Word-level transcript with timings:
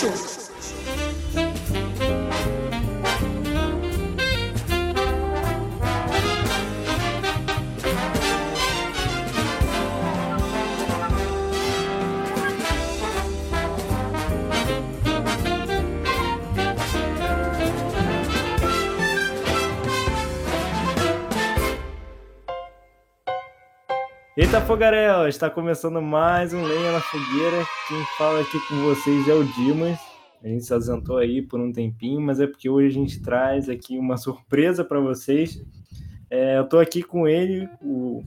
хочу. 0.00 0.39
Eita 24.50 24.62
Fogarel, 24.62 25.28
está 25.28 25.48
começando 25.48 26.02
mais 26.02 26.52
um 26.52 26.64
Lenha 26.64 26.90
na 26.90 27.00
Fogueira. 27.00 27.64
Quem 27.86 28.04
fala 28.18 28.40
aqui 28.40 28.58
com 28.66 28.82
vocês 28.82 29.28
é 29.28 29.32
o 29.32 29.44
Dimas. 29.44 29.96
A 30.42 30.48
gente 30.48 30.64
se 30.64 30.74
ausentou 30.74 31.18
aí 31.18 31.40
por 31.40 31.60
um 31.60 31.70
tempinho, 31.70 32.20
mas 32.20 32.40
é 32.40 32.48
porque 32.48 32.68
hoje 32.68 32.88
a 32.88 32.90
gente 32.90 33.22
traz 33.22 33.68
aqui 33.68 33.96
uma 33.96 34.16
surpresa 34.16 34.84
para 34.84 34.98
vocês. 34.98 35.64
É, 36.28 36.58
eu 36.58 36.64
estou 36.64 36.80
aqui 36.80 37.00
com 37.00 37.28
ele, 37.28 37.68
o 37.80 38.24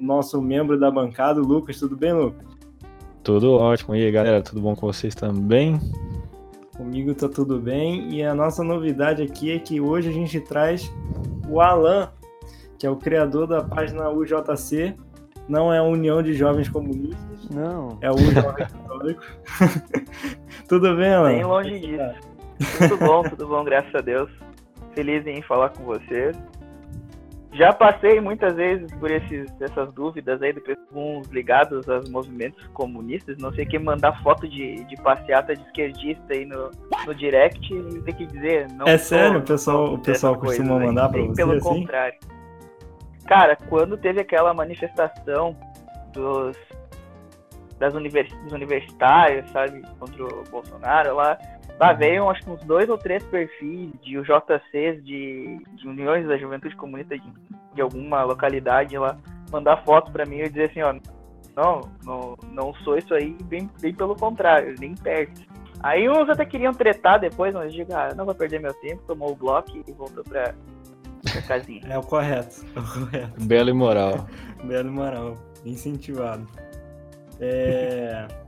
nosso 0.00 0.40
membro 0.40 0.80
da 0.80 0.90
bancada, 0.90 1.42
o 1.42 1.46
Lucas. 1.46 1.78
Tudo 1.78 1.94
bem, 1.94 2.14
Lucas? 2.14 2.46
Tudo 3.22 3.52
ótimo. 3.52 3.94
E 3.94 4.02
aí, 4.02 4.10
galera, 4.10 4.40
tudo 4.40 4.62
bom 4.62 4.74
com 4.74 4.86
vocês 4.86 5.14
também? 5.14 5.78
Comigo 6.74 7.14
tá 7.14 7.28
tudo 7.28 7.60
bem. 7.60 8.14
E 8.14 8.22
a 8.22 8.34
nossa 8.34 8.64
novidade 8.64 9.20
aqui 9.20 9.52
é 9.52 9.58
que 9.58 9.78
hoje 9.78 10.08
a 10.08 10.12
gente 10.12 10.40
traz 10.40 10.90
o 11.46 11.60
Alan, 11.60 12.10
que 12.78 12.86
é 12.86 12.90
o 12.90 12.96
criador 12.96 13.46
da 13.46 13.62
página 13.62 14.08
UJC, 14.08 14.96
não 15.48 15.72
é 15.72 15.78
a 15.78 15.82
União 15.82 16.22
de 16.22 16.32
Jovens 16.32 16.68
Comunistas. 16.68 17.48
Não. 17.50 17.98
É 18.00 18.10
o 18.10 18.18
Jovem 18.18 18.66
Católico. 18.66 19.22
tudo 20.68 20.96
bem, 20.96 21.14
Alan? 21.14 21.28
Bem 21.28 21.44
longe 21.44 21.80
disso. 21.80 22.88
Tudo 22.88 22.96
bom, 22.98 23.22
tudo 23.22 23.46
bom, 23.46 23.64
graças 23.64 23.94
a 23.94 24.00
Deus. 24.00 24.30
Feliz 24.94 25.26
em 25.26 25.42
falar 25.42 25.70
com 25.70 25.84
vocês. 25.84 26.36
Já 27.52 27.72
passei 27.72 28.20
muitas 28.20 28.54
vezes 28.54 28.90
por 28.94 29.10
esses, 29.10 29.50
essas 29.60 29.90
dúvidas 29.94 30.42
aí 30.42 30.52
de 30.52 30.60
alguns 30.90 31.26
ligados 31.28 31.88
aos 31.88 32.08
movimentos 32.10 32.62
comunistas. 32.74 33.38
Não 33.38 33.50
sei 33.52 33.64
quem 33.64 33.78
mandar 33.78 34.22
foto 34.22 34.46
de, 34.46 34.84
de 34.84 34.96
passeata 34.96 35.54
de 35.54 35.62
esquerdista 35.62 36.22
aí 36.30 36.44
no, 36.44 36.70
no 37.06 37.14
direct, 37.14 37.66
tem 38.04 38.14
que 38.14 38.26
dizer. 38.26 38.70
Não 38.72 38.86
é 38.86 38.98
sério? 38.98 39.38
O 39.38 39.42
pessoal, 39.42 39.94
o 39.94 39.98
pessoal 39.98 40.36
costuma 40.36 40.78
mandar 40.78 41.08
para 41.08 41.22
você 41.22 41.36
Pelo 41.36 41.52
assim? 41.52 41.62
contrário. 41.62 42.18
Cara, 43.26 43.56
quando 43.68 43.96
teve 43.96 44.20
aquela 44.20 44.54
manifestação 44.54 45.56
dos, 46.12 46.56
das 47.78 47.94
univers, 47.94 48.32
dos 48.42 48.52
universitários, 48.52 49.48
sabe, 49.50 49.82
contra 49.98 50.24
o 50.24 50.44
Bolsonaro 50.44 51.16
lá, 51.16 51.38
lá 51.78 51.92
veio 51.92 52.28
acho 52.30 52.42
que 52.42 52.50
uns 52.50 52.64
dois 52.64 52.88
ou 52.88 52.96
três 52.96 53.24
perfis 53.24 53.90
de 54.00 54.18
UJCs 54.18 55.04
de, 55.04 55.58
de 55.74 55.88
Uniões 55.88 56.26
da 56.26 56.38
Juventude 56.38 56.76
Comunista 56.76 57.18
de, 57.18 57.32
de 57.74 57.80
alguma 57.82 58.22
localidade 58.22 58.96
lá, 58.96 59.18
mandar 59.50 59.84
foto 59.84 60.12
para 60.12 60.24
mim 60.24 60.38
e 60.38 60.48
dizer 60.48 60.70
assim, 60.70 60.82
ó, 60.82 60.94
não, 61.56 61.80
não, 62.04 62.36
não 62.52 62.74
sou 62.76 62.96
isso 62.96 63.12
aí, 63.14 63.36
bem, 63.44 63.68
bem 63.80 63.94
pelo 63.94 64.14
contrário, 64.14 64.74
nem 64.78 64.94
perto. 64.94 65.44
Aí 65.80 66.08
uns 66.08 66.28
até 66.28 66.44
queriam 66.44 66.72
tretar 66.72 67.18
depois, 67.18 67.52
mas 67.52 67.66
eu 67.66 67.84
digo, 67.84 67.94
ah, 67.94 68.14
não 68.14 68.24
vou 68.24 68.34
perder 68.34 68.60
meu 68.60 68.72
tempo, 68.74 69.02
tomou 69.06 69.32
o 69.32 69.36
bloco 69.36 69.70
e 69.76 69.92
voltou 69.92 70.24
pra, 70.24 70.54
casinha. 71.46 71.82
É 71.88 71.98
o 71.98 72.02
correto. 72.02 72.64
É 72.74 72.78
o 72.80 72.82
correto. 72.82 73.44
Belo 73.44 73.70
e 73.70 73.72
moral. 73.72 74.26
Belo 74.64 74.88
e 74.88 74.92
moral. 74.92 75.38
Incentivado. 75.64 76.46
É... 77.40 78.26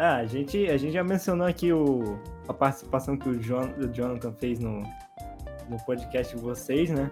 Ah, 0.00 0.18
a 0.18 0.26
gente, 0.26 0.70
a 0.70 0.76
gente 0.76 0.92
já 0.92 1.02
mencionou 1.02 1.44
aqui 1.44 1.72
o, 1.72 2.20
a 2.46 2.54
participação 2.54 3.16
que 3.16 3.28
o, 3.28 3.36
Jon, 3.40 3.68
o 3.78 3.88
Jonathan 3.88 4.32
fez 4.32 4.60
no, 4.60 4.84
no 5.68 5.76
podcast 5.84 6.36
de 6.36 6.40
vocês, 6.40 6.88
né? 6.88 7.10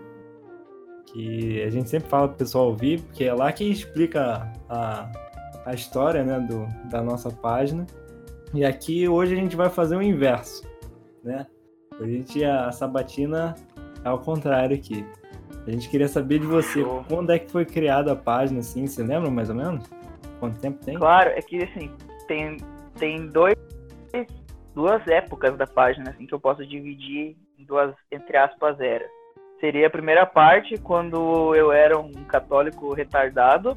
Que 1.07 1.63
a 1.63 1.71
gente 1.71 1.91
sempre 1.91 2.09
fala 2.09 2.29
pro 2.29 2.37
pessoal 2.37 2.67
ouvir, 2.67 3.01
porque 3.01 3.25
é 3.25 3.35
lá 3.35 3.51
que 3.51 3.65
explica 3.65 4.53
a, 4.69 5.11
a 5.65 5.75
história 5.75 6.23
né, 6.23 6.39
do, 6.39 6.65
da 6.89 7.03
nossa 7.03 7.29
página. 7.29 7.85
E 8.55 8.65
aqui 8.65 9.09
hoje 9.09 9.33
a 9.35 9.37
gente 9.37 9.57
vai 9.57 9.69
fazer 9.69 9.97
o 9.97 10.03
inverso, 10.03 10.63
né? 11.25 11.45
A 12.01 12.07
gente, 12.07 12.45
a 12.45 12.71
sabatina 12.71 13.55
ao 14.07 14.19
contrário 14.19 14.77
aqui. 14.77 15.05
A 15.67 15.71
gente 15.71 15.89
queria 15.89 16.07
saber 16.07 16.39
de 16.39 16.47
você, 16.47 16.83
Show. 16.83 17.05
quando 17.09 17.31
é 17.31 17.39
que 17.39 17.51
foi 17.51 17.65
criada 17.65 18.13
a 18.13 18.17
página, 18.17 18.61
assim, 18.61 18.87
você 18.87 19.03
lembra 19.03 19.31
mais 19.31 19.51
ou 19.51 19.57
menos? 19.57 19.85
Quanto 20.39 20.61
tempo 20.61 20.85
tem? 20.85 20.97
Claro, 20.97 21.31
é 21.31 21.43
que 21.43 21.65
assim, 21.65 21.91
tem, 22.29 22.57
tem 22.99 23.27
dois, 23.27 23.57
duas 24.75 25.07
épocas 25.09 25.57
da 25.57 25.67
página 25.67 26.11
assim, 26.11 26.27
que 26.27 26.35
eu 26.35 26.39
posso 26.39 26.65
dividir 26.65 27.37
em 27.59 27.65
duas, 27.65 27.95
entre 28.13 28.37
aspas, 28.37 28.79
eras. 28.81 29.09
Seria 29.59 29.89
a 29.89 29.91
primeira 29.91 30.25
parte, 30.25 30.77
quando 30.79 31.55
eu 31.55 31.73
era 31.73 31.99
um 31.99 32.13
católico 32.25 32.93
retardado, 32.93 33.77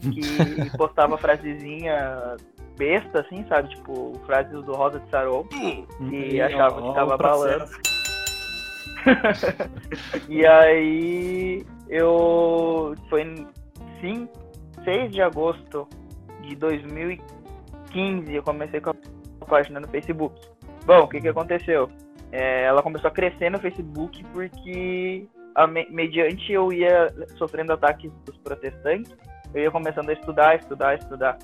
que 0.00 0.20
postava 0.76 1.16
frasezinha 1.16 2.36
besta, 2.76 3.20
assim, 3.20 3.46
sabe? 3.48 3.68
Tipo, 3.70 4.12
frases 4.26 4.64
do 4.64 4.72
Rosa 4.72 4.98
de 5.00 5.08
Sarou, 5.10 5.46
e 6.10 6.40
achava 6.40 6.82
que 6.82 6.94
tava 6.94 7.16
balando. 7.16 7.70
e 10.28 10.46
aí 10.46 11.66
eu 11.88 12.94
foi 13.08 13.22
em 13.22 13.46
5, 14.00 14.32
6 14.84 15.12
de 15.12 15.22
agosto 15.22 15.88
de 16.42 16.54
2015 16.56 18.34
eu 18.34 18.42
comecei 18.42 18.80
com 18.80 18.90
a 18.90 19.46
página 19.46 19.80
no 19.80 19.88
Facebook. 19.88 20.40
Bom, 20.86 21.00
o 21.00 21.08
que 21.08 21.20
que 21.20 21.28
aconteceu? 21.28 21.90
É, 22.32 22.64
ela 22.64 22.82
começou 22.82 23.08
a 23.08 23.12
crescer 23.12 23.50
no 23.50 23.58
Facebook 23.58 24.24
porque 24.32 25.26
a 25.54 25.66
me- 25.66 25.88
mediante 25.90 26.52
eu 26.52 26.72
ia 26.72 27.08
sofrendo 27.36 27.72
ataques 27.72 28.10
dos 28.24 28.36
protestantes, 28.38 29.16
eu 29.52 29.62
ia 29.62 29.70
começando 29.70 30.10
a 30.10 30.12
estudar, 30.12 30.56
estudar, 30.56 30.94
estudar. 30.94 31.38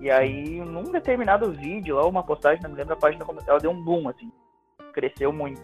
E 0.00 0.10
aí, 0.10 0.60
num 0.60 0.84
determinado 0.84 1.50
vídeo, 1.52 1.96
lá 1.96 2.06
uma 2.06 2.22
postagem, 2.22 2.62
não 2.62 2.70
me 2.70 2.76
lembro 2.76 2.94
a 2.94 2.96
página, 2.96 3.24
ela 3.46 3.58
deu 3.58 3.70
um 3.70 3.82
boom, 3.82 4.08
assim. 4.08 4.30
Cresceu 4.92 5.32
muito. 5.32 5.60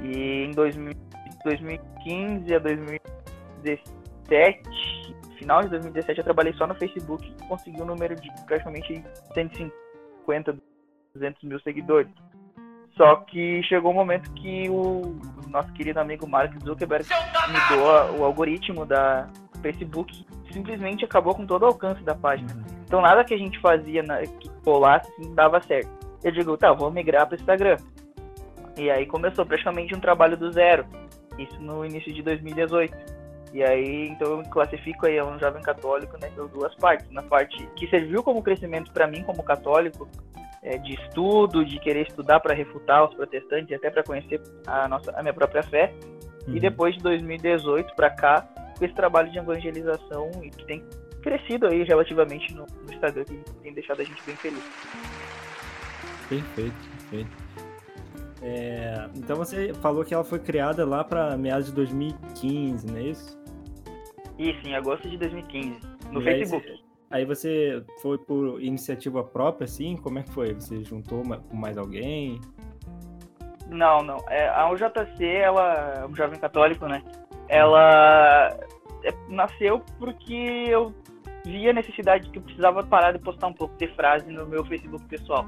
E 0.00 0.44
em 0.44 0.52
2000 0.52 1.08
2015 1.44 2.54
a 2.54 2.58
2017, 2.58 5.14
final 5.38 5.62
de 5.62 5.68
2017, 5.70 6.18
eu 6.18 6.24
trabalhei 6.24 6.52
só 6.54 6.66
no 6.66 6.74
Facebook 6.74 7.24
e 7.26 7.32
consegui 7.46 7.80
um 7.80 7.86
número 7.86 8.16
de 8.16 8.28
praticamente 8.46 9.02
150, 9.34 10.58
200 11.14 11.42
mil 11.44 11.60
seguidores. 11.60 12.10
Só 12.96 13.14
que 13.16 13.62
chegou 13.62 13.92
um 13.92 13.94
momento 13.94 14.30
que 14.32 14.68
o 14.68 15.16
nosso 15.48 15.72
querido 15.72 16.00
amigo 16.00 16.28
Mark 16.28 16.52
Zuckerberg 16.64 17.06
mudou 17.48 18.18
o 18.18 18.24
algoritmo 18.24 18.84
da 18.84 19.28
Facebook 19.62 20.26
e 20.48 20.52
simplesmente 20.52 21.04
acabou 21.04 21.32
com 21.34 21.46
todo 21.46 21.62
o 21.62 21.66
alcance 21.66 22.02
da 22.02 22.16
página. 22.16 22.50
Então 22.84 23.00
nada 23.00 23.22
que 23.22 23.34
a 23.34 23.38
gente 23.38 23.60
fazia 23.60 24.02
na, 24.02 24.22
que 24.22 24.50
colasse 24.64 25.08
assim, 25.12 25.32
dava 25.32 25.62
certo. 25.62 25.88
Eu 26.24 26.32
digo, 26.32 26.56
tá, 26.56 26.72
vou 26.72 26.90
migrar 26.90 27.28
para 27.28 27.36
o 27.36 27.38
Instagram. 27.38 27.76
E 28.78 28.90
aí 28.90 29.04
começou 29.06 29.44
praticamente 29.44 29.94
um 29.94 30.00
trabalho 30.00 30.36
do 30.36 30.52
zero. 30.52 30.86
Isso 31.36 31.60
no 31.60 31.84
início 31.84 32.12
de 32.14 32.22
2018. 32.22 32.96
E 33.52 33.62
aí, 33.62 34.08
então 34.08 34.30
eu 34.30 34.38
me 34.38 34.48
classifico 34.48 35.06
aí 35.06 35.18
a 35.18 35.24
um 35.24 35.38
jovem 35.38 35.62
católico 35.62 36.16
nessas 36.20 36.50
duas 36.50 36.74
partes. 36.76 37.10
Na 37.10 37.22
parte 37.22 37.66
que 37.76 37.88
serviu 37.88 38.22
como 38.22 38.42
crescimento 38.42 38.92
para 38.92 39.06
mim 39.06 39.22
como 39.24 39.42
católico, 39.42 40.08
é, 40.62 40.78
de 40.78 40.94
estudo, 40.94 41.64
de 41.64 41.78
querer 41.80 42.06
estudar 42.06 42.40
para 42.40 42.54
refutar 42.54 43.04
os 43.08 43.14
protestantes 43.14 43.70
e 43.70 43.74
até 43.74 43.90
para 43.90 44.02
conhecer 44.02 44.40
a 44.66 44.86
nossa 44.86 45.10
a 45.16 45.22
minha 45.22 45.34
própria 45.34 45.62
fé. 45.62 45.92
E 46.46 46.52
Uhum. 46.52 46.58
depois 46.60 46.94
de 46.94 47.02
2018 47.02 47.94
para 47.94 48.10
cá, 48.10 48.48
com 48.78 48.84
esse 48.84 48.94
trabalho 48.94 49.30
de 49.30 49.38
evangelização 49.38 50.30
e 50.42 50.50
que 50.50 50.64
tem 50.64 50.84
crescido 51.22 51.66
aí 51.66 51.82
relativamente 51.82 52.54
no, 52.54 52.64
no 52.86 52.92
Instagram, 52.92 53.24
que 53.24 53.36
tem 53.62 53.72
deixado 53.74 54.00
a 54.00 54.04
gente 54.04 54.22
bem 54.24 54.36
feliz. 54.36 54.62
Perfeito, 56.28 56.74
perfeito. 57.10 57.67
É, 58.42 59.08
então 59.16 59.36
você 59.36 59.74
falou 59.74 60.04
que 60.04 60.14
ela 60.14 60.24
foi 60.24 60.38
criada 60.38 60.86
lá 60.86 61.02
para 61.02 61.36
meados 61.36 61.66
de 61.66 61.72
2015, 61.72 62.86
não 62.86 62.96
é 62.96 63.02
isso? 63.02 63.38
Isso, 64.38 64.66
em 64.68 64.74
agosto 64.76 65.08
de 65.08 65.16
2015, 65.18 65.80
no 66.12 66.22
E 66.22 66.28
aí 66.28 66.38
Facebook. 66.38 66.66
você- 66.66 66.88
Aí 67.10 67.24
você 67.24 67.82
foi 68.02 68.18
por 68.18 68.60
iniciativa 68.62 69.24
própria, 69.24 69.64
assim? 69.64 69.96
Como 69.96 70.18
é 70.18 70.22
que 70.22 70.30
foi? 70.30 70.52
Você 70.52 70.84
juntou 70.84 71.22
com 71.22 71.56
mais 71.56 71.78
alguém? 71.78 72.38
Não, 73.66 74.02
não. 74.02 74.18
É, 74.28 74.46
a 74.50 74.70
UJC, 74.70 75.24
ela 75.24 76.00
é 76.02 76.06
um 76.06 76.14
jovem 76.14 76.38
católico, 76.38 76.86
né? 76.86 77.02
Ela 77.48 78.48
é, 79.02 79.10
nasceu 79.28 79.80
porque 79.98 80.34
eu 80.68 80.94
vi 81.46 81.66
a 81.68 81.72
necessidade 81.72 82.28
que 82.28 82.38
eu 82.38 82.42
precisava 82.42 82.82
parar 82.84 83.12
de 83.12 83.18
postar 83.20 83.46
um 83.46 83.54
pouco 83.54 83.74
de 83.78 83.88
frase 83.94 84.30
no 84.30 84.46
meu 84.46 84.62
Facebook 84.66 85.02
pessoal. 85.06 85.46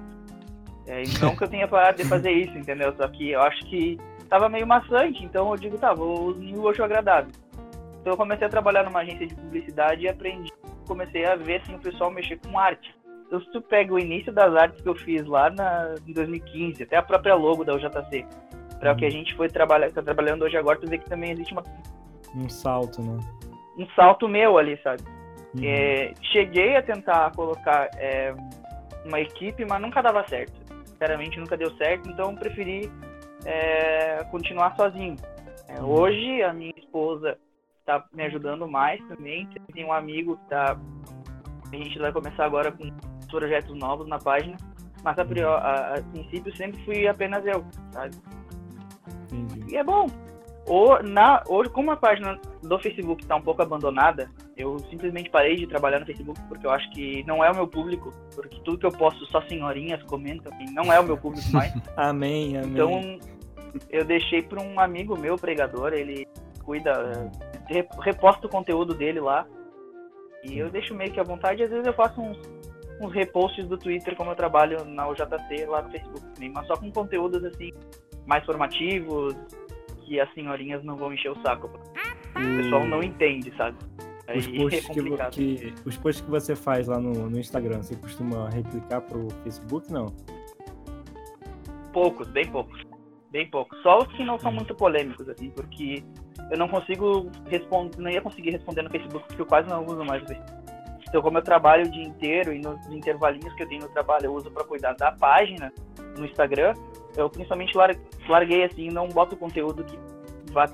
É, 0.91 1.05
e 1.05 1.07
eu 1.23 1.49
tenha 1.49 1.69
parado 1.69 1.99
de 1.99 2.09
fazer 2.09 2.33
isso, 2.33 2.59
entendeu? 2.59 2.93
Só 2.97 3.07
que 3.07 3.31
eu 3.31 3.41
acho 3.41 3.65
que 3.67 3.97
tava 4.29 4.49
meio 4.49 4.67
maçante, 4.67 5.25
então 5.25 5.49
eu 5.51 5.57
digo, 5.57 5.79
tá, 5.79 5.95
vou 5.95 6.31
unir 6.31 6.57
o 6.57 6.67
útil 6.67 6.83
ao 6.83 6.91
agradável. 6.91 7.31
Então 8.01 8.13
eu 8.13 8.17
comecei 8.17 8.49
a 8.49 8.51
trabalhar 8.51 8.83
numa 8.83 8.99
agência 8.99 9.25
de 9.25 9.35
publicidade 9.37 10.03
e 10.03 10.09
aprendi, 10.09 10.53
comecei 10.89 11.25
a 11.25 11.37
ver 11.37 11.61
assim, 11.63 11.77
o 11.77 11.79
pessoal 11.79 12.11
mexer 12.11 12.41
com 12.41 12.59
arte. 12.59 12.93
se 13.31 13.53
tu 13.53 13.63
pega 13.63 13.95
o 13.95 14.01
início 14.01 14.33
das 14.33 14.53
artes 14.57 14.83
que 14.83 14.89
eu 14.89 14.97
fiz 14.97 15.25
lá 15.25 15.49
na, 15.51 15.95
em 16.05 16.13
2015, 16.13 16.83
até 16.83 16.97
a 16.97 17.03
própria 17.03 17.37
logo 17.37 17.65
da 17.65 17.75
UJC, 17.75 18.27
para 18.81 18.93
o 18.93 18.97
que 18.97 19.05
a 19.05 19.11
gente 19.11 19.33
foi 19.37 19.49
trabalhar, 19.49 19.93
tá 19.93 20.03
trabalhando 20.03 20.43
hoje 20.43 20.57
agora, 20.57 20.81
tu 20.81 20.89
vê 20.89 20.99
que 20.99 21.09
também 21.09 21.31
existe 21.31 21.53
uma, 21.53 21.63
Um 22.35 22.49
salto, 22.49 23.01
né? 23.01 23.17
um 23.79 23.87
salto 23.95 24.29
meu 24.29 24.59
ali, 24.59 24.77
sabe? 24.83 25.03
Uhum. 25.55 25.63
É, 25.65 26.13
cheguei 26.33 26.77
a 26.77 26.83
tentar 26.83 27.31
colocar 27.33 27.91
é, 27.97 28.35
uma 29.05 29.21
equipe, 29.21 29.65
mas 29.65 29.81
nunca 29.81 30.03
dava 30.03 30.27
certo. 30.27 30.60
Sinceramente, 31.01 31.41
nunca 31.41 31.57
deu 31.57 31.75
certo, 31.79 32.11
então 32.11 32.35
preferi 32.35 32.93
é, 33.47 34.23
continuar 34.31 34.77
sozinho. 34.77 35.17
É, 35.67 35.81
Uhum. 35.81 35.89
Hoje, 35.89 36.43
a 36.43 36.53
minha 36.53 36.75
esposa 36.77 37.39
está 37.79 38.05
me 38.13 38.25
ajudando 38.25 38.69
mais 38.69 39.01
também. 39.09 39.49
Tem 39.73 39.85
um 39.85 39.93
amigo 39.93 40.37
que 40.37 40.49
tá. 40.51 40.77
A 41.73 41.77
gente 41.77 41.99
vai 41.99 42.13
começar 42.13 42.45
agora 42.45 42.71
com 42.71 42.91
projetos 43.31 43.75
novos 43.79 44.07
na 44.09 44.19
página, 44.19 44.57
mas 45.03 45.19
a, 45.19 45.25
priori, 45.25 45.63
a, 45.63 45.95
a 45.95 46.03
princípio 46.03 46.55
sempre 46.57 46.85
fui 46.85 47.07
apenas 47.07 47.47
eu, 47.47 47.65
sabe? 47.93 48.17
Entendi. 49.33 49.73
E 49.73 49.77
é 49.77 49.85
bom. 49.85 50.07
Ou, 50.67 51.03
na, 51.03 51.43
hoje, 51.49 51.71
como 51.71 51.91
a 51.91 51.97
página 51.97 52.39
do 52.63 52.79
Facebook 52.79 53.23
está 53.23 53.35
um 53.35 53.41
pouco 53.43 53.63
abandonada, 53.63 54.31
eu 54.57 54.79
simplesmente 54.91 55.31
parei 55.31 55.57
de 55.57 55.67
trabalhar 55.67 55.99
no 56.01 56.07
Facebook 56.07 56.41
porque 56.49 56.67
eu 56.67 56.71
acho 56.71 56.89
que 56.91 57.25
não 57.25 57.43
é 57.43 57.51
o 57.51 57.55
meu 57.55 57.67
público, 57.67 58.13
porque 58.35 58.61
tudo 58.65 58.79
que 58.79 58.87
eu 58.87 58.93
posto 58.93 59.25
só 59.27 59.41
senhorinhas 59.49 60.03
comentam 60.05 60.53
e 60.61 60.71
não 60.73 60.93
é 60.93 61.01
o 61.01 61.05
meu 61.05 61.17
público 61.17 61.49
mais. 61.51 61.73
Amém, 61.97 62.57
amém. 62.57 62.71
Então 62.73 63.19
eu 63.89 64.05
deixei 64.05 64.43
para 64.43 64.61
um 64.63 64.79
amigo 64.79 65.17
meu, 65.19 65.37
pregador, 65.37 65.93
ele 65.93 66.27
cuida, 66.65 66.91
eh, 66.91 67.75
re- 67.75 67.89
reposta 68.01 68.47
o 68.47 68.51
conteúdo 68.51 68.95
dele 68.95 69.21
lá. 69.21 69.47
E 70.45 70.59
eu 70.59 70.71
deixo 70.71 70.95
meio 70.95 71.11
que 71.11 71.21
à 71.21 71.23
vontade, 71.23 71.63
às 71.63 71.71
vezes 71.71 71.87
eu 71.87 71.93
faço 71.95 72.21
uns, 72.21 72.39
uns 73.01 73.13
reposts 73.13 73.67
do 73.67 73.77
Twitter 73.77 74.15
como 74.15 74.31
eu 74.31 74.37
trabalho 74.37 74.85
na 74.85 75.09
UJC 75.09 75.67
lá 75.67 75.83
no 75.83 75.91
Facebook 75.91 76.51
mas 76.53 76.67
só 76.67 76.77
com 76.77 76.91
conteúdos 76.93 77.45
assim 77.45 77.73
mais 78.27 78.45
formativos, 78.45 79.35
que 80.11 80.19
as 80.21 80.29
senhorinhas 80.35 80.83
não 80.83 80.97
vão 80.97 81.15
encher 81.15 81.31
o 81.31 81.41
saco. 81.41 81.71
O 82.35 82.57
pessoal 82.57 82.85
não 82.85 83.01
entende, 83.01 83.55
sabe? 83.57 83.77
Aí 84.27 84.39
os 84.39 84.49
é 84.49 84.57
posts 84.57 84.87
que, 84.89 84.89
vo- 84.89 85.03
complicado. 85.03 85.31
que- 85.33 85.75
os 85.87 85.97
posts 85.97 86.25
que 86.25 86.31
você 86.31 86.57
faz 86.57 86.89
lá 86.89 86.99
no, 86.99 87.31
no 87.31 87.39
Instagram, 87.39 87.81
você 87.81 87.95
costuma 87.95 88.51
replicar 88.51 89.03
pro 89.03 89.29
Facebook, 89.45 89.93
não? 89.93 90.07
Poucos, 91.93 92.27
bem 92.29 92.45
poucos. 92.51 92.83
Bem 93.31 93.49
poucos. 93.49 93.81
Só 93.83 93.99
os 93.99 94.09
que 94.17 94.25
não 94.25 94.37
são 94.41 94.51
muito 94.51 94.75
polêmicos, 94.75 95.29
assim, 95.29 95.51
porque 95.51 96.03
eu 96.51 96.59
não 96.59 96.67
consigo 96.69 97.31
responder, 97.49 97.97
não 97.99 98.11
ia 98.11 98.21
conseguir 98.21 98.51
responder 98.51 98.83
no 98.83 98.91
Facebook, 98.91 99.25
porque 99.29 99.43
eu 99.43 99.47
quase 99.47 99.69
não 99.69 99.87
uso 99.87 100.05
mais 100.05 100.25
o 100.25 100.27
Facebook. 100.27 100.61
Então, 101.09 101.23
como 101.23 101.39
eu 101.39 101.43
trabalho 101.43 101.87
o 101.87 101.91
dia 101.91 102.03
inteiro 102.05 102.53
e 102.53 102.61
nos 102.61 102.85
intervalinhos 102.89 103.53
que 103.55 103.63
eu 103.63 103.69
tenho 103.69 103.83
no 103.83 103.89
trabalho 103.91 104.27
eu 104.27 104.35
uso 104.35 104.51
para 104.51 104.65
cuidar 104.65 104.95
da 104.95 105.13
página 105.13 105.73
no 106.19 106.25
Instagram, 106.25 106.75
eu 107.17 107.29
principalmente 107.29 107.77
lar- 107.77 107.97
larguei 108.29 108.65
assim, 108.65 108.89
não 108.91 109.09
boto 109.09 109.37
conteúdo 109.37 109.85
que 109.85 109.99
vá 110.53 110.67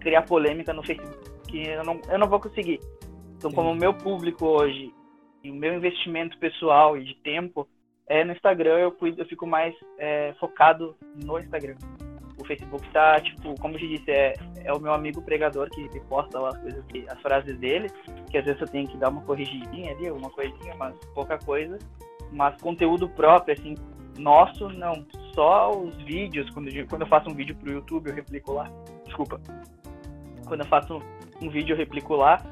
criar 0.00 0.22
polêmica 0.22 0.72
no 0.72 0.82
Facebook, 0.82 1.18
que 1.48 1.62
eu 1.68 1.84
não, 1.84 2.00
eu 2.08 2.18
não 2.18 2.26
vou 2.28 2.40
conseguir. 2.40 2.80
Então, 3.36 3.50
como 3.50 3.70
o 3.70 3.74
meu 3.74 3.92
público 3.94 4.46
hoje 4.46 4.92
e 5.42 5.50
o 5.50 5.54
meu 5.54 5.74
investimento 5.74 6.38
pessoal 6.38 6.96
e 6.96 7.04
de 7.04 7.14
tempo 7.16 7.68
é 8.06 8.24
no 8.24 8.32
Instagram, 8.32 8.78
eu, 8.78 8.96
eu 9.16 9.26
fico 9.26 9.46
mais 9.46 9.74
é, 9.98 10.34
focado 10.38 10.96
no 11.24 11.38
Instagram. 11.38 11.76
O 12.40 12.44
Facebook 12.44 12.88
tá, 12.92 13.20
tipo, 13.20 13.54
como 13.60 13.74
eu 13.74 13.78
te 13.78 13.88
disse, 13.88 14.10
é, 14.10 14.34
é 14.64 14.72
o 14.72 14.80
meu 14.80 14.92
amigo 14.92 15.22
pregador 15.22 15.68
que 15.70 15.82
me 15.82 16.00
posta 16.00 16.38
lá 16.38 16.48
as 16.48 16.58
coisas, 16.58 16.84
que- 16.86 17.04
as 17.08 17.20
frases 17.20 17.56
dele, 17.58 17.88
que 18.30 18.38
às 18.38 18.44
vezes 18.44 18.60
eu 18.60 18.66
tenho 18.68 18.88
que 18.88 18.96
dar 18.96 19.10
uma 19.10 19.22
corrigidinha 19.22 19.92
ali, 19.92 20.08
alguma 20.08 20.30
coisinha, 20.30 20.74
mas 20.76 20.94
pouca 21.14 21.38
coisa. 21.38 21.78
Mas 22.32 22.60
conteúdo 22.60 23.08
próprio, 23.08 23.54
assim, 23.54 23.74
nosso, 24.18 24.68
não. 24.70 25.04
Só 25.34 25.70
os 25.70 25.94
vídeos, 26.02 26.48
quando 26.50 26.68
eu, 26.68 26.86
quando 26.86 27.02
eu 27.02 27.08
faço 27.08 27.30
um 27.30 27.34
vídeo 27.34 27.56
pro 27.56 27.72
YouTube, 27.72 28.10
eu 28.10 28.14
replico 28.14 28.52
lá. 28.52 28.70
Desculpa. 29.04 29.40
Quando 30.46 30.60
eu 30.60 30.66
faço 30.66 31.02
um, 31.40 31.48
vídeo, 31.48 31.74
eu 31.74 31.78
replico 31.78 32.14
lá. 32.14 32.42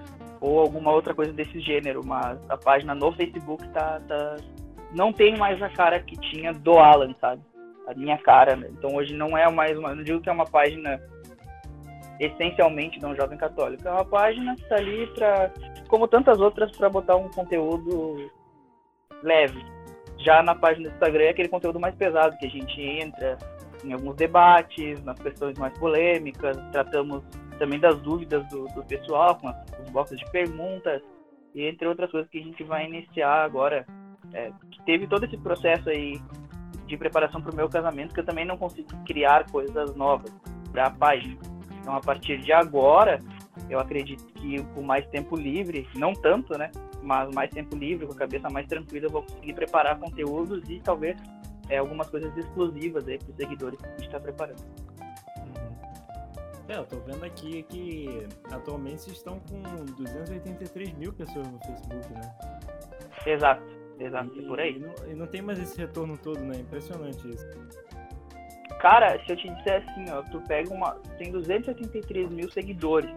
Ou 0.40 0.60
alguma 0.60 0.90
outra 0.90 1.14
coisa 1.14 1.32
desse 1.32 1.60
gênero, 1.60 2.00
mas 2.04 2.38
a 2.48 2.56
página 2.56 2.94
no 2.94 3.12
Facebook 3.12 3.68
tá, 3.68 4.00
tá, 4.08 4.36
não 4.94 5.12
tem 5.12 5.36
mais 5.36 5.62
a 5.62 5.68
cara 5.68 6.00
que 6.00 6.16
tinha 6.16 6.52
do 6.52 6.78
Alan, 6.78 7.14
sabe? 7.20 7.42
A 7.86 7.94
minha 7.94 8.16
cara, 8.16 8.56
né? 8.56 8.68
Então 8.70 8.94
hoje 8.94 9.14
não 9.14 9.36
é 9.36 9.50
mais 9.50 9.76
uma. 9.78 9.94
Não 9.94 10.02
digo 10.02 10.20
que 10.20 10.30
é 10.30 10.32
uma 10.32 10.46
página 10.46 10.98
essencialmente 12.18 12.98
de 12.98 13.06
um 13.06 13.14
jovem 13.14 13.36
católico. 13.36 13.86
É 13.86 13.90
uma 13.90 14.04
página 14.04 14.54
que 14.56 14.68
tá 14.68 14.76
ali 14.76 15.06
pra. 15.08 15.50
Como 15.88 16.08
tantas 16.08 16.40
outras, 16.40 16.74
para 16.76 16.88
botar 16.88 17.16
um 17.16 17.28
conteúdo 17.30 18.30
leve. 19.22 19.60
Já 20.24 20.42
na 20.42 20.54
página 20.54 20.88
do 20.88 20.92
Instagram 20.92 21.24
é 21.24 21.28
aquele 21.30 21.48
conteúdo 21.48 21.80
mais 21.80 21.94
pesado, 21.94 22.36
que 22.38 22.46
a 22.46 22.50
gente 22.50 22.80
entra 22.80 23.38
em 23.84 23.92
alguns 23.92 24.16
debates, 24.16 25.02
nas 25.02 25.18
questões 25.18 25.58
mais 25.58 25.76
polêmicas, 25.78 26.56
tratamos 26.70 27.22
também 27.58 27.78
das 27.78 27.98
dúvidas 28.00 28.46
do, 28.48 28.66
do 28.68 28.84
pessoal, 28.84 29.36
com 29.36 29.48
as, 29.48 29.56
os 29.82 29.90
boxes 29.90 30.18
de 30.18 30.30
perguntas, 30.30 31.02
e 31.54 31.64
entre 31.64 31.86
outras 31.88 32.10
coisas 32.10 32.30
que 32.30 32.38
a 32.38 32.42
gente 32.42 32.62
vai 32.62 32.86
iniciar 32.86 33.44
agora 33.44 33.86
é, 34.32 34.50
que 34.70 34.82
teve 34.84 35.06
todo 35.06 35.24
esse 35.24 35.36
processo 35.38 35.88
aí 35.88 36.20
de 36.86 36.96
preparação 36.96 37.40
para 37.40 37.52
o 37.52 37.56
meu 37.56 37.68
casamento 37.68 38.14
que 38.14 38.20
eu 38.20 38.24
também 38.24 38.44
não 38.44 38.56
consigo 38.56 38.88
criar 39.06 39.50
coisas 39.50 39.94
novas 39.94 40.30
para 40.70 40.86
a 40.86 40.90
página. 40.90 41.36
Então, 41.80 41.94
a 41.94 42.00
partir 42.00 42.38
de 42.38 42.52
agora, 42.52 43.18
eu 43.68 43.78
acredito 43.78 44.26
que 44.34 44.62
com 44.74 44.82
mais 44.82 45.06
tempo 45.06 45.36
livre, 45.36 45.88
não 45.94 46.12
tanto, 46.12 46.56
né? 46.58 46.70
Mas 47.02 47.34
mais 47.34 47.50
tempo 47.50 47.76
livre, 47.76 48.06
com 48.06 48.12
a 48.12 48.16
cabeça 48.16 48.48
mais 48.50 48.66
tranquila, 48.66 49.06
eu 49.06 49.10
vou 49.10 49.22
conseguir 49.22 49.54
preparar 49.54 49.98
conteúdos 49.98 50.68
e 50.68 50.80
talvez 50.80 51.16
é, 51.68 51.78
algumas 51.78 52.08
coisas 52.10 52.36
exclusivas 52.36 53.06
aí 53.08 53.18
para 53.18 53.30
os 53.30 53.36
seguidores 53.36 53.78
que 53.78 53.86
a 53.86 53.90
gente 53.90 54.06
está 54.06 54.20
preparando. 54.20 54.62
É, 56.68 56.76
eu 56.76 56.84
tô 56.84 56.98
vendo 57.00 57.24
aqui 57.24 57.64
que 57.64 58.28
atualmente 58.52 59.10
estão 59.10 59.40
com 59.40 59.84
283 59.96 60.92
mil 60.94 61.12
pessoas 61.12 61.46
no 61.48 61.58
Facebook, 61.58 62.12
né? 62.12 62.32
Exato, 63.26 63.62
exato, 63.98 64.38
E, 64.38 64.46
por 64.46 64.60
aí. 64.60 64.76
E 64.76 64.78
não, 64.78 64.94
e 65.10 65.14
não 65.14 65.26
tem 65.26 65.42
mais 65.42 65.58
esse 65.58 65.76
retorno 65.76 66.16
todo, 66.16 66.38
né? 66.38 66.58
Impressionante 66.58 67.28
isso. 67.28 67.44
Cara, 68.80 69.18
se 69.24 69.32
eu 69.32 69.36
te 69.36 69.48
disser 69.48 69.82
assim, 69.82 70.10
ó, 70.10 70.22
tu 70.22 70.40
pega 70.46 70.72
uma. 70.72 70.92
Tem 71.18 71.32
283 71.32 72.30
mil 72.30 72.48
seguidores. 72.50 73.10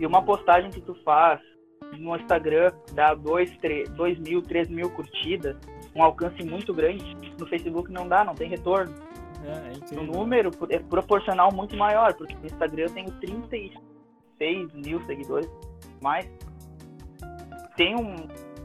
E 0.00 0.06
uma 0.06 0.22
postagem 0.22 0.70
que 0.70 0.80
tu 0.80 0.94
faz 1.04 1.40
no 1.98 2.16
Instagram 2.16 2.72
dá 2.92 3.14
2, 3.14 3.56
3, 3.58 3.88
2 3.90 4.18
mil, 4.18 4.42
3 4.42 4.68
mil 4.68 4.90
curtidas, 4.90 5.56
um 5.94 6.02
alcance 6.02 6.42
muito 6.44 6.72
grande. 6.74 7.16
No 7.38 7.46
Facebook 7.46 7.90
não 7.92 8.08
dá, 8.08 8.24
não 8.24 8.34
tem 8.34 8.48
retorno. 8.48 8.94
É, 9.44 9.94
é 9.94 9.98
O 9.98 10.02
número 10.02 10.50
é 10.70 10.78
proporcional 10.78 11.52
muito 11.52 11.76
maior, 11.76 12.14
porque 12.14 12.34
no 12.34 12.46
Instagram 12.46 12.84
eu 12.84 12.90
tenho 12.90 13.10
36 13.12 14.72
mil 14.74 15.04
seguidores, 15.06 15.48
mas 16.00 16.26
tem 17.76 17.94
um 17.94 18.16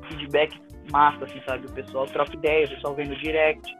feedback 0.07 0.59
massa, 0.91 1.25
assim, 1.25 1.41
sabe? 1.45 1.67
O 1.67 1.71
pessoal 1.71 2.05
troca 2.05 2.33
ideia, 2.35 2.65
o 2.65 2.69
pessoal 2.69 2.95
vem 2.95 3.07
no 3.07 3.15
direct. 3.17 3.77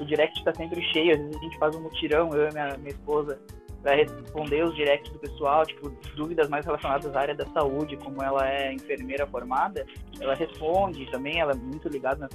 O 0.00 0.04
direct 0.04 0.42
tá 0.44 0.54
sempre 0.54 0.82
cheio, 0.92 1.12
às 1.12 1.18
vezes 1.18 1.36
a 1.36 1.40
gente 1.40 1.58
faz 1.58 1.76
um 1.76 1.82
mutirão, 1.82 2.30
eu 2.32 2.48
e 2.48 2.52
minha, 2.52 2.76
minha 2.78 2.90
esposa, 2.90 3.38
pra 3.82 3.94
responder 3.94 4.64
os 4.64 4.74
directs 4.74 5.12
do 5.12 5.18
pessoal, 5.18 5.66
tipo, 5.66 5.90
dúvidas 6.14 6.48
mais 6.48 6.64
relacionadas 6.64 7.14
à 7.14 7.20
área 7.20 7.34
da 7.34 7.46
saúde, 7.46 7.96
como 7.96 8.22
ela 8.22 8.48
é 8.48 8.72
enfermeira 8.72 9.26
formada, 9.26 9.84
ela 10.20 10.34
responde 10.34 11.10
também, 11.10 11.40
ela 11.40 11.52
é 11.52 11.56
muito 11.56 11.88
ligada 11.88 12.28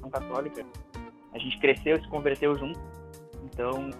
na 0.00 0.10
católica. 0.10 0.64
A 1.32 1.38
gente 1.38 1.58
cresceu, 1.58 2.00
se 2.00 2.08
converteu 2.08 2.56
junto. 2.56 2.80
Então, 3.44 3.90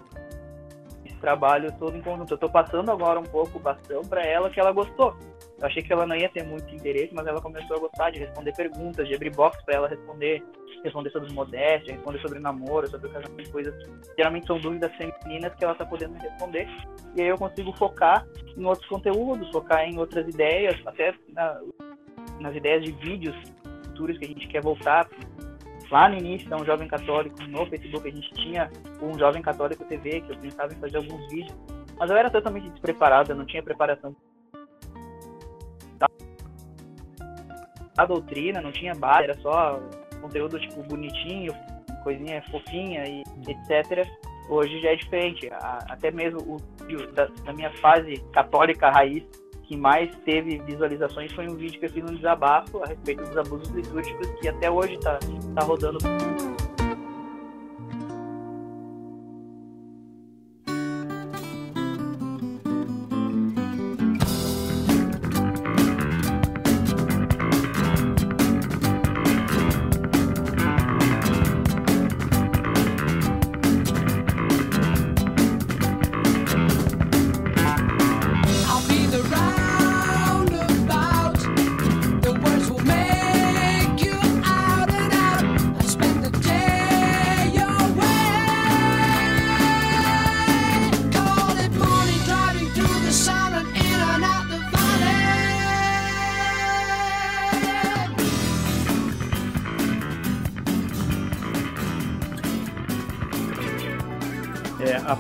trabalho 1.18 1.72
todo 1.78 1.96
em 1.96 2.02
conjunto. 2.02 2.34
Eu 2.34 2.38
tô 2.38 2.48
passando 2.48 2.90
agora 2.90 3.18
um 3.20 3.24
pouco 3.24 3.58
o 3.58 3.60
bastão 3.60 4.02
para 4.02 4.22
ela 4.24 4.50
que 4.50 4.58
ela 4.60 4.72
gostou. 4.72 5.14
Eu 5.58 5.66
achei 5.66 5.82
que 5.82 5.92
ela 5.92 6.06
não 6.06 6.14
ia 6.14 6.28
ter 6.28 6.44
muito 6.44 6.72
interesse, 6.74 7.12
mas 7.12 7.26
ela 7.26 7.40
começou 7.40 7.76
a 7.76 7.80
gostar 7.80 8.10
de 8.10 8.20
responder 8.20 8.54
perguntas, 8.54 9.08
de 9.08 9.14
abrir 9.14 9.34
box 9.34 9.62
para 9.64 9.74
ela 9.74 9.88
responder, 9.88 10.42
responder 10.84 11.10
sobre 11.10 11.32
modéstia, 11.32 11.94
responder 11.94 12.20
sobre 12.20 12.38
namoro, 12.38 12.88
sobre 12.88 13.08
casamento, 13.10 13.50
coisas 13.50 13.74
geralmente 14.16 14.46
são 14.46 14.58
dúvidas 14.60 14.92
femininas 14.96 15.52
que 15.54 15.64
ela 15.64 15.74
tá 15.74 15.84
podendo 15.84 16.14
responder. 16.14 16.68
E 17.16 17.22
aí 17.22 17.28
eu 17.28 17.36
consigo 17.36 17.76
focar 17.76 18.24
em 18.56 18.64
outros 18.64 18.88
conteúdos, 18.88 19.50
focar 19.50 19.84
em 19.84 19.98
outras 19.98 20.28
ideias, 20.28 20.76
até 20.86 21.12
na- 21.28 21.60
nas 22.40 22.54
ideias 22.54 22.84
de 22.84 22.92
vídeos 22.92 23.36
futuros 23.86 24.16
que 24.18 24.26
a 24.26 24.28
gente 24.28 24.46
quer 24.46 24.62
voltar. 24.62 25.08
Lá 25.90 26.08
no 26.08 26.16
início, 26.16 26.48
da 26.48 26.56
um 26.56 26.64
jovem 26.64 26.86
católico, 26.86 27.42
no 27.44 27.66
Facebook, 27.66 28.06
a 28.06 28.10
gente 28.10 28.30
tinha 28.34 28.70
um 29.00 29.18
jovem 29.18 29.40
católico 29.40 29.84
TV, 29.84 30.20
que 30.20 30.32
eu 30.32 30.38
pensava 30.38 30.72
em 30.72 30.76
fazer 30.76 30.98
alguns 30.98 31.28
vídeos, 31.30 31.56
mas 31.98 32.10
eu 32.10 32.16
era 32.16 32.30
totalmente 32.30 32.68
despreparado, 32.70 33.32
eu 33.32 33.36
não 33.36 33.46
tinha 33.46 33.62
preparação 33.62 34.14
a 37.98 38.06
doutrina, 38.06 38.62
não 38.62 38.70
tinha 38.70 38.94
base, 38.94 39.24
era 39.24 39.40
só 39.40 39.82
conteúdo 40.20 40.58
tipo 40.60 40.82
bonitinho, 40.84 41.52
coisinha 42.04 42.40
fofinha 42.48 43.04
e 43.04 43.24
etc. 43.48 44.06
Hoje 44.48 44.80
já 44.80 44.92
é 44.92 44.96
diferente, 44.96 45.50
até 45.52 46.10
mesmo 46.10 46.40
o 46.40 47.12
da, 47.12 47.26
da 47.44 47.52
minha 47.52 47.70
fase 47.78 48.16
católica 48.32 48.88
raiz, 48.88 49.24
que 49.68 49.76
mais 49.76 50.10
teve 50.24 50.58
visualizações 50.60 51.30
foi 51.32 51.46
um 51.46 51.54
vídeo 51.54 51.78
que 51.78 51.84
eu 51.84 51.90
fiz 51.90 52.02
um 52.02 52.14
desabafo 52.14 52.82
a 52.82 52.86
respeito 52.86 53.22
dos 53.22 53.36
abusos 53.36 53.68
litúrgicos 53.68 54.26
que 54.40 54.48
até 54.48 54.70
hoje 54.70 54.94
está 54.94 55.18
tá 55.54 55.62
rodando. 55.62 55.98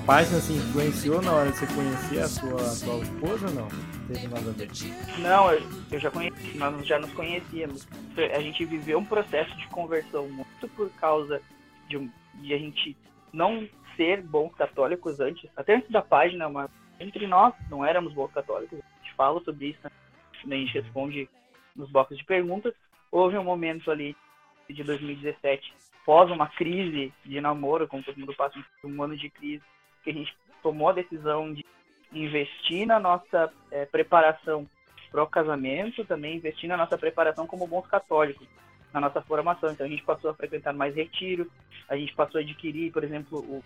Página 0.08 0.40
se 0.40 0.54
influenciou 0.54 1.20
na 1.20 1.34
hora 1.34 1.52
de 1.52 1.58
você 1.58 1.66
conhecer 1.66 2.20
a 2.20 2.28
sua 2.28 2.54
atual 2.54 3.02
esposa 3.02 3.46
ou 3.48 3.52
não? 3.52 3.68
Teve 4.06 4.26
nada 4.26 4.48
a 4.48 4.54
ver? 4.54 4.70
Não, 5.18 5.52
eu, 5.92 6.00
já 6.00 6.10
conheci, 6.10 6.56
nós 6.56 6.86
já 6.86 6.98
nos 6.98 7.12
conhecíamos. 7.12 7.86
A 8.34 8.40
gente 8.40 8.64
viveu 8.64 9.00
um 9.00 9.04
processo 9.04 9.54
de 9.58 9.68
conversão 9.68 10.26
muito 10.26 10.66
por 10.68 10.88
causa 10.92 11.42
de, 11.90 11.98
um, 11.98 12.10
de 12.36 12.54
a 12.54 12.58
gente 12.58 12.96
não 13.34 13.68
ser 13.98 14.22
bons 14.22 14.54
católicos 14.54 15.20
antes, 15.20 15.46
até 15.54 15.74
antes 15.76 15.90
da 15.90 16.00
página, 16.00 16.48
mas 16.48 16.70
entre 16.98 17.26
nós 17.26 17.52
não 17.68 17.84
éramos 17.84 18.14
bons 18.14 18.32
católicos. 18.32 18.78
A 18.78 19.04
gente 19.04 19.14
fala 19.14 19.38
sobre 19.44 19.66
isso, 19.66 19.80
né? 19.82 20.56
a 20.56 20.58
gente 20.58 20.72
responde 20.72 21.28
nos 21.76 21.90
blocos 21.90 22.16
de 22.16 22.24
perguntas. 22.24 22.72
Houve 23.12 23.36
um 23.36 23.44
momento 23.44 23.90
ali 23.90 24.16
de 24.70 24.82
2017, 24.82 25.70
pós 26.06 26.30
uma 26.30 26.46
crise 26.46 27.12
de 27.26 27.40
namoro, 27.42 27.86
como 27.86 28.02
todo 28.02 28.18
mundo 28.18 28.34
passa 28.34 28.58
um 28.82 29.02
ano 29.02 29.14
de 29.14 29.28
crise, 29.28 29.62
que 30.08 30.10
a 30.10 30.14
gente 30.14 30.36
tomou 30.62 30.88
a 30.88 30.92
decisão 30.92 31.52
de 31.52 31.64
investir 32.12 32.86
na 32.86 32.98
nossa 32.98 33.52
é, 33.70 33.84
preparação 33.84 34.66
para 35.10 35.22
o 35.22 35.26
casamento, 35.26 36.04
também 36.04 36.36
investir 36.36 36.68
na 36.68 36.76
nossa 36.76 36.96
preparação 36.96 37.46
como 37.46 37.66
bons 37.66 37.86
católicos, 37.86 38.46
na 38.92 39.00
nossa 39.00 39.20
formação. 39.20 39.70
Então 39.70 39.86
a 39.86 39.88
gente 39.88 40.02
passou 40.02 40.30
a 40.30 40.34
frequentar 40.34 40.72
mais 40.72 40.94
retiro, 40.94 41.50
a 41.88 41.96
gente 41.96 42.14
passou 42.14 42.38
a 42.38 42.42
adquirir, 42.42 42.90
por 42.92 43.04
exemplo, 43.04 43.38
o 43.38 43.62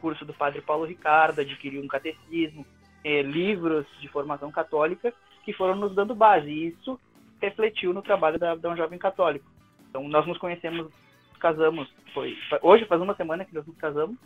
curso 0.00 0.24
do 0.24 0.32
Padre 0.32 0.60
Paulo 0.60 0.84
Ricardo, 0.84 1.40
adquirir 1.40 1.80
um 1.82 1.88
catecismo, 1.88 2.64
é, 3.04 3.22
livros 3.22 3.86
de 4.00 4.08
formação 4.08 4.50
católica 4.52 5.12
que 5.44 5.52
foram 5.52 5.74
nos 5.74 5.94
dando 5.94 6.14
base. 6.14 6.48
E 6.48 6.68
isso 6.68 6.98
refletiu 7.40 7.92
no 7.92 8.02
trabalho 8.02 8.38
da, 8.38 8.54
da 8.54 8.70
um 8.70 8.76
jovem 8.76 8.98
católico. 8.98 9.50
Então 9.90 10.08
nós 10.08 10.26
nos 10.26 10.38
conhecemos, 10.38 10.92
casamos, 11.40 11.92
foi 12.14 12.36
hoje 12.62 12.84
faz 12.84 13.00
uma 13.00 13.16
semana 13.16 13.44
que 13.44 13.54
nós 13.54 13.66
nos 13.66 13.76
casamos 13.76 14.16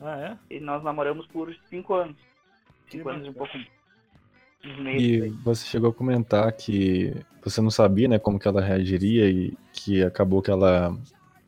ah, 0.00 0.38
é? 0.50 0.56
E 0.56 0.60
nós 0.60 0.82
namoramos 0.82 1.26
por 1.26 1.54
cinco 1.68 1.94
anos. 1.94 2.16
Cinco 2.88 3.08
anos 3.08 3.26
e 3.26 3.30
um 3.30 3.32
pouco. 3.32 3.56
E 4.98 5.28
você 5.44 5.66
chegou 5.66 5.90
a 5.90 5.94
comentar 5.94 6.50
que 6.52 7.14
você 7.42 7.60
não 7.60 7.70
sabia, 7.70 8.08
né, 8.08 8.18
como 8.18 8.38
que 8.38 8.48
ela 8.48 8.60
reagiria 8.60 9.28
e 9.30 9.56
que 9.72 10.02
acabou 10.02 10.42
que 10.42 10.50
ela 10.50 10.96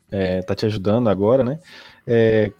é, 0.09 0.41
tá 0.41 0.55
te 0.55 0.65
ajudando 0.65 1.09
agora, 1.09 1.43
né? 1.43 1.59
É, 2.07 2.51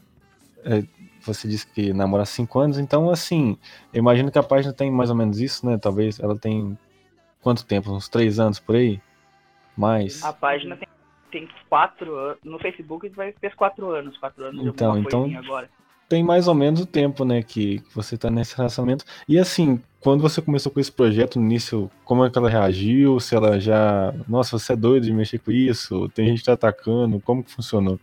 é, 0.65 0.84
você 1.22 1.48
disse 1.48 1.65
que 1.72 1.93
namora 1.93 2.24
há 2.24 2.25
cinco 2.25 2.60
anos, 2.60 2.77
então 2.77 3.10
assim, 3.10 3.58
eu 3.93 4.00
imagino 4.00 4.31
que 4.31 4.39
a 4.39 4.43
página 4.43 4.74
tem 4.74 4.91
mais 4.91 5.10
ou 5.10 5.15
menos 5.15 5.39
isso, 5.39 5.65
né? 5.65 5.77
Talvez 5.77 6.19
ela 6.19 6.38
tem 6.38 6.77
quanto 7.41 7.65
tempo? 7.65 7.91
Uns 7.91 8.10
três 8.10 8.39
anos 8.39 8.60
por 8.60 8.75
aí? 8.75 9.01
Mais? 9.77 10.24
A 10.24 10.34
página 10.34 10.75
tem, 10.75 10.88
tem 11.31 11.50
quatro 11.69 12.15
anos. 12.15 12.39
No 12.43 12.60
Facebook 12.60 13.08
vai 13.10 13.31
fez 13.31 13.55
quatro 13.55 13.91
anos, 13.91 14.17
quatro 14.17 14.43
anos 14.43 14.65
então, 14.65 14.98
então, 14.98 15.38
agora 15.38 15.69
tem 16.10 16.24
mais 16.24 16.48
ou 16.48 16.56
menos 16.56 16.82
o 16.82 16.86
tempo, 16.88 17.24
né, 17.24 17.44
que 17.44 17.82
você 17.94 18.18
tá 18.18 18.32
nesse 18.32 18.58
relacionamento. 18.58 19.06
E 19.28 19.38
assim, 19.38 19.80
quando 20.01 20.22
você 20.22 20.42
começou 20.42 20.72
com 20.72 20.80
esse 20.80 20.92
projeto 20.92 21.39
no 21.39 21.46
início, 21.46 21.89
como 22.04 22.25
é 22.25 22.30
que 22.32 22.38
ela 22.38 22.50
reagiu? 22.50 23.20
Se 23.20 23.36
ela 23.36 23.60
já, 23.60 24.12
nossa, 24.28 24.58
você 24.58 24.74
é 24.74 24.75
doido 24.75 25.06
de 25.06 25.13
mexer 25.13 25.38
com 25.38 25.51
isso? 25.51 26.10
Tem 26.10 26.28
gente 26.28 26.44
te 26.44 26.50
atacando? 26.50 27.22
Como 27.22 27.44
que 27.44 27.51
funcionou? 27.51 28.00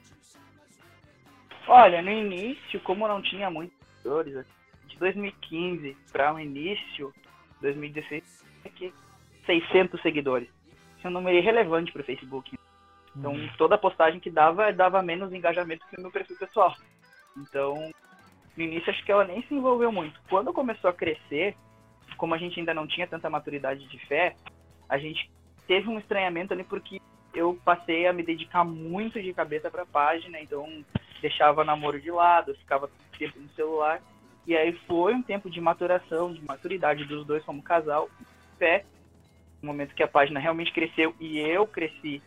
Olha, 1.66 2.00
no 2.00 2.10
início, 2.10 2.78
como 2.80 3.08
não 3.08 3.20
tinha 3.20 3.50
muitos 3.50 3.76
seguidores, 3.88 4.46
de 4.86 4.96
2015 4.98 5.96
para 6.12 6.32
o 6.32 6.38
início, 6.38 7.12
2016, 7.60 8.22
aqui 8.64 8.92
600 9.44 10.00
seguidores. 10.00 10.48
Isso 10.96 11.06
é 11.06 11.10
um 11.10 11.12
número 11.12 11.36
irrelevante 11.36 11.92
para 11.92 12.02
o 12.02 12.04
Facebook. 12.04 12.56
Então, 13.16 13.32
hum. 13.32 13.48
toda 13.58 13.76
postagem 13.76 14.20
que 14.20 14.30
dava, 14.30 14.72
dava 14.72 15.02
menos 15.02 15.32
engajamento 15.32 15.84
que 15.88 15.98
o 15.98 16.02
meu 16.02 16.10
perfil 16.10 16.36
pessoal. 16.36 16.74
Então, 17.36 17.92
no 18.56 18.62
início 18.62 18.90
acho 18.90 19.04
que 19.04 19.12
ela 19.12 19.24
nem 19.24 19.42
se 19.42 19.54
envolveu 19.54 19.92
muito. 19.92 20.18
Quando 20.28 20.52
começou 20.52 20.88
a 20.88 20.94
crescer, 20.94 21.54
como 22.16 22.34
a 22.34 22.38
gente 22.38 22.58
ainda 22.58 22.72
não 22.72 22.86
tinha 22.86 23.06
tanta 23.06 23.28
maturidade 23.28 23.86
de 23.88 23.98
fé, 24.06 24.34
a 24.88 24.98
gente 24.98 25.30
teve 25.66 25.88
um 25.88 25.98
estranhamento 25.98 26.52
ali 26.52 26.64
porque 26.64 27.00
eu 27.34 27.58
passei 27.64 28.06
a 28.06 28.12
me 28.12 28.22
dedicar 28.22 28.64
muito 28.64 29.20
de 29.20 29.34
cabeça 29.34 29.70
para 29.70 29.82
a 29.82 29.86
página, 29.86 30.40
então 30.40 30.84
deixava 31.20 31.64
namoro 31.64 32.00
de 32.00 32.10
lado, 32.10 32.54
ficava 32.54 32.90
tempo 33.18 33.38
no 33.38 33.48
celular. 33.50 34.00
E 34.46 34.56
aí 34.56 34.72
foi 34.86 35.12
um 35.12 35.22
tempo 35.22 35.50
de 35.50 35.60
maturação, 35.60 36.32
de 36.32 36.42
maturidade 36.42 37.04
dos 37.04 37.26
dois 37.26 37.44
como 37.44 37.62
casal, 37.62 38.08
fé, 38.58 38.84
no 39.60 39.66
momento 39.66 39.94
que 39.94 40.02
a 40.02 40.08
página 40.08 40.40
realmente 40.40 40.72
cresceu 40.72 41.14
e 41.20 41.38
eu 41.38 41.66
cresci 41.66 42.22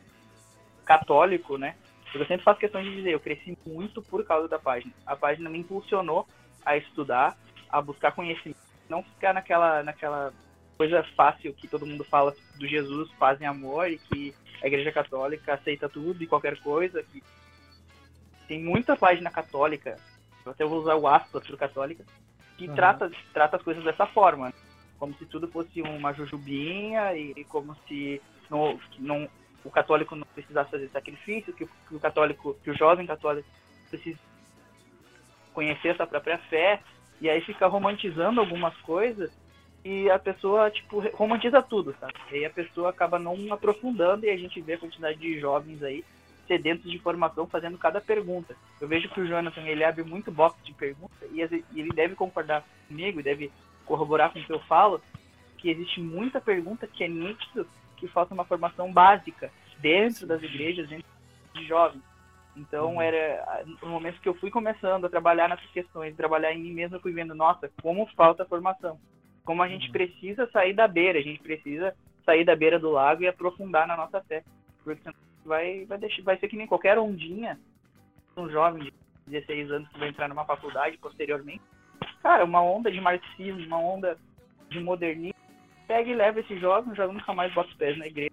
católico, 0.85 1.57
né? 1.57 1.75
Eu 2.13 2.25
sempre 2.25 2.43
faço 2.43 2.59
questão 2.59 2.81
de 2.81 2.95
dizer, 2.95 3.11
eu 3.11 3.19
cresci 3.19 3.57
muito 3.65 4.01
por 4.01 4.25
causa 4.25 4.47
da 4.47 4.57
página. 4.57 4.91
A 5.05 5.15
página 5.15 5.49
me 5.49 5.59
impulsionou 5.59 6.27
a 6.65 6.75
estudar, 6.75 7.37
a 7.69 7.81
buscar 7.81 8.11
conhecimento, 8.11 8.59
não 8.89 9.03
ficar 9.03 9.33
naquela, 9.33 9.83
naquela 9.83 10.33
coisa 10.77 11.03
fácil 11.15 11.53
que 11.53 11.67
todo 11.67 11.85
mundo 11.85 12.03
fala 12.03 12.33
do 12.57 12.67
Jesus, 12.67 13.11
paz 13.19 13.39
e 13.39 13.45
amor, 13.45 13.89
e 13.89 13.97
que 13.97 14.33
a 14.63 14.67
Igreja 14.67 14.91
Católica 14.91 15.53
aceita 15.53 15.87
tudo 15.87 16.23
e 16.23 16.27
qualquer 16.27 16.59
coisa. 16.61 17.03
Que... 17.03 17.21
Tem 18.47 18.63
muita 18.63 18.95
página 18.95 19.29
católica, 19.29 19.97
eu 20.45 20.51
até 20.51 20.65
vou 20.65 20.79
usar 20.79 20.95
o 20.95 21.07
aspas 21.07 21.45
para 21.45 21.57
católica, 21.57 22.03
que 22.57 22.67
uhum. 22.67 22.75
trata, 22.75 23.11
trata 23.33 23.57
as 23.57 23.63
coisas 23.63 23.83
dessa 23.83 24.07
forma. 24.07 24.51
Como 24.97 25.13
se 25.15 25.25
tudo 25.25 25.47
fosse 25.47 25.81
uma 25.81 26.11
jujubinha 26.13 27.13
e, 27.13 27.33
e 27.37 27.43
como 27.45 27.75
se 27.87 28.21
não, 28.49 28.77
não, 28.97 29.29
o 29.63 29.69
católico 29.69 30.15
não 30.15 30.25
precisasse 30.33 30.71
fazer 30.71 30.87
sacrifício, 30.89 31.53
que, 31.53 31.67
o 31.91 31.99
católico, 31.99 32.55
que 32.63 32.71
o 32.71 32.77
jovem 32.77 33.05
católico 33.05 33.47
precisa 33.89 34.19
conhecer 35.53 35.89
essa 35.89 36.07
própria 36.07 36.37
fé, 36.37 36.81
e 37.19 37.29
aí 37.29 37.41
fica 37.41 37.67
romantizando 37.67 38.39
algumas 38.39 38.75
coisas 38.77 39.31
e 39.83 40.09
a 40.09 40.19
pessoa, 40.19 40.69
tipo, 40.69 40.99
romantiza 41.13 41.61
tudo, 41.61 41.95
sabe? 41.99 42.13
E 42.31 42.35
aí 42.35 42.45
a 42.45 42.49
pessoa 42.49 42.89
acaba 42.89 43.17
não 43.17 43.35
aprofundando 43.51 44.25
e 44.25 44.29
a 44.29 44.37
gente 44.37 44.59
vê 44.61 44.73
a 44.73 44.77
quantidade 44.77 45.17
de 45.17 45.39
jovens 45.39 45.81
aí 45.83 46.03
sedentos 46.47 46.89
de 46.89 46.97
informação 46.97 47.45
fazendo 47.45 47.77
cada 47.77 48.01
pergunta. 48.01 48.55
Eu 48.81 48.87
vejo 48.87 49.07
que 49.09 49.21
o 49.21 49.27
Jonathan, 49.27 49.61
ele 49.61 49.83
abre 49.83 50.03
muito 50.03 50.31
box 50.31 50.57
de 50.63 50.73
perguntas 50.73 51.29
e 51.31 51.41
ele 51.41 51.93
deve 51.93 52.15
concordar 52.15 52.65
comigo, 52.87 53.21
deve 53.21 53.51
corroborar 53.85 54.31
com 54.33 54.39
o 54.39 54.43
que 54.43 54.51
eu 54.51 54.59
falo, 54.61 55.01
que 55.57 55.69
existe 55.69 56.01
muita 56.01 56.41
pergunta 56.41 56.87
que 56.87 57.03
é 57.03 57.07
nítido 57.07 57.67
que 57.99 58.07
falta 58.07 58.33
uma 58.33 58.45
formação 58.45 58.91
básica 58.91 59.51
dentro 59.79 60.27
das 60.27 60.41
igrejas, 60.41 60.87
dentro 60.87 61.05
de 61.53 61.65
jovens. 61.65 62.03
Então, 62.55 62.95
uhum. 62.95 63.01
era 63.01 63.63
no 63.81 63.89
momento 63.89 64.19
que 64.19 64.27
eu 64.27 64.33
fui 64.35 64.49
começando 64.49 65.05
a 65.05 65.09
trabalhar 65.09 65.47
nessas 65.47 65.69
questões, 65.71 66.15
trabalhar 66.15 66.51
em 66.51 66.61
mim 66.61 66.73
mesmo, 66.73 66.97
eu 66.97 67.01
fui 67.01 67.13
vendo, 67.13 67.33
nossa, 67.33 67.71
como 67.81 68.05
falta 68.15 68.45
formação. 68.45 68.99
Como 69.45 69.63
a 69.63 69.67
gente 69.67 69.87
uhum. 69.87 69.93
precisa 69.93 70.49
sair 70.51 70.73
da 70.73 70.87
beira, 70.87 71.19
a 71.19 71.21
gente 71.21 71.39
precisa 71.41 71.95
sair 72.25 72.43
da 72.43 72.55
beira 72.55 72.77
do 72.77 72.89
lago 72.89 73.23
e 73.23 73.27
aprofundar 73.27 73.87
na 73.87 73.95
nossa 73.95 74.21
fé. 74.21 74.43
Porque 74.83 75.01
senão 75.01 75.15
vai, 75.45 75.85
vai, 75.85 75.97
deixar, 75.97 76.21
vai 76.23 76.37
ser 76.37 76.47
que 76.47 76.57
nem 76.57 76.67
qualquer 76.67 76.97
ondinha, 76.97 77.59
um 78.35 78.49
jovem 78.49 78.83
de 78.83 78.93
16 79.27 79.71
anos 79.71 79.89
que 79.89 79.99
vai 79.99 80.09
entrar 80.09 80.27
numa 80.27 80.45
faculdade 80.45 80.97
posteriormente. 80.97 81.61
Cara, 82.21 82.43
uma 82.43 82.61
onda 82.61 82.91
de 82.91 82.99
marxismo, 82.99 83.65
uma 83.65 83.79
onda 83.79 84.17
de 84.69 84.79
modernismo, 84.79 85.38
pega 85.89 86.07
e 86.07 86.13
leva 86.13 86.39
esse 86.39 86.55
jovem, 86.59 86.93
o 86.93 86.95
jovem 86.95 87.15
nunca 87.15 87.33
mais 87.33 87.51
bota 87.51 87.67
os 87.67 87.75
pés 87.75 87.97
na 87.97 88.05
igreja 88.05 88.29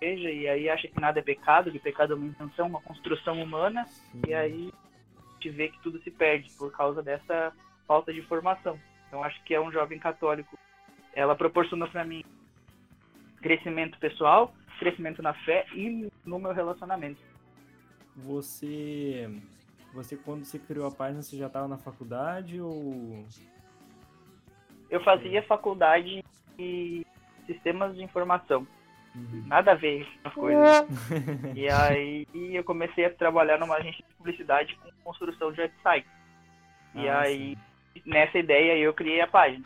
e 0.00 0.48
aí 0.48 0.70
acha 0.70 0.86
que 0.86 1.00
nada 1.00 1.18
é 1.18 1.22
pecado, 1.22 1.72
que 1.72 1.78
pecado 1.80 2.12
é 2.12 2.16
uma 2.16 2.26
intenção, 2.26 2.68
uma 2.68 2.80
construção 2.80 3.42
humana, 3.42 3.84
Sim. 3.86 4.22
e 4.28 4.32
aí 4.32 4.72
a 5.18 5.32
gente 5.32 5.50
vê 5.50 5.68
que 5.68 5.80
tudo 5.80 6.00
se 6.02 6.10
perde 6.12 6.48
por 6.56 6.70
causa 6.70 7.02
dessa 7.02 7.52
falta 7.84 8.14
de 8.14 8.22
formação. 8.22 8.78
Então 9.08 9.24
acho 9.24 9.42
que 9.42 9.52
é 9.52 9.60
um 9.60 9.72
jovem 9.72 9.98
católico 9.98 10.56
ela 11.12 11.34
proporcionou 11.34 11.88
para 11.88 12.04
mim 12.04 12.22
crescimento 13.42 13.98
pessoal, 13.98 14.54
crescimento 14.78 15.20
na 15.20 15.34
fé 15.34 15.66
e 15.74 16.08
no 16.24 16.38
meu 16.38 16.52
relacionamento. 16.52 17.20
Você, 18.14 19.28
você 19.92 20.16
quando 20.16 20.44
você 20.44 20.60
criou 20.60 20.86
a 20.86 20.92
página, 20.92 21.22
você 21.22 21.36
já 21.36 21.48
estava 21.48 21.66
na 21.66 21.76
faculdade 21.76 22.60
ou? 22.60 23.26
Eu 24.88 25.02
fazia 25.02 25.42
faculdade 25.42 26.22
de 26.60 27.06
sistemas 27.46 27.94
de 27.94 28.02
informação. 28.02 28.66
Uhum. 29.14 29.44
Nada 29.46 29.72
a 29.72 29.74
ver 29.74 30.06
as 30.24 30.32
coisas. 30.32 30.86
e 31.54 31.68
aí 31.68 32.26
eu 32.54 32.62
comecei 32.62 33.04
a 33.06 33.10
trabalhar 33.10 33.58
numa 33.58 33.76
agência 33.76 34.04
de 34.06 34.14
publicidade 34.14 34.76
com 34.76 34.90
construção 35.02 35.52
de 35.52 35.60
website. 35.60 36.06
E 36.94 37.08
ah, 37.08 37.20
aí, 37.20 37.56
sim. 37.94 38.02
nessa 38.06 38.38
ideia, 38.38 38.76
eu 38.76 38.94
criei 38.94 39.20
a 39.20 39.26
página. 39.26 39.64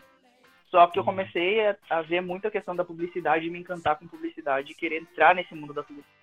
Só 0.71 0.87
que 0.87 0.99
eu 0.99 1.05
comecei 1.05 1.67
a, 1.67 1.77
a, 1.91 2.03
ver 2.03 2.21
muita 2.21 2.51
questão 2.51 2.75
da 2.75 2.85
publicidade 2.85 3.47
e 3.47 3.51
me 3.51 3.61
encantar 3.61 3.97
com 3.97 4.09
publicidade 4.09 4.73
e 4.73 4.75
querer 4.75 5.03
entrar 5.03 5.35
nesse 5.35 5.55
mundo 5.55 5.73
da 5.73 5.83
publicidade. 5.83 6.15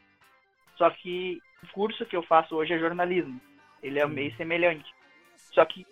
Só 0.78 0.90
que 0.90 1.42
o 1.64 1.68
curso 1.68 2.06
que 2.06 2.16
eu 2.16 2.24
faço 2.24 2.56
hoje 2.56 2.74
é 2.74 2.80
jornalismo. 2.80 3.40
Ele 3.82 4.00
é 4.00 4.06
meio 4.06 4.36
semelhante. 4.36 4.94
Só 5.54 5.64
que 5.66 5.86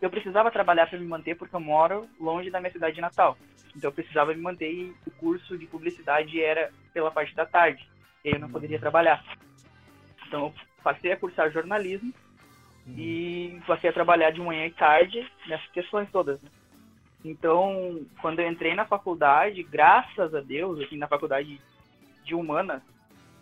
eu 0.00 0.10
precisava 0.10 0.50
trabalhar 0.50 0.86
para 0.88 0.98
me 0.98 1.06
manter 1.06 1.34
porque 1.36 1.54
eu 1.54 1.60
moro 1.60 2.08
longe 2.20 2.50
da 2.50 2.60
minha 2.60 2.72
cidade 2.72 2.96
de 2.96 3.00
Natal. 3.00 3.36
Então 3.74 3.88
eu 3.88 3.94
precisava 3.94 4.34
me 4.34 4.40
manter 4.40 4.70
e 4.70 4.94
o 5.06 5.10
curso 5.12 5.56
de 5.56 5.66
publicidade 5.66 6.42
era 6.42 6.70
pela 6.92 7.10
parte 7.10 7.34
da 7.34 7.46
tarde. 7.46 7.86
E 8.24 8.30
eu 8.30 8.38
não 8.38 8.50
poderia 8.50 8.78
trabalhar. 8.78 9.24
Então 10.26 10.46
eu 10.46 10.54
passei 10.82 11.12
a 11.12 11.16
cursar 11.16 11.50
jornalismo 11.50 12.12
uhum. 12.86 12.94
e 12.96 13.60
passei 13.66 13.90
a 13.90 13.92
trabalhar 13.92 14.30
de 14.30 14.40
manhã 14.40 14.66
e 14.66 14.72
tarde 14.72 15.26
nessas 15.46 15.68
questões 15.70 16.10
todas. 16.10 16.40
Né? 16.42 16.50
Então, 17.24 18.06
quando 18.20 18.40
eu 18.40 18.48
entrei 18.48 18.74
na 18.74 18.84
faculdade, 18.84 19.62
graças 19.62 20.34
a 20.34 20.40
Deus, 20.40 20.78
assim, 20.80 20.96
na 20.96 21.08
faculdade 21.08 21.60
de 22.22 22.34
humanas, 22.34 22.82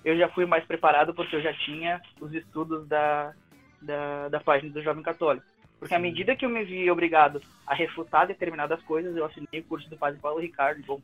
eu 0.05 0.17
já 0.17 0.29
fui 0.29 0.47
mais 0.47 0.65
preparado 0.65 1.15
porque 1.15 1.37
eu 1.37 1.43
já 1.43 1.53
tinha 1.53 2.01
os 2.21 2.33
estudos 2.33 2.87
da, 2.87 3.35
da, 3.83 4.29
da 4.29 4.41
página 4.41 4.73
do 4.73 4.83
Jovem 4.83 5.03
Católico. 5.03 5.47
Porque 5.85 5.95
à 5.95 5.99
medida 5.99 6.35
que 6.35 6.47
eu 6.47 6.49
me 6.49 6.65
vi 6.65 6.91
obrigado 6.91 7.43
a 7.67 7.75
refutar 7.75 8.27
determinadas 8.27 8.83
coisas, 8.85 9.15
eu 9.15 9.23
assinei 9.23 9.61
o 9.61 9.65
curso 9.65 9.87
do 9.91 9.99
Padre 9.99 10.19
Paulo 10.19 10.41
Ricardo. 10.41 10.83
Bom, 10.87 10.99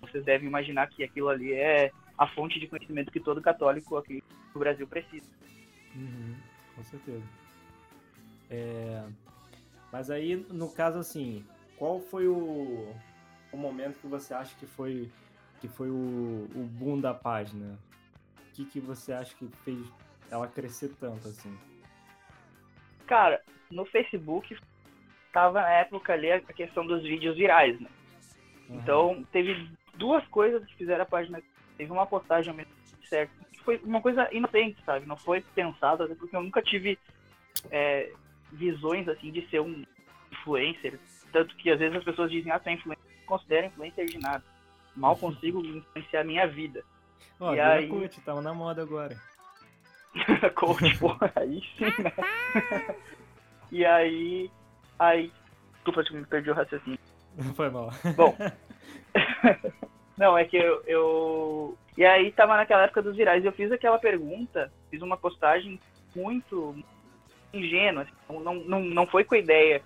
vocês 0.00 0.24
devem 0.24 0.48
imaginar 0.48 0.88
que 0.88 1.04
aquilo 1.04 1.28
ali 1.28 1.52
é 1.52 1.92
a 2.18 2.26
fonte 2.26 2.58
de 2.58 2.66
conhecimento 2.66 3.12
que 3.12 3.20
todo 3.20 3.40
católico 3.40 3.96
aqui 3.96 4.24
no 4.52 4.58
Brasil 4.58 4.88
precisa. 4.88 5.30
Uhum, 5.94 6.34
com 6.74 6.82
certeza. 6.82 7.22
É... 8.50 9.04
Mas 9.92 10.10
aí, 10.10 10.44
no 10.50 10.68
caso, 10.68 10.98
assim, 10.98 11.46
qual 11.76 12.00
foi 12.00 12.26
o, 12.26 12.92
o 13.52 13.56
momento 13.56 14.00
que 14.00 14.08
você 14.08 14.34
acha 14.34 14.52
que 14.56 14.66
foi, 14.66 15.08
que 15.60 15.68
foi 15.68 15.90
o, 15.90 16.48
o 16.56 16.68
boom 16.72 17.00
da 17.00 17.14
página? 17.14 17.78
O 18.36 18.52
que, 18.52 18.64
que 18.64 18.80
você 18.80 19.12
acha 19.12 19.32
que 19.36 19.46
fez 19.62 19.78
ela 20.28 20.48
crescer 20.48 20.88
tanto, 20.98 21.28
assim? 21.28 21.56
Cara, 23.06 23.40
no 23.70 23.84
Facebook 23.86 24.56
tava 25.32 25.60
na 25.60 25.70
época 25.70 26.12
ali 26.12 26.30
a 26.30 26.40
questão 26.40 26.86
dos 26.86 27.02
vídeos 27.02 27.36
virais, 27.36 27.78
né? 27.80 27.88
Uhum. 28.68 28.76
Então, 28.76 29.26
teve 29.32 29.68
duas 29.94 30.26
coisas 30.28 30.64
que 30.64 30.76
fizeram 30.76 31.02
a 31.02 31.06
página. 31.06 31.42
Teve 31.76 31.90
uma 31.90 32.06
postagem 32.06 32.54
certo, 33.08 33.32
que 33.52 33.60
foi 33.62 33.80
uma 33.84 34.00
coisa 34.00 34.28
inocente, 34.32 34.80
sabe? 34.84 35.06
Não 35.06 35.16
foi 35.16 35.40
pensada, 35.54 36.04
até 36.04 36.14
porque 36.14 36.36
eu 36.36 36.42
nunca 36.42 36.62
tive 36.62 36.98
é, 37.70 38.12
visões, 38.52 39.08
assim, 39.08 39.32
de 39.32 39.46
ser 39.48 39.60
um 39.60 39.84
influencer. 40.30 40.98
Tanto 41.32 41.54
que 41.56 41.70
às 41.70 41.78
vezes 41.78 41.96
as 41.96 42.04
pessoas 42.04 42.30
dizem, 42.30 42.52
ah, 42.52 42.58
tu 42.58 42.68
é 42.68 42.72
influencer, 42.72 43.04
não 43.18 43.26
considero 43.26 43.66
influencer 43.66 44.06
de 44.06 44.18
nada. 44.18 44.44
Mal 44.94 45.16
consigo 45.16 45.60
influenciar 45.64 46.20
a 46.20 46.24
minha 46.24 46.46
vida. 46.46 46.84
Ó, 47.40 47.52
e 47.52 47.60
aí... 47.60 47.88
coach, 47.88 48.20
tava 48.20 48.40
na 48.40 48.54
moda 48.54 48.82
agora. 48.82 49.16
coach, 50.54 50.96
porra, 50.98 51.32
aí 51.34 51.60
sim, 51.76 52.02
né? 52.02 52.12
E 53.74 53.84
aí. 53.84 54.48
Aí. 55.00 55.32
Desculpa, 55.74 56.04
me 56.12 56.24
perdi 56.24 56.48
o 56.48 56.54
raciocínio. 56.54 56.98
Foi 57.56 57.68
mal. 57.68 57.90
Bom. 58.16 58.36
Não, 60.16 60.38
é 60.38 60.44
que 60.44 60.56
eu, 60.56 60.80
eu. 60.86 61.78
E 61.98 62.04
aí 62.04 62.30
tava 62.30 62.56
naquela 62.56 62.84
época 62.84 63.02
dos 63.02 63.16
virais 63.16 63.42
e 63.42 63.48
eu 63.48 63.52
fiz 63.52 63.72
aquela 63.72 63.98
pergunta, 63.98 64.72
fiz 64.88 65.02
uma 65.02 65.16
postagem 65.16 65.80
muito 66.14 66.76
ingênua. 67.52 68.02
Assim, 68.02 68.12
não, 68.28 68.54
não, 68.54 68.80
não 68.80 69.06
foi 69.08 69.24
com 69.24 69.34
a 69.34 69.38
ideia 69.38 69.82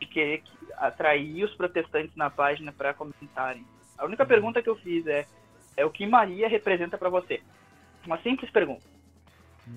de 0.00 0.06
querer 0.06 0.44
atrair 0.76 1.42
os 1.42 1.52
protestantes 1.56 2.14
na 2.14 2.30
página 2.30 2.70
para 2.70 2.94
comentarem. 2.94 3.66
A 3.98 4.04
única 4.04 4.24
pergunta 4.24 4.62
que 4.62 4.68
eu 4.68 4.76
fiz 4.76 5.04
é, 5.08 5.26
é 5.76 5.84
o 5.84 5.90
que 5.90 6.06
Maria 6.06 6.48
representa 6.48 6.96
para 6.96 7.10
você? 7.10 7.42
Uma 8.06 8.18
simples 8.18 8.52
pergunta. 8.52 8.86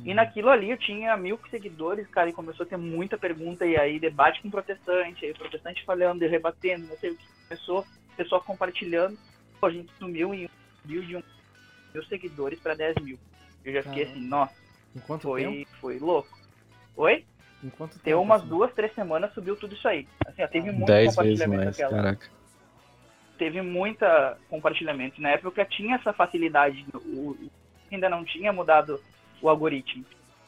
E 0.04 0.14
naquilo 0.14 0.50
ali 0.50 0.72
eu 0.72 0.78
tinha 0.78 1.16
mil 1.16 1.40
seguidores, 1.50 2.08
cara, 2.08 2.30
e 2.30 2.34
começou 2.34 2.66
a 2.66 2.70
ter 2.70 2.78
muita 2.78 3.18
pergunta, 3.18 3.66
e 3.66 3.78
aí 3.78 4.00
debate 4.00 4.42
com 4.42 4.50
protestante, 4.50 5.26
aí 5.26 5.32
o 5.32 5.38
protestante 5.38 5.86
falando, 5.86 6.24
e 6.24 6.28
rebatendo, 6.28 6.88
não 6.88 6.98
sei 6.98 7.12
o 7.12 7.16
que. 7.16 7.26
Começou, 7.48 7.82
o 7.82 8.16
pessoal 8.18 8.42
compartilhando. 8.42 9.18
Pô, 9.60 9.68
a 9.68 9.72
gente 9.72 9.92
sumiu 10.00 10.34
em 10.34 10.50
mil 10.86 11.02
de 11.02 11.16
um 11.16 11.24
mil 11.94 12.04
seguidores 12.06 12.60
para 12.60 12.74
10 12.74 12.96
mil. 13.02 13.20
Eu 13.64 13.74
já 13.74 13.84
fiquei 13.84 14.04
assim, 14.04 14.28
nossa. 14.28 14.56
Enquanto 14.96 15.24
foi, 15.24 15.44
tempo? 15.44 15.70
foi 15.80 16.00
louco. 16.00 16.38
Oi? 16.96 17.26
Enquanto 17.64 17.94
tempo? 17.94 18.06
Deu 18.06 18.22
umas 18.22 18.42
assim? 18.42 18.50
duas, 18.50 18.74
três 18.74 18.94
semanas, 18.94 19.34
subiu 19.34 19.56
tudo 19.56 19.76
isso 19.76 19.88
aí. 19.88 20.08
Assim, 20.26 20.44
ó, 20.44 20.48
teve 20.48 20.72
muito 20.72 20.86
Dez 20.86 21.10
compartilhamento 21.10 21.64
vezes 21.64 21.80
mais, 21.80 21.92
caraca. 21.92 22.30
Teve 23.38 23.62
muita 23.62 24.38
compartilhamento. 24.50 25.22
Na 25.22 25.30
época 25.30 25.66
tinha 25.66 25.96
essa 25.96 26.14
facilidade. 26.14 26.86
O, 26.94 27.36
ainda 27.92 28.10
não 28.10 28.24
tinha 28.24 28.52
mudado 28.54 29.02
o 29.46 29.50
algoritmo. 29.50 30.06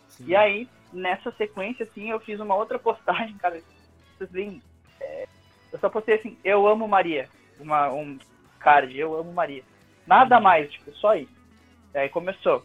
Sim. 0.09 0.25
E 0.27 0.35
aí, 0.35 0.69
nessa 0.91 1.31
sequência, 1.31 1.83
assim, 1.83 2.09
eu 2.09 2.19
fiz 2.19 2.39
uma 2.39 2.55
outra 2.55 2.79
postagem, 2.79 3.35
cara. 3.39 3.61
Vocês 4.17 4.31
veem, 4.31 4.61
é, 4.99 5.27
eu 5.71 5.79
só 5.79 5.89
postei 5.89 6.15
assim, 6.15 6.37
eu 6.43 6.67
amo 6.67 6.87
Maria. 6.87 7.29
Uma, 7.59 7.91
um 7.91 8.17
card, 8.59 8.97
eu 8.97 9.15
amo 9.15 9.31
Maria. 9.33 9.63
Nada 10.05 10.39
mais, 10.39 10.71
tipo, 10.71 10.91
só 10.93 11.15
isso. 11.15 11.35
E 11.93 11.97
aí 11.97 12.09
começou. 12.09 12.63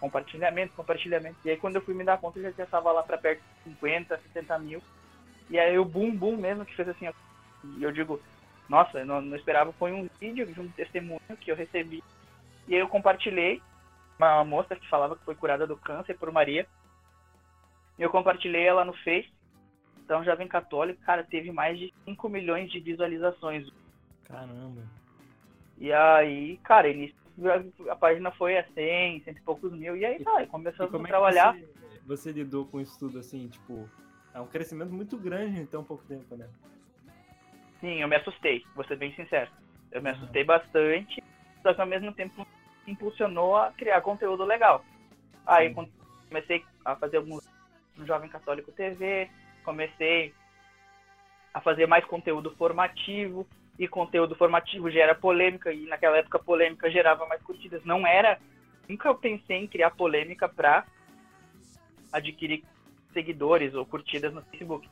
Compartilhamento, 0.00 0.74
compartilhamento. 0.74 1.36
E 1.44 1.50
aí 1.50 1.56
quando 1.56 1.76
eu 1.76 1.82
fui 1.82 1.94
me 1.94 2.04
dar 2.04 2.18
conta, 2.18 2.38
eu 2.38 2.52
já 2.52 2.64
estava 2.64 2.92
lá 2.92 3.02
para 3.02 3.18
perto 3.18 3.42
de 3.64 3.72
50, 3.72 4.20
60 4.32 4.58
mil. 4.60 4.82
E 5.50 5.58
aí 5.58 5.78
o 5.78 5.84
boom, 5.84 6.14
boom 6.14 6.36
mesmo, 6.36 6.64
que 6.64 6.74
fez 6.74 6.88
assim, 6.88 7.08
e 7.76 7.82
eu 7.82 7.90
digo, 7.90 8.20
nossa, 8.68 8.98
eu 8.98 9.06
não, 9.06 9.20
não 9.20 9.36
esperava, 9.36 9.72
foi 9.72 9.92
um 9.92 10.08
vídeo 10.20 10.46
de 10.46 10.60
um 10.60 10.68
testemunho 10.68 11.20
que 11.40 11.50
eu 11.50 11.56
recebi. 11.56 12.02
E 12.66 12.74
aí 12.74 12.80
eu 12.80 12.88
compartilhei, 12.88 13.62
uma 14.18 14.44
moça 14.44 14.76
que 14.76 14.88
falava 14.88 15.16
que 15.16 15.24
foi 15.24 15.34
curada 15.34 15.66
do 15.66 15.76
câncer 15.76 16.16
por 16.18 16.30
Maria. 16.32 16.66
Eu 17.98 18.10
compartilhei 18.10 18.64
ela 18.64 18.84
no 18.84 18.92
Face. 18.92 19.30
Então, 19.98 20.24
Jovem 20.24 20.48
Católico, 20.48 21.00
cara, 21.02 21.22
teve 21.22 21.52
mais 21.52 21.78
de 21.78 21.92
5 22.04 22.28
milhões 22.28 22.70
de 22.70 22.80
visualizações. 22.80 23.68
Caramba. 24.24 24.82
E 25.76 25.92
aí, 25.92 26.56
cara, 26.58 26.88
início, 26.88 27.16
a 27.88 27.96
página 27.96 28.30
foi 28.32 28.58
a 28.58 28.64
100, 28.72 29.22
cento 29.22 29.38
e 29.38 29.42
poucos 29.42 29.72
mil. 29.72 29.96
E 29.96 30.04
aí, 30.04 30.22
tá, 30.24 30.46
começamos 30.46 30.92
a 30.92 30.98
é 30.98 31.02
trabalhar. 31.02 31.54
Você, 31.54 32.00
você, 32.06 32.32
lidou 32.32 32.66
com 32.66 32.80
isso 32.80 32.98
tudo 32.98 33.18
assim, 33.18 33.48
tipo, 33.48 33.88
é 34.34 34.40
um 34.40 34.46
crescimento 34.46 34.92
muito 34.92 35.16
grande 35.16 35.60
em 35.60 35.66
tão 35.66 35.84
pouco 35.84 36.04
tempo, 36.04 36.36
né? 36.36 36.48
Sim, 37.80 38.00
eu 38.00 38.08
me 38.08 38.16
assustei, 38.16 38.64
vou 38.74 38.84
ser 38.86 38.96
bem 38.96 39.14
sincero. 39.14 39.50
Eu 39.92 40.02
me 40.02 40.10
assustei 40.10 40.42
bastante, 40.42 41.22
só 41.62 41.72
que 41.72 41.80
ao 41.80 41.86
mesmo 41.86 42.12
tempo 42.12 42.46
impulsionou 42.90 43.56
a 43.56 43.72
criar 43.72 44.00
conteúdo 44.00 44.44
legal. 44.44 44.84
Aí 45.46 45.74
Sim. 45.74 45.88
comecei 46.28 46.64
a 46.84 46.96
fazer 46.96 47.18
alguns 47.18 47.46
no 47.96 48.06
Jovem 48.06 48.28
Católico 48.28 48.72
TV, 48.72 49.28
comecei 49.64 50.32
a 51.52 51.60
fazer 51.60 51.86
mais 51.86 52.04
conteúdo 52.04 52.54
formativo, 52.56 53.46
e 53.78 53.86
conteúdo 53.86 54.34
formativo 54.34 54.90
gera 54.90 55.14
polêmica, 55.14 55.72
e 55.72 55.86
naquela 55.86 56.18
época 56.18 56.38
polêmica 56.38 56.90
gerava 56.90 57.26
mais 57.26 57.40
curtidas. 57.42 57.84
Não 57.84 58.06
era. 58.06 58.38
Nunca 58.88 59.08
eu 59.08 59.14
pensei 59.14 59.58
em 59.58 59.68
criar 59.68 59.90
polêmica 59.90 60.48
para 60.48 60.84
adquirir 62.12 62.64
seguidores 63.12 63.74
ou 63.74 63.86
curtidas 63.86 64.32
no 64.34 64.42
Facebook. 64.42 64.88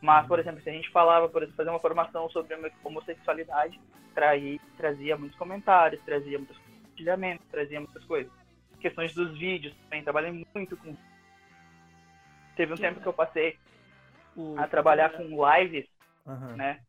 Mas, 0.00 0.26
por 0.26 0.38
exemplo, 0.38 0.62
se 0.62 0.70
a 0.70 0.72
gente 0.72 0.88
falava, 0.90 1.28
por 1.28 1.42
exemplo, 1.42 1.56
fazer 1.56 1.70
uma 1.70 1.78
formação 1.78 2.30
sobre 2.30 2.56
homossexualidade, 2.82 3.78
traí, 4.14 4.58
trazia 4.76 5.16
muitos 5.16 5.38
comentários, 5.38 6.02
trazia 6.02 6.38
muitas 6.38 6.56
compartilhamento, 7.00 7.42
trazia 7.50 7.80
muitas 7.80 8.04
coisas. 8.04 8.32
Questões 8.80 9.14
dos 9.14 9.36
vídeos 9.38 9.74
também, 9.84 10.02
trabalhei 10.02 10.46
muito 10.54 10.76
com. 10.76 10.96
Teve 12.56 12.72
um 12.72 12.76
que 12.76 12.82
tempo 12.82 13.00
que 13.00 13.06
eu 13.06 13.12
passei 13.12 13.58
o... 14.36 14.58
a 14.58 14.66
trabalhar 14.66 15.10
com 15.10 15.22
lives, 15.22 15.86
uhum. 16.26 16.56
né? 16.56 16.80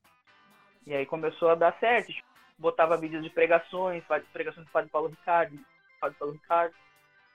E 0.86 0.94
aí 0.94 1.06
começou 1.06 1.50
a 1.50 1.56
dar 1.56 1.78
certo. 1.80 2.12
Tipo, 2.12 2.28
botava 2.58 2.98
vídeos 2.98 3.24
de 3.24 3.30
pregações, 3.30 4.04
pregações 4.32 4.66
do 4.66 4.72
Padre 4.72 4.90
Paulo 4.90 5.10
Ricardo, 5.10 5.60
Padre 6.00 6.18
Paulo 6.18 6.34
Ricardo. 6.34 6.74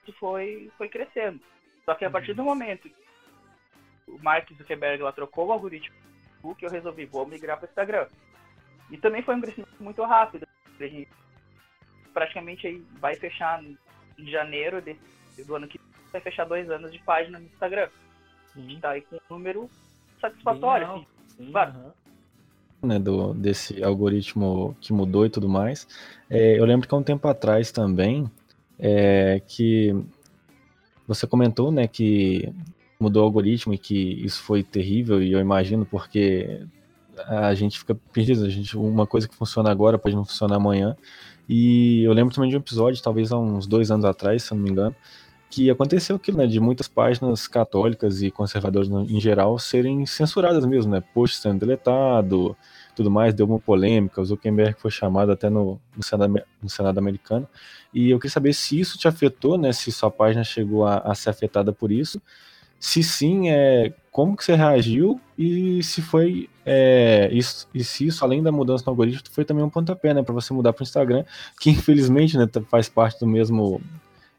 Isso 0.03 0.17
foi, 0.19 0.71
foi 0.79 0.89
crescendo. 0.89 1.41
Só 1.85 1.95
que 1.95 2.05
a 2.05 2.11
partir 2.11 2.35
do 2.35 2.43
momento 2.43 2.89
que 2.89 2.95
o 4.09 4.19
Mark 4.23 4.51
Zuckerberg 4.53 5.03
lá 5.03 5.13
trocou 5.13 5.47
o 5.47 5.53
algoritmo 5.53 5.95
que 6.59 6.65
eu 6.65 6.71
resolvi, 6.71 7.07
vou 7.07 7.27
migrar 7.27 7.57
para 7.57 7.67
o 7.67 7.69
Instagram. 7.69 8.07
E 8.89 8.97
também 8.97 9.21
foi 9.21 9.35
um 9.35 9.41
crescimento 9.41 9.83
muito 9.83 10.03
rápido. 10.05 10.47
A 10.79 10.87
gente 10.87 11.09
praticamente 12.17 12.67
aí 12.67 12.83
vai 12.99 13.15
fechar 13.15 13.63
em 13.63 14.27
janeiro 14.27 14.81
desse, 14.81 15.45
do 15.47 15.55
ano 15.55 15.69
que 15.69 15.79
vai 16.11 16.19
fechar 16.19 16.47
dois 16.47 16.71
anos 16.71 16.91
de 16.91 16.99
página 17.01 17.39
no 17.39 17.45
Instagram. 17.45 17.91
Sim. 18.55 18.61
A 18.61 18.71
gente 18.71 18.81
tá 18.81 18.91
aí 18.93 19.03
com 19.03 19.17
um 19.17 19.37
número 19.37 19.71
satisfatório. 20.19 20.87
Assim. 20.91 21.07
Sim, 21.37 21.53
claro. 21.53 21.75
Uhum. 21.77 22.89
Né, 22.89 22.99
do, 22.99 23.35
desse 23.35 23.85
algoritmo 23.85 24.75
que 24.81 24.95
mudou 24.95 25.27
e 25.27 25.31
tudo 25.31 25.47
mais. 25.47 25.87
É, 26.31 26.59
eu 26.59 26.65
lembro 26.65 26.89
que 26.89 26.95
há 26.95 26.97
um 26.97 27.03
tempo 27.03 27.29
atrás 27.29 27.71
também 27.71 28.31
é, 28.79 29.43
que 29.47 29.95
você 31.07 31.27
comentou 31.27 31.71
né, 31.71 31.87
que 31.87 32.51
mudou 32.99 33.25
o 33.25 33.27
algoritmo 33.27 33.75
e 33.75 33.79
que 33.79 34.25
isso 34.25 34.43
foi 34.43 34.63
terrível, 34.63 35.23
e 35.23 35.33
eu 35.33 35.39
imagino 35.39 35.85
porque 35.85 36.67
a 37.27 37.53
gente 37.55 37.79
fica 37.79 37.95
perdido, 37.95 38.45
a 38.45 38.49
gente, 38.49 38.75
uma 38.77 39.07
coisa 39.07 39.29
que 39.29 39.35
funciona 39.35 39.71
agora 39.71 39.99
pode 39.99 40.17
não 40.17 40.25
funcionar 40.25 40.57
amanhã. 40.57 40.97
E 41.49 42.03
eu 42.03 42.13
lembro 42.13 42.35
também 42.35 42.51
de 42.51 42.57
um 42.57 42.61
episódio, 42.61 43.03
talvez 43.03 43.33
há 43.33 43.39
uns 43.39 43.67
dois 43.67 43.91
anos 43.91 44.05
atrás, 44.05 44.43
se 44.43 44.53
eu 44.53 44.57
não 44.57 44.65
me 44.65 44.71
engano, 44.71 44.95
que 45.49 45.71
aconteceu 45.71 46.17
aquilo, 46.17 46.39
né, 46.39 46.47
de 46.47 46.59
muitas 46.59 46.89
páginas 46.89 47.47
católicas 47.47 48.21
e 48.21 48.31
conservadoras 48.31 48.89
em 48.89 49.21
geral 49.21 49.59
serem 49.59 50.05
censuradas 50.05 50.67
mesmo, 50.67 50.91
né, 50.91 51.03
post 51.15 51.39
sendo 51.39 51.61
deletado, 51.61 52.57
tudo 52.95 53.11
mais, 53.11 53.33
deu 53.33 53.47
uma 53.47 53.59
polêmica, 53.59 54.21
o 54.21 54.25
Zuckerberg 54.25 54.79
foi 54.81 54.91
chamado 54.91 55.31
até 55.31 55.49
no, 55.49 55.81
no, 55.97 56.03
Senado, 56.03 56.43
no 56.61 56.69
Senado 56.69 56.99
americano, 56.99 57.49
e 57.95 58.11
eu 58.11 58.19
queria 58.19 58.33
saber 58.33 58.53
se 58.53 58.79
isso 58.79 58.99
te 58.99 59.07
afetou, 59.07 59.57
né, 59.57 59.73
se 59.73 59.93
sua 59.93 60.11
página 60.11 60.43
chegou 60.43 60.85
a, 60.85 60.99
a 60.99 61.15
ser 61.15 61.31
afetada 61.31 61.73
por 61.73 61.93
isso, 61.93 62.21
se 62.79 63.03
sim, 63.03 63.51
é, 63.51 63.93
como 64.11 64.37
que 64.37 64.45
você 64.45 64.55
reagiu 64.55 65.21
e 65.39 65.83
se 65.83 66.01
foi 66.01 66.49
é, 66.65 67.29
isso, 67.33 67.69
e 67.75 67.85
se 67.85 68.07
isso, 68.07 68.25
além 68.25 68.43
da 68.43 68.51
mudança 68.51 68.85
no 68.87 68.93
algoritmo, 68.93 69.23
foi 69.31 69.45
também 69.45 69.65
um 69.65 69.71
pontapé, 69.71 70.15
né, 70.15 70.23
para 70.23 70.35
você 70.35 70.53
mudar 70.53 70.73
para 70.73 70.83
o 70.83 70.85
Instagram, 70.85 71.25
que 71.61 71.71
infelizmente, 71.71 72.37
né, 72.37 72.47
faz 72.69 72.89
parte 72.89 73.21
do 73.21 73.27
mesmo 73.27 73.81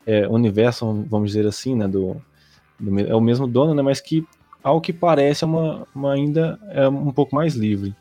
é, 0.06 0.28
universo, 0.28 1.06
vamos 1.10 1.32
dizer 1.32 1.48
assim, 1.48 1.76
né, 1.76 1.88
do, 1.88 2.22
do, 2.80 3.00
é 3.00 3.16
o 3.16 3.22
mesmo 3.22 3.48
dono, 3.48 3.74
né, 3.74 3.82
mas 3.82 4.02
que 4.02 4.28
ao 4.64 4.82
que 4.82 4.92
parece 4.92 5.44
é 5.44 5.48
uma, 5.48 5.88
uma 5.96 6.14
ainda 6.14 6.60
é 6.70 6.88
um 6.90 7.12
pouco 7.12 7.36
mais 7.36 7.56
livre. 7.56 7.96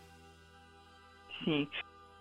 Sim. 1.45 1.69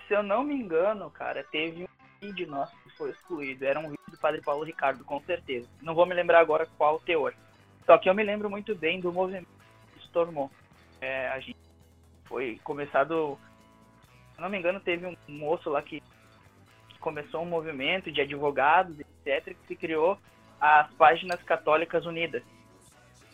Se 0.08 0.14
eu 0.14 0.22
não 0.22 0.44
me 0.44 0.54
engano, 0.54 1.10
cara, 1.10 1.44
teve 1.52 1.84
um 1.84 1.88
vídeo 2.22 2.48
nosso 2.48 2.72
que 2.84 2.96
foi 2.96 3.10
excluído. 3.10 3.66
Era 3.66 3.80
um 3.80 3.90
vídeo 3.90 4.12
do 4.12 4.18
Padre 4.18 4.42
Paulo 4.42 4.64
Ricardo, 4.64 5.04
com 5.04 5.20
certeza. 5.22 5.68
Não 5.82 5.96
vou 5.96 6.06
me 6.06 6.14
lembrar 6.14 6.40
agora 6.40 6.68
qual 6.78 7.00
teor. 7.00 7.34
Só 7.86 7.98
que 7.98 8.10
eu 8.10 8.16
me 8.16 8.24
lembro 8.24 8.50
muito 8.50 8.76
bem 8.76 9.00
do 9.00 9.14
movimento 9.14 9.48
que 9.94 10.02
se 10.02 10.10
tornou. 10.10 10.50
É, 11.00 11.28
a 11.30 11.40
gente 11.40 11.58
foi 12.26 12.60
começado. 12.64 13.38
Se 14.34 14.42
não 14.42 14.50
me 14.50 14.58
engano, 14.58 14.80
teve 14.80 15.06
um 15.06 15.16
moço 15.28 15.70
lá 15.70 15.82
que, 15.82 16.02
que 16.90 17.00
começou 17.00 17.42
um 17.42 17.46
movimento 17.46 18.12
de 18.12 18.22
advogados, 18.22 19.00
etc., 19.00 19.56
que 19.56 19.68
se 19.68 19.76
criou 19.76 20.18
as 20.60 20.92
Páginas 20.94 21.42
Católicas 21.44 22.06
Unidas. 22.06 22.44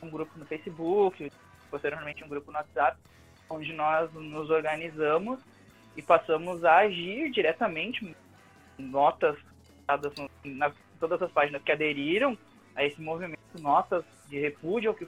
Um 0.03 0.09
grupo 0.09 0.37
no 0.37 0.45
Facebook, 0.45 1.31
posteriormente 1.69 2.23
um 2.23 2.27
grupo 2.27 2.51
no 2.51 2.57
WhatsApp, 2.57 2.97
onde 3.49 3.73
nós 3.73 4.11
nos 4.13 4.49
organizamos 4.49 5.39
e 5.95 6.01
passamos 6.01 6.63
a 6.65 6.79
agir 6.79 7.31
diretamente. 7.31 8.15
Notas 8.77 9.37
dadas 9.87 10.13
na 10.43 10.71
todas 10.99 11.21
as 11.21 11.31
páginas 11.31 11.63
que 11.63 11.71
aderiram 11.71 12.37
a 12.75 12.85
esse 12.85 13.01
movimento, 13.01 13.39
notas 13.59 14.05
de 14.31 14.39
repúdio 14.39 14.89
ao 14.89 14.95
que 14.95 15.07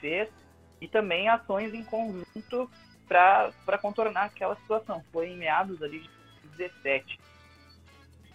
fez 0.00 0.28
e 0.80 0.86
também 0.86 1.28
ações 1.28 1.72
em 1.72 1.82
conjunto 1.82 2.70
para 3.08 3.78
contornar 3.80 4.26
aquela 4.26 4.54
situação. 4.56 5.02
Foi 5.10 5.30
em 5.30 5.36
meados 5.36 5.82
ali 5.82 6.00
de 6.00 6.48
17. 6.56 7.18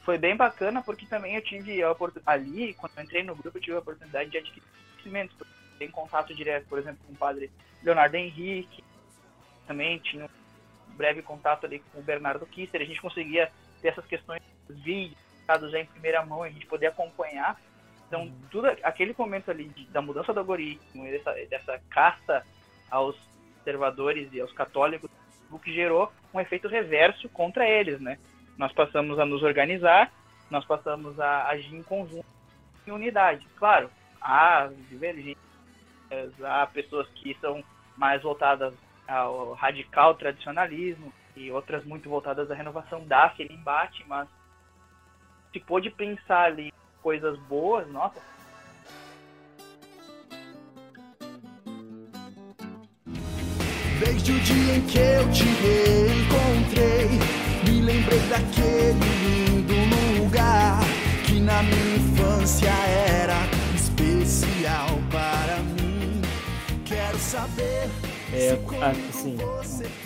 Foi 0.04 0.18
bem 0.18 0.36
bacana 0.36 0.82
porque 0.82 1.06
também 1.06 1.36
eu 1.36 1.42
tive 1.42 1.82
a 1.82 1.92
oportunidade, 1.92 2.44
ali, 2.44 2.74
quando 2.74 2.98
eu 2.98 3.04
entrei 3.04 3.24
no 3.24 3.36
grupo, 3.36 3.58
eu 3.58 3.62
tive 3.62 3.76
a 3.76 3.80
oportunidade 3.80 4.32
de 4.32 4.38
adquirir 4.40 4.64
conhecimento. 4.92 5.48
Tem 5.78 5.90
contato 5.90 6.34
direto, 6.36 6.68
por 6.68 6.80
exemplo, 6.80 7.00
com 7.06 7.14
o 7.14 7.16
padre 7.16 7.52
Leonardo 7.84 8.18
Henrique, 8.18 8.84
também 9.68 10.00
tinha 10.00 10.26
um 10.26 10.96
breve 10.96 11.22
contato 11.22 11.66
ali 11.66 11.80
com 11.80 12.00
o 12.00 12.04
Bernardo 12.04 12.46
Kisser, 12.46 12.82
a 12.82 12.86
gente 12.86 13.02
conseguia 13.02 13.52
ter 13.82 13.90
essas 13.90 14.06
questões 14.06 14.42
vídeos, 14.68 15.18
já 15.70 15.80
em 15.80 15.86
primeira 15.86 16.26
mão, 16.26 16.44
a 16.44 16.50
gente 16.50 16.66
poder 16.66 16.88
acompanhar 16.88 17.60
então, 18.14 18.32
tudo 18.52 18.68
aquele 18.84 19.16
momento 19.18 19.50
ali 19.50 19.70
de, 19.70 19.86
da 19.86 20.00
mudança 20.00 20.32
do 20.32 20.40
algoritmo, 20.40 21.04
dessa, 21.06 21.34
dessa 21.50 21.82
caça 21.90 22.46
aos 22.92 23.18
conservadores 23.58 24.32
e 24.32 24.40
aos 24.40 24.52
católicos, 24.54 25.10
o 25.50 25.58
que 25.58 25.74
gerou 25.74 26.12
um 26.32 26.40
efeito 26.40 26.68
reverso 26.68 27.28
contra 27.30 27.68
eles, 27.68 28.00
né? 28.00 28.20
Nós 28.56 28.72
passamos 28.72 29.18
a 29.18 29.26
nos 29.26 29.42
organizar, 29.42 30.14
nós 30.52 30.64
passamos 30.64 31.20
a 31.20 31.48
agir 31.48 31.76
em 31.76 31.82
conjunto, 31.82 32.26
em 32.86 32.92
unidade. 32.92 33.48
Claro, 33.56 33.90
há 34.22 34.70
divergências, 34.90 35.40
há 36.44 36.68
pessoas 36.68 37.08
que 37.16 37.36
são 37.42 37.64
mais 37.98 38.22
voltadas 38.22 38.76
ao 39.08 39.54
radical 39.54 40.14
tradicionalismo 40.14 41.12
e 41.36 41.50
outras 41.50 41.84
muito 41.84 42.08
voltadas 42.10 42.52
à 42.52 42.54
renovação 42.54 43.04
daquele 43.08 43.56
embate, 43.56 44.06
mas 44.08 44.30
se 45.52 45.60
pôde 45.60 45.90
pensar 45.90 46.44
ali 46.44 46.72
coisas 47.04 47.38
boas, 47.50 47.86
nossa. 47.92 48.22
Desde 54.00 54.32
o 54.32 54.40
dia 54.40 54.76
em 54.78 54.82
que 54.88 54.98
eu 54.98 55.32
te 55.32 55.44
encontrei, 56.24 57.10
me 57.66 57.82
lembrei 57.82 58.20
daquele 58.30 59.00
lindo 59.22 59.74
lugar 60.24 60.80
que 61.28 61.40
na 61.40 61.62
minha 61.62 61.96
infância 61.98 62.70
era 62.70 63.36
especial 63.76 64.88
para 65.12 65.60
mim. 65.60 66.22
Quero 66.86 67.18
saber. 67.20 67.90
É, 68.34 68.58
assim, 69.10 69.38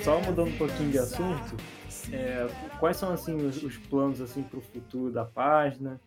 só 0.04 0.20
mudando 0.20 0.50
um 0.50 0.58
pouquinho 0.58 0.92
de 0.92 1.00
assunto, 1.00 1.56
é, 2.12 2.46
quais 2.78 2.98
são 2.98 3.14
assim 3.14 3.38
os, 3.38 3.64
os 3.64 3.78
planos 3.78 4.20
assim 4.20 4.44
para 4.44 4.60
o 4.60 4.62
futuro 4.62 5.14
da 5.14 5.24
página? 5.24 6.02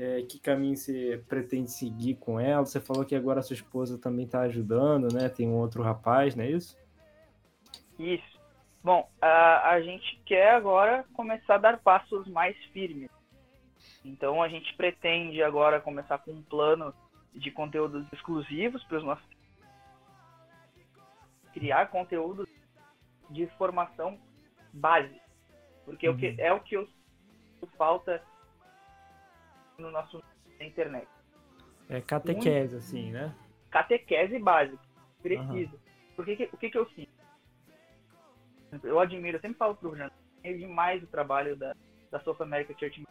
É, 0.00 0.22
que 0.22 0.40
caminho 0.40 0.74
você 0.74 1.22
pretende 1.28 1.70
seguir 1.70 2.14
com 2.14 2.40
ela? 2.40 2.64
Você 2.64 2.80
falou 2.80 3.04
que 3.04 3.14
agora 3.14 3.40
a 3.40 3.42
sua 3.42 3.52
esposa 3.52 3.98
também 3.98 4.24
está 4.24 4.40
ajudando, 4.40 5.12
né? 5.12 5.28
Tem 5.28 5.46
um 5.46 5.58
outro 5.58 5.82
rapaz, 5.82 6.34
não 6.34 6.42
é 6.42 6.50
isso? 6.50 6.74
Isso. 7.98 8.40
Bom, 8.82 9.06
a, 9.20 9.72
a 9.72 9.82
gente 9.82 10.18
quer 10.24 10.54
agora 10.54 11.04
começar 11.12 11.56
a 11.56 11.58
dar 11.58 11.78
passos 11.80 12.26
mais 12.28 12.56
firmes. 12.72 13.10
Então 14.02 14.42
a 14.42 14.48
gente 14.48 14.74
pretende 14.74 15.42
agora 15.42 15.82
começar 15.82 16.16
com 16.16 16.30
um 16.30 16.42
plano 16.42 16.94
de 17.34 17.50
conteúdos 17.50 18.10
exclusivos 18.10 18.82
para 18.84 18.96
os 18.96 19.04
nossos 19.04 19.28
criar 21.52 21.90
conteúdos 21.90 22.48
de 23.28 23.46
formação 23.58 24.18
base, 24.72 25.20
porque 25.84 26.08
uhum. 26.08 26.34
é 26.38 26.52
o 26.52 26.60
que 26.60 26.76
eu 26.76 26.88
falta 27.76 28.22
no 29.80 29.90
nosso 29.90 30.22
na 30.58 30.64
internet. 30.64 31.08
É 31.88 32.00
catequese, 32.00 32.76
assim, 32.76 33.10
né? 33.10 33.34
Catequese 33.70 34.38
básica. 34.38 34.82
Precisa. 35.22 35.74
Uhum. 35.74 35.80
Porque 36.16 36.36
que, 36.36 36.50
o 36.52 36.56
que, 36.56 36.70
que 36.70 36.78
eu 36.78 36.86
sinto? 36.90 37.10
Eu 38.84 39.00
admiro, 39.00 39.36
eu 39.36 39.40
sempre 39.40 39.58
falo 39.58 39.74
pro 39.74 39.96
Jean, 39.96 40.10
é 40.44 40.52
demais 40.52 41.02
o 41.02 41.06
trabalho 41.06 41.56
da, 41.56 41.74
da 42.10 42.20
South 42.20 42.36
America 42.40 42.72
Church, 42.78 43.02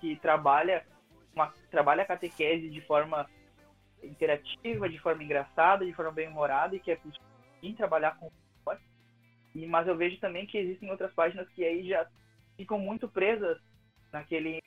que 0.00 0.16
trabalha 0.16 0.84
uma, 1.32 1.52
trabalha 1.70 2.02
a 2.02 2.06
catequese 2.06 2.68
de 2.68 2.80
forma 2.80 3.28
interativa, 4.02 4.88
de 4.88 4.98
forma 4.98 5.22
engraçada, 5.22 5.86
de 5.86 5.92
forma 5.92 6.10
bem 6.10 6.28
humorada 6.28 6.74
e 6.74 6.80
que 6.80 6.90
é 6.90 6.96
possível 6.96 7.22
trabalhar 7.76 8.18
com 8.18 8.30
e 9.54 9.66
mas 9.66 9.86
eu 9.86 9.96
vejo 9.96 10.18
também 10.18 10.46
que 10.46 10.58
existem 10.58 10.90
outras 10.90 11.12
páginas 11.12 11.48
que 11.50 11.64
aí 11.64 11.88
já 11.88 12.06
ficam 12.56 12.78
muito 12.78 13.08
presas 13.08 13.58
naquele 14.12 14.60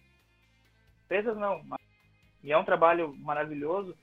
presas 1.08 1.38
não, 1.38 1.64
mas, 1.64 1.80
e 2.44 2.52
é 2.52 2.58
um 2.58 2.66
trabalho 2.66 3.16
maravilhoso, 3.16 3.98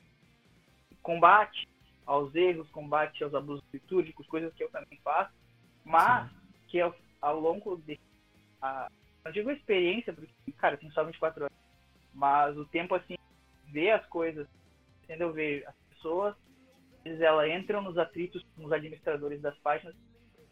combate 1.02 1.68
aos 2.06 2.34
erros, 2.34 2.68
combate 2.70 3.22
aos 3.22 3.34
abusos 3.34 3.64
litúrgicos, 3.72 4.26
coisas 4.26 4.52
que 4.54 4.64
eu 4.64 4.70
também 4.70 4.98
faço, 5.02 5.32
mas 5.84 6.28
Sim. 6.28 6.36
que 6.68 6.80
ao, 6.80 6.94
ao 7.20 7.38
longo 7.40 7.76
de 7.76 7.98
a, 8.60 8.90
não 9.24 9.32
digo 9.32 9.50
experiência, 9.50 10.12
porque, 10.12 10.30
cara, 10.56 10.76
tem 10.76 10.90
só 10.90 11.04
24 11.04 11.44
anos, 11.44 11.56
mas 12.12 12.56
o 12.56 12.66
tempo, 12.66 12.94
assim, 12.94 13.16
ver 13.72 13.90
as 13.90 14.06
coisas, 14.06 14.46
entendeu? 15.02 15.32
Ver 15.32 15.66
as 15.66 15.74
pessoas, 15.88 16.36
eles 17.04 17.20
elas 17.20 17.50
entram 17.50 17.82
nos 17.82 17.96
atritos 17.98 18.42
com 18.54 18.64
os 18.64 18.72
administradores 18.72 19.40
das 19.40 19.56
páginas, 19.58 19.94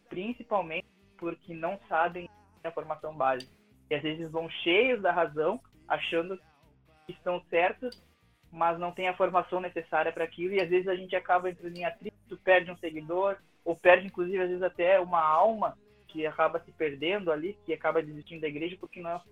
principalmente 0.09 0.87
porque 1.17 1.55
não 1.55 1.79
sabem 1.88 2.29
a 2.65 2.71
formação 2.71 3.15
básica. 3.15 3.53
E 3.91 3.95
às 3.95 4.03
vezes 4.03 4.31
vão 4.31 4.49
cheios 4.49 5.01
da 5.03 5.12
razão, 5.12 5.61
achando 5.88 6.38
que 7.07 7.12
estão 7.12 7.42
certos, 7.51 8.03
mas 8.51 8.79
não 8.79 8.92
tem 8.92 9.09
a 9.09 9.16
formação 9.16 9.61
necessária 9.61 10.12
para 10.12 10.25
aquilo, 10.25 10.55
e 10.55 10.61
às 10.61 10.68
vezes 10.68 10.88
a 10.88 10.95
gente 10.95 11.16
acaba 11.16 11.51
entrando 11.51 11.77
em 11.77 11.85
atrito, 11.85 12.37
perde 12.45 12.71
um 12.71 12.77
seguidor, 12.77 13.37
ou 13.64 13.77
perde, 13.77 14.07
inclusive, 14.07 14.40
às 14.40 14.49
vezes 14.49 14.62
até 14.62 15.01
uma 15.01 15.21
alma 15.21 15.77
que 16.09 16.27
acaba 16.27 16.61
se 16.61 16.71
perdendo 16.73 17.33
ali, 17.33 17.57
que 17.64 17.73
acaba 17.73 18.03
desistindo 18.03 18.42
da 18.42 18.49
igreja 18.49 18.77
porque 18.79 19.01
nós 19.01 19.23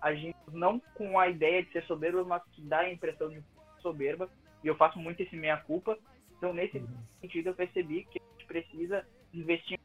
agimos 0.00 0.36
não 0.52 0.80
com 0.94 1.18
a 1.18 1.28
ideia 1.28 1.62
de 1.62 1.70
ser 1.70 1.84
soberbo, 1.84 2.24
mas 2.24 2.42
que 2.52 2.62
dá 2.62 2.80
a 2.80 2.92
impressão 2.92 3.28
de 3.28 3.42
soberba. 3.80 4.28
E 4.64 4.66
eu 4.66 4.76
faço 4.76 4.98
muito 4.98 5.22
esse 5.22 5.36
meia-culpa. 5.36 5.98
Então, 6.36 6.54
nesse 6.54 6.78
uhum. 6.78 6.88
sentido, 7.20 7.48
eu 7.48 7.54
percebi 7.54 8.04
que 8.04 8.18
a 8.18 8.32
gente 8.32 8.46
precisa 8.46 9.06
investir 9.34 9.78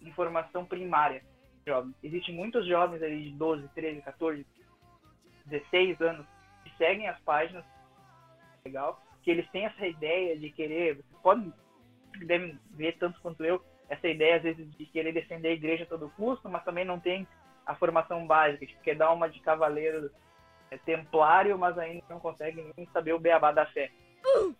em 0.00 0.12
formação 0.12 0.64
primária. 0.64 1.22
Jovens. 1.66 1.94
Existem 2.02 2.34
muitos 2.34 2.66
jovens 2.66 3.02
ali 3.02 3.24
de 3.24 3.30
12, 3.36 3.68
13, 3.74 4.02
14, 4.02 4.44
16 5.46 6.00
anos 6.00 6.26
que 6.64 6.76
seguem 6.76 7.08
as 7.08 7.18
páginas, 7.20 7.64
legal, 8.64 9.00
que 9.22 9.30
eles 9.30 9.48
têm 9.50 9.66
essa 9.66 9.86
ideia 9.86 10.38
de 10.38 10.50
querer, 10.50 10.96
vocês 10.96 11.22
podem, 11.22 11.52
devem 12.26 12.58
ver 12.70 12.96
tanto 12.98 13.20
quanto 13.20 13.44
eu, 13.44 13.62
essa 13.88 14.08
ideia 14.08 14.36
às 14.36 14.42
vezes 14.42 14.70
de 14.76 14.86
querer 14.86 15.12
defender 15.12 15.48
a 15.48 15.52
igreja 15.52 15.84
a 15.84 15.86
todo 15.86 16.10
custo, 16.10 16.48
mas 16.48 16.64
também 16.64 16.84
não 16.84 16.98
tem 16.98 17.26
a 17.66 17.74
formação 17.74 18.26
básica, 18.26 18.66
tipo, 18.66 18.82
quer 18.82 18.96
dar 18.96 19.12
uma 19.12 19.28
de 19.28 19.40
cavaleiro 19.40 20.10
é, 20.70 20.78
templário, 20.78 21.58
mas 21.58 21.76
ainda 21.78 22.04
não 22.08 22.20
consegue 22.20 22.72
nem 22.76 22.86
saber 22.88 23.12
o 23.12 23.18
beabá 23.18 23.52
da 23.52 23.66
fé, 23.66 23.90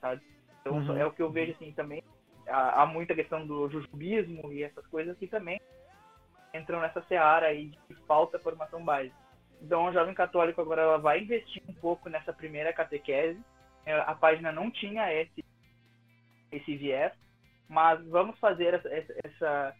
sabe? 0.00 0.22
Então 0.60 0.78
uhum. 0.78 0.96
é 0.96 1.04
o 1.04 1.12
que 1.12 1.22
eu 1.22 1.30
vejo 1.30 1.52
assim 1.52 1.72
também. 1.72 2.02
Há, 2.46 2.82
há, 2.82 2.86
muita 2.86 3.14
questão 3.14 3.46
do 3.46 3.68
jujubismo 3.68 4.52
e 4.52 4.62
essas 4.62 4.86
coisas 4.86 5.16
que 5.18 5.26
também 5.26 5.60
entram 6.54 6.80
nessa 6.80 7.02
seara 7.02 7.46
aí 7.46 7.72
de 7.88 7.94
falta 8.06 8.38
formação 8.38 8.82
básica. 8.84 9.16
Então, 9.62 9.86
o 9.86 9.92
jovem 9.92 10.14
católico 10.14 10.60
agora 10.60 10.82
ela 10.82 10.98
vai 10.98 11.20
investir 11.20 11.62
um 11.68 11.74
pouco 11.74 12.08
nessa 12.08 12.32
primeira 12.32 12.72
catequese. 12.72 13.40
É, 13.86 13.94
a 14.00 14.14
página 14.14 14.52
não 14.52 14.70
tinha 14.70 15.12
esse 15.12 15.44
esse 16.52 16.76
viés, 16.76 17.12
mas 17.68 18.04
vamos 18.06 18.38
fazer 18.38 18.74
essa, 18.74 18.88
essa 19.24 19.76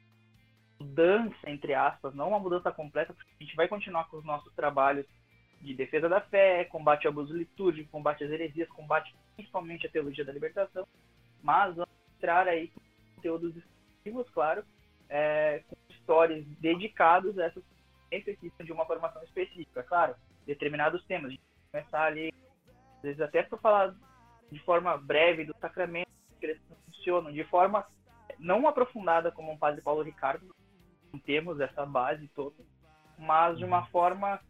mudança, 0.80 1.36
entre 1.46 1.72
aspas, 1.74 2.14
não 2.14 2.28
uma 2.28 2.40
mudança 2.40 2.72
completa, 2.72 3.14
porque 3.14 3.30
a 3.40 3.44
gente 3.44 3.56
vai 3.56 3.68
continuar 3.68 4.08
com 4.08 4.16
os 4.16 4.24
nossos 4.24 4.52
trabalhos 4.54 5.06
de 5.60 5.74
defesa 5.74 6.08
da 6.08 6.20
fé, 6.20 6.64
combate 6.64 7.06
ao 7.06 7.12
abuso 7.12 7.36
litúrgico, 7.36 7.90
combate 7.90 8.24
às 8.24 8.30
heresias, 8.30 8.68
combate 8.70 9.14
principalmente 9.34 9.86
à 9.86 9.90
teologia 9.90 10.24
da 10.24 10.32
libertação, 10.32 10.86
mas 11.42 11.74
vamos 11.74 11.94
entrar 12.16 12.46
aí 12.46 12.68
com 12.68 12.80
conteúdos 13.16 13.56
exclusivos, 13.56 14.28
claro, 14.30 14.64
é, 15.08 15.62
com 15.68 15.76
histórias 15.88 16.44
dedicados 16.60 17.38
a 17.38 17.44
essas 17.44 17.64
necessitam 18.18 18.64
de 18.64 18.72
uma 18.72 18.86
formação 18.86 19.22
específica, 19.22 19.82
claro, 19.82 20.14
determinados 20.46 21.04
temas. 21.06 21.28
A 21.28 21.30
gente 21.30 21.42
começar 21.70 22.04
ali, 22.04 22.32
às 22.96 23.02
vezes 23.02 23.20
até 23.20 23.42
para 23.42 23.58
falar 23.58 23.94
de 24.50 24.58
forma 24.60 24.96
breve 24.96 25.44
do 25.44 25.54
sacramento, 25.60 26.08
que 26.38 26.46
eles 26.46 26.60
funcionam, 26.86 27.32
de 27.32 27.44
forma 27.44 27.86
não 28.38 28.66
aprofundada 28.66 29.30
como 29.30 29.52
o 29.52 29.58
padre 29.58 29.82
Paulo 29.82 30.02
Ricardo, 30.02 30.54
não 31.12 31.20
temos 31.20 31.60
essa 31.60 31.86
base 31.86 32.28
toda, 32.28 32.56
mas 33.18 33.58
de 33.58 33.64
uma 33.64 33.80
uhum. 33.80 33.86
forma 33.86 34.40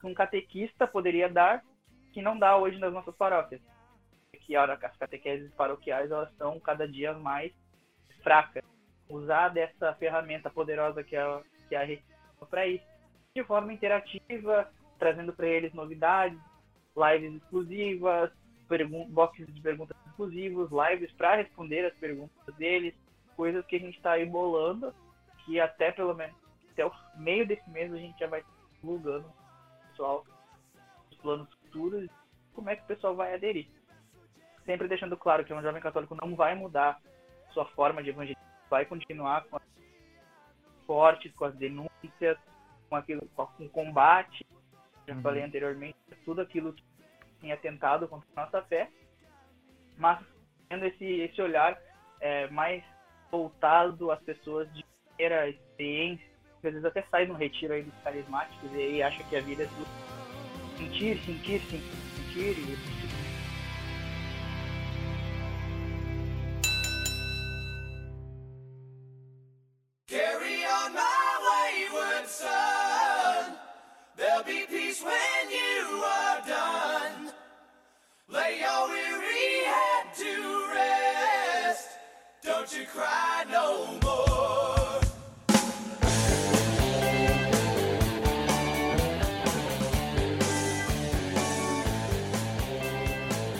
que 0.00 0.06
um 0.06 0.14
catequista 0.14 0.86
poderia 0.86 1.28
dar, 1.28 1.62
que 2.12 2.22
não 2.22 2.38
dá 2.38 2.56
hoje 2.56 2.78
nas 2.78 2.92
nossas 2.92 3.14
paróquias. 3.16 3.60
Que 4.42 4.56
as 4.56 4.96
catequeses 4.96 5.52
paroquiais 5.54 6.10
elas 6.10 6.30
estão 6.30 6.58
cada 6.58 6.88
dia 6.88 7.12
mais 7.12 7.52
fracas. 8.22 8.64
Usar 9.08 9.48
dessa 9.50 9.94
ferramenta 9.94 10.50
poderosa 10.50 11.04
que 11.04 11.14
é, 11.14 11.42
que 11.68 11.74
é 11.74 11.78
a 11.78 11.84
para 12.46 12.66
isso, 12.66 12.84
de 13.34 13.44
forma 13.44 13.72
interativa, 13.72 14.70
trazendo 14.98 15.32
para 15.32 15.46
eles 15.46 15.72
novidades, 15.72 16.38
lives 16.96 17.34
exclusivas, 17.34 18.30
boxes 19.08 19.46
de 19.52 19.60
perguntas 19.60 19.96
exclusivos, 20.06 20.70
lives 20.70 21.12
para 21.12 21.36
responder 21.36 21.86
as 21.86 21.94
perguntas 21.94 22.54
deles, 22.56 22.94
coisas 23.36 23.64
que 23.66 23.76
a 23.76 23.80
gente 23.80 23.96
está 23.96 24.20
embolando 24.20 24.94
que 25.44 25.58
até 25.60 25.90
pelo 25.90 26.14
menos 26.14 26.36
até 26.72 26.86
o 26.86 26.92
meio 27.16 27.46
desse 27.46 27.68
mês 27.70 27.92
a 27.92 27.96
gente 27.96 28.18
já 28.18 28.26
vai 28.26 28.44
divulgando 28.74 29.26
pessoal 29.90 30.24
os 31.10 31.16
planos 31.18 31.48
futuros 31.54 32.08
como 32.52 32.70
é 32.70 32.76
que 32.76 32.82
o 32.82 32.86
pessoal 32.86 33.14
vai 33.14 33.34
aderir. 33.34 33.68
Sempre 34.64 34.88
deixando 34.88 35.16
claro 35.16 35.44
que 35.44 35.52
um 35.52 35.62
jovem 35.62 35.80
católico 35.80 36.16
não 36.20 36.34
vai 36.34 36.54
mudar 36.54 37.00
sua 37.52 37.64
forma 37.66 38.02
de 38.02 38.10
evangelizar, 38.10 38.44
vai 38.68 38.84
continuar 38.84 39.44
com 39.44 39.58
fortes, 40.90 41.32
com 41.36 41.44
as 41.44 41.54
denúncias, 41.54 42.36
com 42.88 42.96
aquilo, 42.96 43.24
com 43.36 43.46
o 43.60 43.68
combate, 43.68 44.44
já 45.06 45.14
uhum. 45.14 45.22
falei 45.22 45.44
anteriormente, 45.44 45.96
tudo 46.24 46.40
aquilo 46.40 46.72
que 46.72 46.82
tem 47.40 47.52
atentado 47.52 48.08
contra 48.08 48.26
a 48.34 48.44
nossa 48.44 48.60
fé, 48.62 48.90
mas 49.96 50.18
tendo 50.68 50.84
esse, 50.86 51.04
esse 51.04 51.40
olhar 51.40 51.80
é, 52.20 52.48
mais 52.48 52.82
voltado 53.30 54.10
às 54.10 54.20
pessoas 54.22 54.68
de 54.74 54.84
primeira 55.14 55.48
experiência, 55.48 56.26
às 56.56 56.62
vezes 56.62 56.84
até 56.84 57.02
sai 57.02 57.24
no 57.24 57.34
retiro 57.34 57.72
aí 57.72 57.84
dos 57.84 57.94
carismáticos 58.02 58.72
e 58.72 58.76
aí 58.76 59.02
acha 59.04 59.22
que 59.22 59.36
a 59.36 59.40
vida 59.42 59.62
é 59.62 59.66
tudo 59.66 59.86
sentir, 60.76 61.18
sentir, 61.20 61.60
sentir, 61.60 61.82
sentir 62.16 62.58
e 62.58 63.19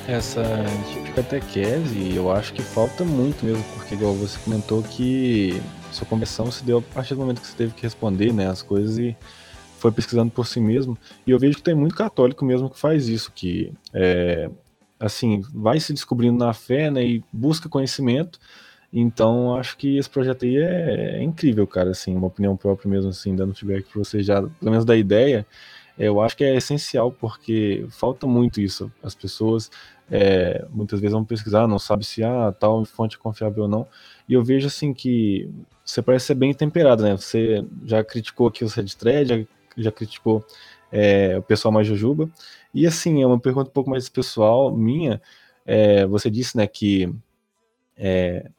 essa 0.06 0.42
de 1.02 1.12
catequese, 1.12 2.14
eu 2.14 2.30
acho 2.30 2.52
que 2.52 2.62
falta 2.62 3.04
muito 3.04 3.44
mesmo, 3.44 3.64
porque 3.74 3.96
igual 3.96 4.14
você 4.14 4.38
comentou 4.44 4.80
que 4.80 5.60
sua 5.90 6.06
conversão 6.06 6.48
se 6.52 6.62
deu 6.62 6.78
a 6.78 6.82
partir 6.94 7.14
do 7.14 7.20
momento 7.20 7.40
que 7.40 7.48
você 7.48 7.56
teve 7.56 7.74
que 7.74 7.82
responder, 7.82 8.32
né, 8.32 8.46
as 8.46 8.62
coisas 8.62 8.96
e 8.96 9.16
foi 9.80 9.90
pesquisando 9.90 10.30
por 10.30 10.46
si 10.46 10.60
mesmo. 10.60 10.96
E 11.26 11.32
eu 11.32 11.38
vejo 11.38 11.56
que 11.56 11.64
tem 11.64 11.74
muito 11.74 11.96
católico 11.96 12.44
mesmo 12.44 12.70
que 12.70 12.78
faz 12.78 13.08
isso, 13.08 13.32
que 13.32 13.72
é, 13.92 14.48
assim, 15.00 15.42
vai 15.52 15.80
se 15.80 15.92
descobrindo 15.92 16.38
na 16.38 16.52
fé, 16.52 16.92
né, 16.92 17.04
e 17.04 17.24
busca 17.32 17.68
conhecimento. 17.68 18.38
Então, 18.92 19.54
acho 19.56 19.76
que 19.76 19.96
esse 19.98 20.10
projeto 20.10 20.44
aí 20.44 20.56
é, 20.56 21.18
é 21.18 21.22
incrível, 21.22 21.66
cara, 21.66 21.90
assim, 21.90 22.14
uma 22.16 22.26
opinião 22.26 22.56
própria 22.56 22.90
mesmo, 22.90 23.10
assim, 23.10 23.36
dando 23.36 23.54
feedback 23.54 23.84
para 23.84 23.98
você 23.98 24.22
já, 24.22 24.42
pelo 24.42 24.70
menos 24.70 24.84
da 24.84 24.96
ideia, 24.96 25.46
eu 25.98 26.20
acho 26.20 26.36
que 26.36 26.44
é 26.44 26.56
essencial, 26.56 27.12
porque 27.12 27.86
falta 27.90 28.26
muito 28.26 28.60
isso. 28.60 28.90
As 29.02 29.14
pessoas 29.14 29.70
é, 30.10 30.66
muitas 30.70 30.98
vezes 30.98 31.12
vão 31.12 31.24
pesquisar, 31.24 31.68
não 31.68 31.78
sabe 31.78 32.04
se 32.04 32.24
ah, 32.24 32.52
tal 32.58 32.84
fonte 32.84 33.16
é 33.16 33.18
confiável 33.18 33.64
ou 33.64 33.68
não. 33.68 33.86
E 34.28 34.32
eu 34.34 34.42
vejo 34.42 34.66
assim 34.66 34.94
que 34.94 35.48
você 35.84 36.00
parece 36.02 36.26
ser 36.26 36.34
bem 36.34 36.54
temperado, 36.54 37.02
né? 37.02 37.16
Você 37.16 37.64
já 37.84 38.02
criticou 38.02 38.48
aqui 38.48 38.64
os 38.64 38.74
Red 38.74 38.86
Thread, 38.98 39.28
já, 39.28 39.82
já 39.84 39.92
criticou 39.92 40.44
é, 40.90 41.36
o 41.38 41.42
pessoal 41.42 41.72
mais 41.72 41.86
Jujuba. 41.86 42.30
E 42.72 42.86
assim, 42.86 43.22
é 43.22 43.26
uma 43.26 43.38
pergunta 43.38 43.68
um 43.68 43.72
pouco 43.72 43.90
mais 43.90 44.08
pessoal 44.08 44.74
minha. 44.74 45.20
É, 45.66 46.06
você 46.06 46.30
disse, 46.30 46.56
né, 46.56 46.66
que 46.66 47.12
é, 47.96 48.50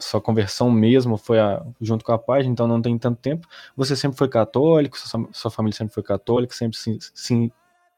sua 0.00 0.20
conversão 0.20 0.70
mesmo 0.70 1.16
foi 1.16 1.38
a, 1.38 1.64
junto 1.80 2.04
com 2.04 2.12
a 2.12 2.18
página, 2.18 2.52
então 2.52 2.66
não 2.66 2.80
tem 2.80 2.96
tanto 2.98 3.20
tempo. 3.20 3.46
Você 3.76 3.94
sempre 3.94 4.18
foi 4.18 4.28
católico, 4.28 4.98
sua, 4.98 5.28
sua 5.32 5.50
família 5.50 5.76
sempre 5.76 5.94
foi 5.94 6.02
católica, 6.02 6.54
sempre 6.54 6.76
se, 6.76 6.98
se, 7.14 7.52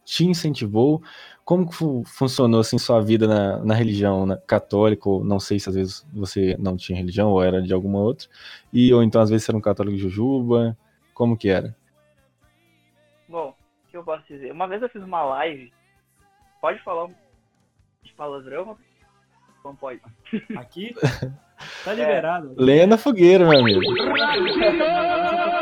te 0.04 0.26
incentivou? 0.26 1.02
Como 1.44 1.68
que 1.68 1.76
funcionou 2.06 2.60
assim 2.60 2.78
sua 2.78 3.00
vida 3.00 3.26
na, 3.26 3.64
na 3.64 3.74
religião 3.74 4.26
né? 4.26 4.40
católica? 4.46 5.08
Ou 5.08 5.24
não 5.24 5.40
sei 5.40 5.58
se 5.58 5.68
às 5.68 5.74
vezes 5.74 6.06
você 6.12 6.56
não 6.58 6.76
tinha 6.76 6.98
religião 6.98 7.30
ou 7.30 7.42
era 7.42 7.62
de 7.62 7.72
alguma 7.72 7.98
outra. 7.98 8.28
E 8.72 8.92
ou 8.92 9.02
então 9.02 9.20
às 9.20 9.30
vezes 9.30 9.44
você 9.44 9.50
era 9.50 9.58
um 9.58 9.62
católico 9.62 9.96
de 9.96 10.02
Jujuba. 10.02 10.76
Como 11.14 11.36
que 11.36 11.48
era? 11.48 11.76
Bom, 13.28 13.54
o 13.86 13.90
que 13.90 13.96
eu 13.96 14.04
posso 14.04 14.24
dizer? 14.26 14.52
Uma 14.52 14.66
vez 14.66 14.82
eu 14.82 14.88
fiz 14.88 15.02
uma 15.02 15.22
live. 15.24 15.72
Pode 16.60 16.82
falar 16.82 17.08
de 18.02 18.12
palavrão? 18.14 18.76
Não 19.64 19.76
pode. 19.76 20.00
Aqui? 20.56 20.94
Tá 21.84 21.92
liberado. 21.94 22.54
É. 22.58 22.62
Lenha 22.62 22.86
na 22.86 22.98
fogueira, 22.98 23.48
meu 23.48 23.58
amigo. 23.58 23.80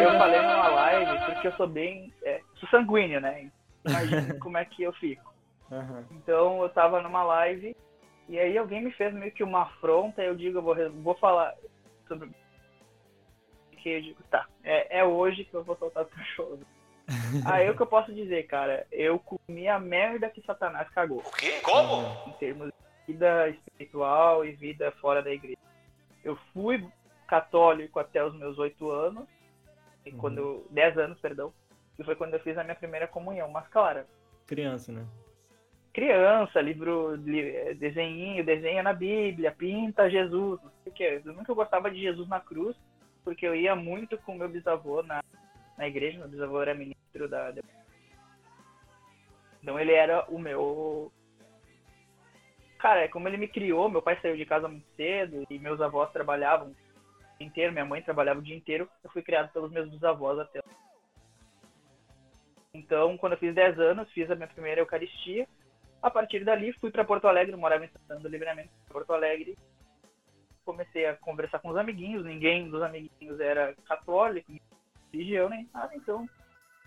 eu 0.00 0.10
falei 0.18 0.40
numa 0.40 0.68
live 0.68 1.24
porque 1.26 1.48
eu 1.48 1.52
sou 1.52 1.66
bem. 1.66 2.12
É, 2.22 2.40
sou 2.56 2.68
sanguíneo, 2.68 3.20
né? 3.20 3.50
Imagina 3.86 4.34
como 4.40 4.58
é 4.58 4.64
que 4.64 4.82
eu 4.82 4.92
fico. 4.94 5.32
Uhum. 5.70 6.04
Então 6.12 6.62
eu 6.62 6.68
tava 6.68 7.00
numa 7.00 7.22
live 7.22 7.76
e 8.28 8.38
aí 8.38 8.56
alguém 8.56 8.82
me 8.82 8.92
fez 8.92 9.12
meio 9.12 9.32
que 9.32 9.42
uma 9.42 9.62
afronta, 9.62 10.22
eu 10.22 10.36
digo, 10.36 10.58
eu 10.58 10.62
vou, 10.62 10.76
vou 11.02 11.14
falar 11.16 11.52
sobre. 12.06 12.30
Que 13.72 13.88
eu 13.88 14.02
digo, 14.02 14.22
tá, 14.30 14.46
é, 14.62 15.00
é 15.00 15.04
hoje 15.04 15.44
que 15.44 15.54
eu 15.54 15.64
vou 15.64 15.76
soltar 15.76 16.04
o 16.04 16.06
cachorro. 16.06 16.60
Aí 17.44 17.68
o 17.68 17.74
que 17.74 17.82
eu 17.82 17.86
posso 17.86 18.14
dizer, 18.14 18.46
cara, 18.46 18.86
eu 18.92 19.18
comi 19.18 19.66
a 19.66 19.80
merda 19.80 20.28
que 20.28 20.40
Satanás 20.42 20.88
cagou. 20.90 21.18
O 21.18 21.32
quê? 21.32 21.60
Como? 21.62 22.06
Em 22.28 22.32
termos 22.38 22.68
de 22.68 23.12
vida 23.12 23.48
espiritual 23.48 24.44
e 24.44 24.52
vida 24.52 24.92
fora 25.00 25.20
da 25.20 25.32
igreja. 25.32 25.58
Eu 26.24 26.36
fui 26.52 26.86
católico 27.26 27.98
até 27.98 28.24
os 28.24 28.34
meus 28.34 28.58
oito 28.58 28.90
anos, 28.90 29.28
uhum. 30.06 30.18
quando 30.18 30.66
10 30.70 30.98
anos, 30.98 31.20
perdão, 31.20 31.52
que 31.96 32.04
foi 32.04 32.16
quando 32.16 32.34
eu 32.34 32.40
fiz 32.40 32.56
a 32.58 32.64
minha 32.64 32.74
primeira 32.74 33.06
comunhão, 33.06 33.48
mas 33.50 33.68
claro. 33.68 34.04
Criança, 34.46 34.92
né? 34.92 35.06
Criança, 35.92 36.60
livro, 36.60 37.16
desenho, 37.78 38.44
desenha 38.44 38.82
na 38.82 38.92
Bíblia, 38.92 39.50
pinta 39.50 40.08
Jesus, 40.08 40.60
não 40.62 40.70
sei 40.84 40.92
o. 40.92 41.22
Eu 41.24 41.32
nunca 41.32 41.52
gostava 41.52 41.90
de 41.90 42.00
Jesus 42.00 42.28
na 42.28 42.40
cruz, 42.40 42.76
porque 43.24 43.46
eu 43.46 43.54
ia 43.54 43.74
muito 43.74 44.16
com 44.18 44.34
meu 44.34 44.48
bisavô 44.48 45.02
na, 45.02 45.22
na 45.76 45.88
igreja, 45.88 46.18
meu 46.18 46.28
bisavô 46.28 46.62
era 46.62 46.74
ministro 46.74 47.28
da. 47.28 47.52
Então 49.62 49.78
ele 49.78 49.92
era 49.92 50.24
o 50.28 50.38
meu. 50.38 51.12
Cara, 52.80 53.06
como 53.10 53.28
ele 53.28 53.36
me 53.36 53.46
criou, 53.46 53.90
meu 53.90 54.00
pai 54.00 54.18
saiu 54.22 54.38
de 54.38 54.46
casa 54.46 54.66
muito 54.66 54.86
cedo 54.96 55.44
e 55.50 55.58
meus 55.58 55.82
avós 55.82 56.10
trabalhavam 56.12 56.68
o 56.68 56.74
dia 57.38 57.46
inteiro, 57.46 57.72
minha 57.74 57.84
mãe 57.84 58.00
trabalhava 58.00 58.40
o 58.40 58.42
dia 58.42 58.56
inteiro, 58.56 58.88
eu 59.04 59.10
fui 59.10 59.22
criado 59.22 59.52
pelos 59.52 59.70
meus 59.70 59.90
bisavós 59.90 60.38
até. 60.38 60.62
Então, 62.72 63.18
quando 63.18 63.32
eu 63.34 63.38
fiz 63.38 63.54
10 63.54 63.78
anos, 63.78 64.10
fiz 64.12 64.30
a 64.30 64.34
minha 64.34 64.48
primeira 64.48 64.80
Eucaristia. 64.80 65.46
A 66.00 66.10
partir 66.10 66.42
dali, 66.42 66.72
fui 66.72 66.90
para 66.90 67.04
Porto 67.04 67.28
Alegre, 67.28 67.54
morava 67.54 67.84
em 67.84 67.88
Santana 67.88 68.20
do 68.20 68.28
Livramento, 68.28 68.70
Porto 68.88 69.12
Alegre. 69.12 69.58
Comecei 70.64 71.04
a 71.04 71.16
conversar 71.16 71.58
com 71.58 71.68
os 71.68 71.76
amiguinhos, 71.76 72.24
ninguém 72.24 72.70
dos 72.70 72.80
amiguinhos 72.80 73.38
era 73.40 73.74
católico, 73.86 74.50
religião 75.12 75.50
nem 75.50 75.68
nada, 75.74 75.94
então, 75.94 76.26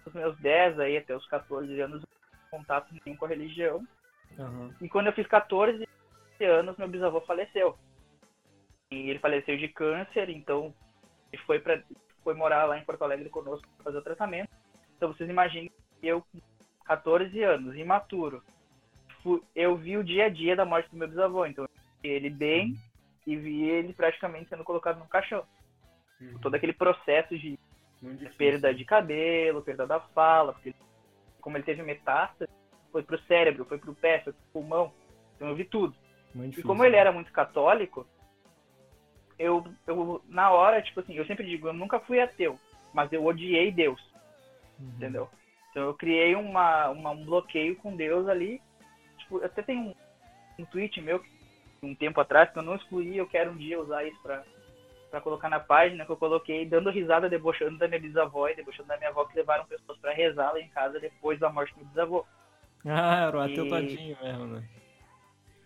os 0.08 0.14
meus 0.14 0.36
10 0.40 0.80
aí 0.80 0.98
até 0.98 1.16
os 1.16 1.28
14 1.28 1.80
anos, 1.80 2.04
contato 2.50 2.92
nenhum 3.06 3.16
com 3.16 3.26
a 3.26 3.30
religião. 3.30 3.86
Uhum. 4.38 4.74
E 4.82 4.90
quando 4.90 5.08
eu 5.08 5.14
fiz 5.14 5.28
14 5.28 5.88
anos, 6.42 6.78
meu 6.78 6.88
bisavô 6.88 7.22
faleceu. 7.22 7.78
E 8.92 9.10
ele 9.10 9.20
faleceu 9.20 9.58
de 9.58 9.68
câncer, 9.68 10.30
então 10.30 10.74
ele 11.32 11.42
foi 11.44 11.60
para 11.60 11.82
foi 12.24 12.34
morar 12.34 12.66
lá 12.66 12.78
em 12.78 12.86
Porto 12.86 13.04
Alegre 13.04 13.30
conosco 13.30 13.68
para 13.76 13.84
fazer 13.84 13.98
o 13.98 14.04
tratamento. 14.04 14.50
Então 14.96 15.12
vocês 15.14 15.30
imaginem 15.30 15.70
eu 16.02 16.22
com 16.22 16.40
14 16.86 17.42
anos, 17.44 17.76
imaturo, 17.76 18.42
eu 19.56 19.76
vi 19.76 19.98
o 19.98 20.04
dia 20.04 20.26
a 20.26 20.30
dia 20.30 20.56
da 20.56 20.66
morte 20.66 20.90
do 20.90 20.98
meu 20.98 21.08
bisavô. 21.08 21.46
Então, 21.46 21.68
ele 22.04 22.30
bem 22.30 22.78
e 23.26 23.36
vi 23.36 23.64
ele 23.64 23.94
praticamente 23.94 24.50
sendo 24.50 24.64
colocado 24.64 25.00
no 25.00 25.08
caixão. 25.08 25.46
Uhum. 26.20 26.40
Todo 26.40 26.56
aquele 26.56 26.74
processo 26.74 27.38
de 27.38 27.58
perda 28.38 28.74
de 28.74 28.84
cabelo, 28.84 29.62
perda 29.62 29.88
da 29.88 30.00
fala, 30.00 30.54
porque 30.54 30.74
como 31.40 31.56
ele 31.56 31.64
teve 31.64 31.82
metástase, 31.82 32.52
foi 32.94 33.04
pro 33.04 33.22
cérebro, 33.24 33.66
foi 33.66 33.78
pro 33.78 33.94
pé, 33.94 34.22
foi 34.22 34.32
pro 34.32 34.42
pulmão. 34.54 34.94
Então 35.36 35.50
eu 35.50 35.56
vi 35.56 35.66
tudo. 35.66 35.94
Muito 36.34 36.58
e 36.58 36.64
como 36.64 36.86
ele 36.86 36.96
era 36.96 37.12
muito 37.12 37.32
católico, 37.34 38.08
eu, 39.38 39.66
eu, 39.86 40.24
na 40.30 40.50
hora, 40.52 40.82
tipo 40.82 41.02
assim, 41.02 41.16
eu 41.16 41.26
sempre 41.26 41.46
digo, 41.46 41.68
eu 41.68 41.74
nunca 41.74 42.00
fui 42.00 42.22
ateu, 42.22 42.58
mas 42.94 43.12
eu 43.12 43.26
odiei 43.26 43.70
Deus. 43.70 44.02
Uhum. 44.80 44.94
Entendeu? 44.96 45.30
Então 45.72 45.84
eu 45.84 45.94
criei 45.94 46.36
uma, 46.36 46.90
uma, 46.90 47.12
um 47.12 47.26
bloqueio 47.26 47.76
com 47.76 47.94
Deus 47.96 48.30
ali 48.30 48.62
tipo, 49.24 49.44
até 49.44 49.62
tem 49.62 49.78
um, 49.78 49.96
um 50.60 50.66
tweet 50.66 51.02
meu 51.02 51.24
um 51.82 51.94
tempo 51.94 52.22
atrás 52.22 52.50
que 52.50 52.58
eu 52.58 52.64
não 52.64 52.76
excluí, 52.76 53.18
eu 53.18 53.28
quero 53.28 53.52
um 53.52 53.58
dia 53.58 53.78
usar 53.78 54.06
isso 54.06 54.18
pra, 54.22 54.42
pra 55.12 55.20
colocar 55.20 55.50
na 55.50 55.60
página, 55.60 56.06
que 56.06 56.12
eu 56.12 56.16
coloquei 56.16 56.66
dando 56.66 56.90
risada, 56.90 57.30
debochando 57.30 57.78
da 57.78 57.90
minha 57.90 58.00
bisavó 58.00 58.48
e 58.48 58.56
debochando 58.56 58.88
da 58.88 58.98
minha 58.98 59.10
avó 59.10 59.26
que 59.26 59.36
levaram 59.36 59.66
pessoas 59.66 59.98
pra 59.98 60.14
rezar 60.14 60.54
lá 60.54 60.62
em 60.62 60.70
casa 60.70 60.98
depois 60.98 61.38
da 61.40 61.50
morte 61.50 61.74
do 61.74 61.80
meu 61.80 61.88
bisavô. 61.88 62.26
Ah, 62.86 63.28
era 63.28 63.38
o 63.38 63.42
ateu 63.42 63.66
e... 63.66 63.70
tadinho 63.70 64.18
mesmo, 64.22 64.46
né? 64.48 64.64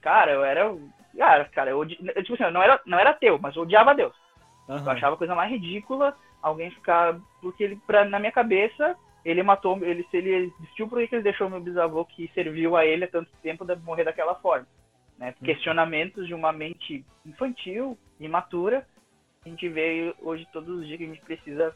Cara, 0.01 0.31
eu 0.31 0.43
era. 0.43 0.75
Cara, 1.17 1.45
cara, 1.45 1.69
eu, 1.71 1.85
tipo 1.85 2.33
assim, 2.33 2.43
eu 2.43 2.51
não 2.51 2.61
era, 2.61 2.79
não 2.85 2.99
era 2.99 3.09
ateu, 3.09 3.39
mas 3.41 3.55
eu 3.55 3.63
odiava 3.63 3.95
Deus. 3.95 4.15
Uhum. 4.67 4.77
Eu 4.77 4.91
achava 4.91 5.15
a 5.15 5.17
coisa 5.17 5.33
mais 5.33 5.51
ridícula 5.51 6.15
alguém 6.41 6.71
ficar. 6.71 7.19
Porque 7.41 7.63
ele, 7.63 7.75
pra, 7.87 8.05
na 8.05 8.19
minha 8.19 8.31
cabeça, 8.31 8.95
ele 9.25 9.41
matou, 9.41 9.83
ele, 9.83 10.05
se 10.09 10.17
ele 10.17 10.51
existiu, 10.59 10.87
por 10.87 11.05
que 11.07 11.15
ele 11.15 11.23
deixou 11.23 11.49
meu 11.49 11.59
bisavô 11.59 12.05
que 12.05 12.29
serviu 12.33 12.75
a 12.75 12.85
ele 12.85 13.05
há 13.05 13.07
tanto 13.07 13.31
tempo 13.41 13.65
de 13.65 13.75
morrer 13.77 14.03
daquela 14.03 14.35
forma? 14.35 14.67
Né? 15.17 15.33
Uhum. 15.39 15.45
Questionamentos 15.45 16.27
de 16.27 16.33
uma 16.33 16.51
mente 16.51 17.03
infantil, 17.25 17.97
imatura, 18.19 18.85
a 19.45 19.49
gente 19.49 19.67
vê 19.69 20.13
hoje 20.21 20.47
todos 20.51 20.79
os 20.79 20.85
dias 20.85 20.97
que 20.97 21.03
a 21.05 21.07
gente 21.07 21.21
precisa 21.21 21.75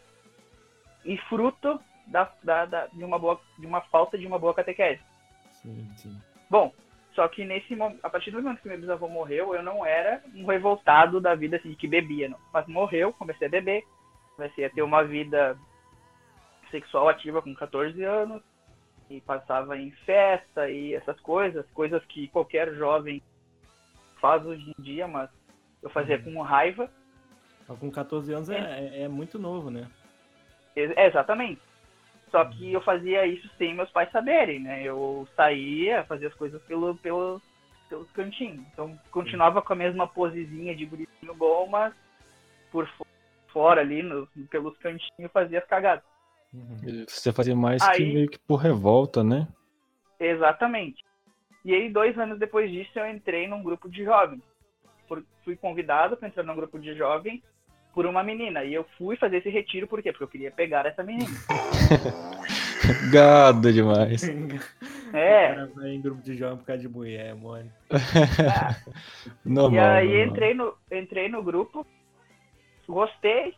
e 1.06 1.18
fruto 1.30 1.80
da, 2.08 2.32
da, 2.44 2.66
da, 2.66 2.88
de 2.88 3.04
uma 3.04 3.18
boa 3.18 3.40
de 3.58 3.66
uma 3.66 3.82
falta 3.82 4.18
de 4.18 4.28
uma 4.28 4.38
boa 4.38 4.54
catequese. 4.54 5.02
Sim, 5.64 5.92
sim. 5.96 6.22
Bom, 6.50 6.74
só 7.14 7.28
que 7.28 7.44
nesse 7.46 7.78
a 8.04 8.10
partir 8.10 8.32
do 8.32 8.42
momento 8.42 8.62
que 8.62 8.68
meu 8.68 8.80
bisavô 8.80 9.08
morreu, 9.08 9.54
eu 9.54 9.62
não 9.62 9.86
era 9.86 10.22
um 10.34 10.46
revoltado 10.46 11.20
da 11.20 11.36
vida 11.36 11.58
assim, 11.58 11.74
que 11.74 11.88
bebia, 11.88 12.30
não. 12.30 12.40
Mas 12.54 12.68
morreu, 12.68 13.14
comecei 13.14 13.48
a 13.48 13.52
beber, 13.52 13.84
comecei 14.36 14.66
a 14.66 14.70
ter 14.70 14.82
uma 14.82 15.04
vida 15.04 15.58
sexual 16.70 17.10
ativa 17.10 17.42
com 17.42 17.54
14 17.54 18.02
anos 18.04 18.42
e 19.10 19.20
passava 19.20 19.78
em 19.78 19.92
festa 19.92 20.70
e 20.70 20.94
essas 20.94 21.20
coisas, 21.20 21.66
coisas 21.72 22.04
que 22.06 22.30
qualquer 22.30 22.74
jovem 22.76 23.22
faz 24.22 24.46
hoje 24.46 24.74
em 24.78 24.82
dia, 24.82 25.08
mas 25.08 25.30
eu 25.84 25.90
fazia 25.90 26.18
uhum. 26.18 26.36
com 26.36 26.42
raiva. 26.42 26.90
Com 27.80 27.92
14 27.92 28.34
anos 28.34 28.50
é, 28.50 28.58
é, 28.58 29.02
é 29.04 29.08
muito 29.08 29.38
novo, 29.38 29.70
né? 29.70 29.88
É, 30.76 31.08
exatamente. 31.08 31.62
Só 32.32 32.46
que 32.46 32.72
eu 32.72 32.82
fazia 32.82 33.26
isso 33.28 33.50
sem 33.58 33.76
meus 33.76 33.92
pais 33.92 34.10
saberem, 34.10 34.62
né? 34.62 34.82
Eu 34.84 35.28
saía, 35.36 36.06
fazia 36.06 36.30
as 36.30 36.34
coisas 36.34 36.62
pelo, 36.64 36.96
pelo, 36.96 37.42
pelos 37.90 38.10
cantinhos. 38.12 38.66
Então, 38.72 38.98
continuava 39.12 39.62
com 39.62 39.74
a 39.74 39.76
mesma 39.76 40.08
posezinha 40.08 40.74
de 40.74 40.86
bonitinho 40.86 41.36
bom, 41.36 41.68
mas 41.68 41.94
por 42.72 42.90
fora 43.52 43.82
ali, 43.82 44.02
no, 44.02 44.26
pelos 44.50 44.78
cantinhos, 44.78 45.32
fazia 45.34 45.60
as 45.60 45.66
cagadas. 45.66 46.06
Uhum. 46.54 47.06
Você 47.06 47.34
fazia 47.34 47.56
mais 47.56 47.82
aí, 47.82 47.98
que 47.98 48.14
meio 48.14 48.30
que 48.30 48.40
por 48.40 48.56
revolta, 48.56 49.24
né? 49.24 49.46
Exatamente. 50.18 51.04
E 51.66 51.76
aí, 51.76 51.92
dois 51.92 52.18
anos 52.18 52.40
depois 52.40 52.72
disso, 52.72 52.98
eu 52.98 53.10
entrei 53.10 53.46
num 53.46 53.62
grupo 53.62 53.90
de 53.90 54.06
jovens. 54.06 54.42
Fui 55.44 55.58
convidado 55.58 56.16
para 56.16 56.30
entrar 56.30 56.44
num 56.44 56.56
grupo 56.56 56.80
de 56.80 56.96
jovens 56.96 57.42
por 57.94 58.06
uma 58.06 58.24
menina. 58.24 58.64
E 58.64 58.74
eu 58.74 58.86
fui 58.98 59.16
fazer 59.16 59.38
esse 59.38 59.50
retiro, 59.50 59.88
por 59.88 60.02
quê? 60.02 60.12
Porque 60.12 60.24
eu 60.24 60.28
queria 60.28 60.52
pegar 60.52 60.86
essa 60.86 61.04
menina. 61.04 61.30
Gado 63.12 63.72
demais. 63.72 64.24
É. 65.14 65.52
O 65.52 65.56
cara 65.56 65.72
vai 65.76 65.90
em 65.90 66.02
grupo 66.02 66.22
de 66.22 66.36
jovens 66.36 66.60
por 66.60 66.66
causa 66.66 66.82
de 66.82 66.90
mulher, 66.90 67.36
mano. 67.36 67.72
Ah. 67.92 68.76
Normal, 69.46 69.74
e 69.74 69.80
aí 69.80 70.08
normal. 70.08 70.28
entrei 70.28 70.54
no, 70.54 70.78
entrei 70.92 71.30
no 71.30 71.44
grupo, 71.44 71.86
gostei, 72.88 73.54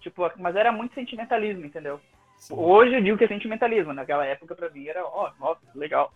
tipo, 0.00 0.30
mas 0.38 0.56
era 0.56 0.72
muito 0.72 0.94
sentimentalismo, 0.94 1.64
entendeu? 1.64 2.00
Sim. 2.38 2.54
Hoje 2.56 2.94
eu 2.94 3.02
digo 3.02 3.18
que 3.18 3.24
é 3.24 3.28
sentimentalismo, 3.28 3.92
naquela 3.92 4.24
época 4.24 4.54
pra 4.54 4.70
mim 4.70 4.86
era, 4.86 5.04
ó, 5.04 5.30
oh, 5.30 5.44
nossa, 5.44 5.60
legal. 5.74 6.12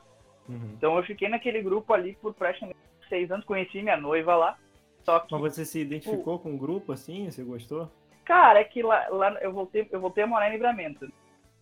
Uhum. 0.49 0.73
Então 0.77 0.97
eu 0.97 1.03
fiquei 1.03 1.29
naquele 1.29 1.63
grupo 1.63 1.93
ali 1.93 2.17
por 2.21 2.35
praticamente 2.35 2.79
seis 3.09 3.31
anos, 3.31 3.45
conheci 3.45 3.83
minha 3.83 3.97
noiva 3.97 4.35
lá. 4.35 4.59
Só 5.03 5.21
que, 5.21 5.33
Mas 5.33 5.55
você 5.55 5.65
se 5.65 5.81
identificou 5.81 6.39
com 6.39 6.55
o 6.55 6.59
grupo 6.59 6.93
assim? 6.93 7.31
Você 7.31 7.43
gostou? 7.43 7.91
Cara, 8.25 8.61
é 8.61 8.65
que 8.65 8.83
lá, 8.83 9.09
lá 9.09 9.33
eu, 9.41 9.53
voltei, 9.53 9.89
eu 9.91 10.01
voltei 10.01 10.25
a 10.25 10.27
morar 10.27 10.49
em 10.49 10.53
Livramento. 10.53 11.11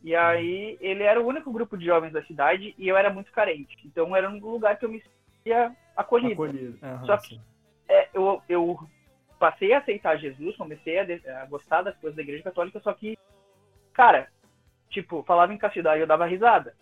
E 0.02 0.14
uhum. 0.14 0.20
aí 0.20 0.78
ele 0.80 1.02
era 1.02 1.20
o 1.20 1.26
único 1.26 1.50
grupo 1.50 1.76
de 1.76 1.84
jovens 1.84 2.12
da 2.12 2.22
cidade 2.24 2.74
e 2.78 2.88
eu 2.88 2.96
era 2.96 3.12
muito 3.12 3.32
carente. 3.32 3.76
Então 3.84 4.14
era 4.14 4.28
um 4.28 4.38
lugar 4.38 4.78
que 4.78 4.84
eu 4.84 4.88
me 4.88 5.02
sentia 5.36 5.74
acolhido. 5.96 6.32
acolhido. 6.34 6.78
Uhum, 6.82 7.06
Só 7.06 7.16
que 7.16 7.40
é, 7.88 8.08
eu, 8.12 8.42
eu 8.48 8.78
passei 9.38 9.72
a 9.72 9.78
aceitar 9.78 10.18
Jesus, 10.18 10.56
comecei 10.56 10.98
a, 10.98 11.42
a, 11.42 11.46
gostar 11.46 11.82
das 11.82 11.96
coisas 11.96 12.16
da 12.16 12.22
igreja 12.22 12.42
católica, 12.42 12.80
só 12.80 12.92
que, 12.92 13.16
cara, 13.92 14.28
tipo, 14.90 15.22
falava 15.22 15.52
em 15.52 15.58
castidade 15.58 15.98
e 15.98 16.02
eu 16.02 16.06
dava 16.06 16.26
risada. 16.26 16.74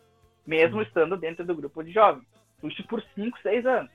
Mesmo 0.47 0.79
Sim. 0.79 0.89
estando 0.89 1.17
dentro 1.17 1.45
do 1.45 1.55
grupo 1.55 1.83
de 1.83 1.93
jovens. 1.93 2.27
Isso 2.63 2.87
por 2.87 3.03
5, 3.15 3.39
6 3.41 3.67
anos. 3.67 3.91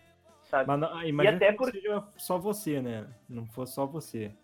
Sabe? 0.52 0.68
Mas 0.68 0.80
não, 0.80 1.02
e 1.02 1.28
até 1.28 1.54
que 1.54 1.58
por... 1.58 1.72
seja 1.72 2.04
só 2.18 2.38
você, 2.38 2.82
né? 2.82 3.08
Não 3.28 3.46
fosse 3.48 3.74
só 3.74 3.86
você. 3.86 4.36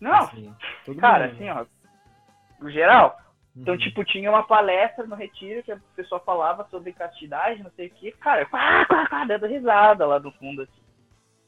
Não, 0.00 0.12
assim, 0.12 0.52
cara, 0.98 1.28
mundo. 1.28 1.34
assim, 1.34 1.48
ó. 1.48 1.64
No 2.60 2.70
geral. 2.70 3.16
Então, 3.56 3.74
uhum. 3.74 3.80
tipo, 3.80 4.04
tinha 4.04 4.28
uma 4.28 4.42
palestra 4.42 5.06
no 5.06 5.14
retiro 5.14 5.62
que 5.62 5.70
a 5.72 5.78
pessoa 5.94 6.20
falava 6.20 6.66
sobre 6.70 6.92
castidade, 6.92 7.62
não 7.62 7.70
sei 7.70 7.86
o 7.86 7.90
que. 7.90 8.10
Cara, 8.12 8.42
eu 8.42 8.48
quá, 8.48 8.84
quá, 8.84 9.08
quá, 9.08 9.24
dando 9.24 9.46
risada 9.46 10.04
lá 10.04 10.18
no 10.18 10.32
fundo, 10.32 10.62
assim. 10.62 10.82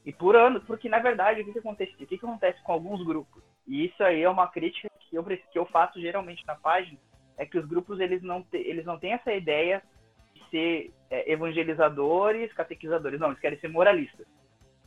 E 0.05 0.13
por 0.13 0.35
anos, 0.37 0.63
porque 0.63 0.87
na 0.87 0.99
verdade, 0.99 1.41
o 1.41 1.45
que, 1.45 1.51
que 1.51 1.59
acontece? 1.59 1.91
O 1.93 1.97
que, 1.97 2.17
que 2.17 2.25
acontece 2.25 2.63
com 2.63 2.71
alguns 2.71 3.05
grupos? 3.05 3.43
E 3.67 3.85
isso 3.85 4.01
aí 4.01 4.23
é 4.23 4.29
uma 4.29 4.47
crítica 4.47 4.89
que 5.01 5.15
eu, 5.15 5.23
que 5.23 5.59
eu 5.59 5.65
faço 5.65 5.99
geralmente 5.99 6.47
na 6.47 6.55
página, 6.55 6.97
é 7.37 7.45
que 7.45 7.59
os 7.59 7.65
grupos 7.65 7.99
eles 7.99 8.23
não, 8.23 8.41
te, 8.41 8.57
eles 8.57 8.85
não 8.85 8.97
têm 8.97 9.11
essa 9.13 9.33
ideia 9.33 9.83
de 9.83 9.83
ser 10.49 10.91
é, 11.09 11.31
evangelizadores, 11.31 12.53
catequizadores, 12.53 13.19
não, 13.19 13.29
eles 13.29 13.39
querem 13.39 13.59
ser 13.59 13.67
moralistas. 13.67 14.27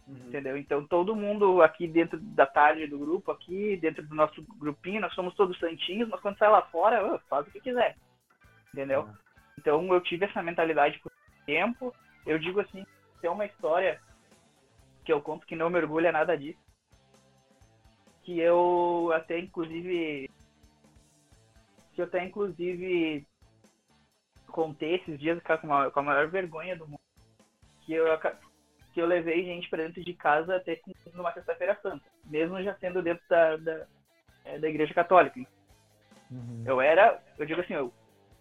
Uhum. 0.07 0.17
Entendeu? 0.29 0.57
Então 0.57 0.87
todo 0.87 1.17
mundo 1.17 1.63
aqui 1.63 1.87
dentro 1.87 2.19
da 2.19 2.47
tarde 2.47 2.87
do 2.87 2.99
grupo, 2.99 3.31
aqui 3.31 3.77
dentro 3.77 4.03
do 4.07 4.15
nosso 4.15 4.43
grupinho, 4.59 5.01
nós 5.01 5.15
somos 5.15 5.35
todos 5.35 5.59
santinhos, 5.59 6.09
mas 6.09 6.21
quando 6.21 6.39
sai 6.39 6.51
lá 6.51 6.63
fora, 6.63 7.19
faz 7.29 7.47
o 7.47 7.51
que 7.51 7.61
quiser. 7.61 7.97
Entendeu? 8.73 9.03
Uhum. 9.03 9.15
Então 9.59 9.95
eu 9.95 10.01
tive 10.01 10.25
essa 10.25 10.43
mentalidade 10.43 10.99
por 10.99 11.13
tempo. 11.47 11.95
Eu 12.27 12.39
digo 12.39 12.61
assim, 12.61 12.85
tem 13.21 13.31
uma 13.31 13.47
história 13.47 14.01
que 15.05 15.13
eu 15.13 15.21
conto 15.21 15.47
que 15.47 15.57
não 15.57 15.71
me 15.71 15.79
orgulha 15.79 16.13
nada 16.13 16.37
disso. 16.37 16.61
Que 18.25 18.39
eu 18.39 19.11
até 19.15 19.39
inclusive 19.39 20.31
que 21.95 22.01
eu 22.01 22.07
até 22.07 22.25
inclusive 22.25 23.27
contei 24.53 24.97
esses 24.97 25.19
dias 25.19 25.43
com 25.43 25.75
a, 25.75 25.91
com 25.91 26.01
a 26.01 26.03
maior 26.03 26.29
vergonha 26.29 26.77
do 26.77 26.87
mundo, 26.87 27.01
que 27.81 27.93
eu, 27.93 28.07
que 28.93 29.01
eu 29.01 29.07
levei 29.07 29.45
gente 29.45 29.69
para 29.69 29.83
dentro 29.83 30.05
de 30.05 30.15
casa 30.15 30.57
até 30.57 30.81
numa 31.15 31.33
sexta-feira 31.33 31.77
santa, 31.83 32.05
mesmo 32.25 32.63
já 32.63 32.75
sendo 32.77 33.03
dentro 33.03 33.25
da, 33.29 33.57
da, 33.57 33.87
é, 34.45 34.59
da 34.59 34.69
igreja 34.69 34.95
católica. 34.95 35.41
Uhum. 36.31 36.63
Eu 36.65 36.81
era, 36.81 37.21
eu 37.39 37.47
digo 37.47 37.61
assim, 37.61 37.75
eu, 37.75 37.93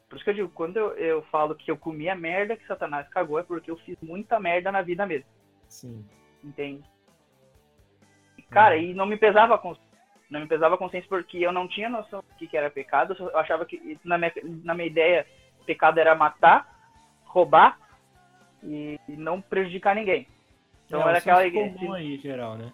por 0.07 0.15
isso 0.15 0.23
que 0.23 0.29
eu 0.29 0.35
digo, 0.35 0.49
quando 0.49 0.77
eu, 0.77 0.93
eu 0.97 1.21
falo 1.23 1.55
que 1.55 1.71
eu 1.71 1.77
comi 1.77 2.09
a 2.09 2.15
merda 2.15 2.55
que 2.55 2.67
Satanás 2.67 3.07
cagou, 3.09 3.39
é 3.39 3.43
porque 3.43 3.71
eu 3.71 3.77
fiz 3.77 3.97
muita 4.01 4.39
merda 4.39 4.71
na 4.71 4.81
vida 4.81 5.05
mesmo. 5.05 5.29
Sim. 5.67 6.05
Entende? 6.43 6.83
Cara, 8.49 8.75
uhum. 8.75 8.81
e 8.81 8.93
não 8.93 9.05
me 9.05 9.17
pesava 9.17 9.55
a 9.55 9.57
consciência. 9.57 9.89
Não 10.29 10.39
me 10.39 10.47
pesava 10.47 10.75
a 10.75 10.77
consciência 10.77 11.09
porque 11.09 11.39
eu 11.39 11.51
não 11.51 11.67
tinha 11.67 11.89
noção 11.89 12.21
do 12.21 12.47
que 12.47 12.55
era 12.55 12.69
pecado. 12.69 13.15
Eu 13.19 13.37
achava 13.37 13.65
que, 13.65 13.99
na 14.03 14.17
minha, 14.17 14.31
na 14.63 14.73
minha 14.73 14.87
ideia, 14.87 15.25
pecado 15.61 15.99
era 15.99 16.15
matar, 16.15 16.67
roubar 17.25 17.77
e 18.63 18.99
não 19.09 19.41
prejudicar 19.41 19.95
ninguém. 19.95 20.27
Então 20.85 21.01
é, 21.01 21.09
era 21.09 21.17
aquela 21.17 21.45
igreja. 21.45 21.93
aí, 21.93 22.17
geral, 22.17 22.57
né? 22.57 22.71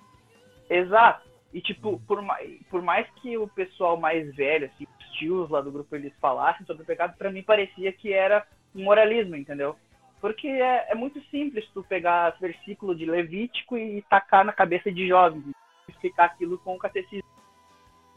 Exato. 0.70 1.28
E, 1.54 1.62
tipo, 1.62 2.00
por 2.08 2.22
mais, 2.22 2.62
por 2.70 2.82
mais 2.82 3.08
que 3.22 3.38
o 3.38 3.48
pessoal 3.48 3.98
mais 3.98 4.36
velho, 4.36 4.66
assim, 4.68 4.86
os 5.00 5.12
tios 5.18 5.50
lá 5.50 5.62
do 5.62 5.72
grupo, 5.72 5.96
eles 5.96 6.14
falassem 6.20 6.66
sobre 6.66 6.84
o 6.84 6.86
pecado, 6.86 7.18
para 7.18 7.32
mim 7.32 7.42
parecia 7.42 7.92
que 7.94 8.12
era 8.12 8.46
um 8.76 8.84
moralismo, 8.84 9.36
entendeu? 9.36 9.76
Porque 10.20 10.48
é, 10.48 10.92
é, 10.92 10.96
muito 10.96 11.22
simples 11.30 11.68
tu 11.74 11.84
pegar 11.84 12.36
versículo 12.40 12.96
de 12.96 13.06
Levítico 13.06 13.78
e 13.78 14.02
tacar 14.04 14.44
na 14.44 14.52
cabeça 14.52 14.92
de 14.92 15.08
jovens, 15.08 15.44
explicar 15.88 16.26
aquilo 16.26 16.58
com 16.58 16.76
o 16.76 16.80
catecismo. 16.80 17.28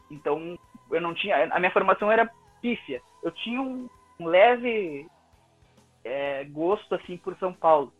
Então, 0.09 0.57
eu 0.91 0.99
não 0.99 1.13
tinha. 1.13 1.45
A 1.53 1.59
minha 1.59 1.71
formação 1.71 2.11
era 2.11 2.29
pífia. 2.61 3.01
Eu 3.23 3.31
tinha 3.31 3.61
um, 3.61 3.87
um 4.21 4.27
leve 4.27 5.07
é, 6.03 6.43
gosto, 6.45 6.93
assim, 6.95 7.17
por 7.17 7.35
São 7.37 7.51
Paulo, 7.51 7.91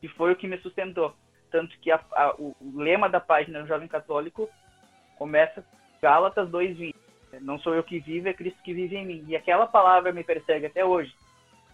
que 0.00 0.08
foi 0.08 0.32
o 0.32 0.36
que 0.36 0.48
me 0.48 0.58
sustentou. 0.58 1.14
Tanto 1.50 1.78
que 1.80 1.90
a, 1.90 2.00
a, 2.12 2.34
o, 2.34 2.56
o, 2.60 2.78
lema 2.78 3.08
da 3.08 3.20
página 3.20 3.60
do 3.60 3.68
Jovem 3.68 3.88
Católico 3.88 4.48
começa 5.18 5.64
Gálatas 6.00 6.48
2,20. 6.50 6.94
Não 7.40 7.58
sou 7.58 7.74
eu 7.74 7.84
que 7.84 8.00
vivo, 8.00 8.28
é 8.28 8.32
Cristo 8.32 8.62
que 8.62 8.72
vive 8.72 8.96
em 8.96 9.06
mim. 9.06 9.24
E 9.28 9.36
aquela 9.36 9.66
palavra 9.66 10.12
me 10.12 10.24
persegue 10.24 10.66
até 10.66 10.84
hoje. 10.84 11.14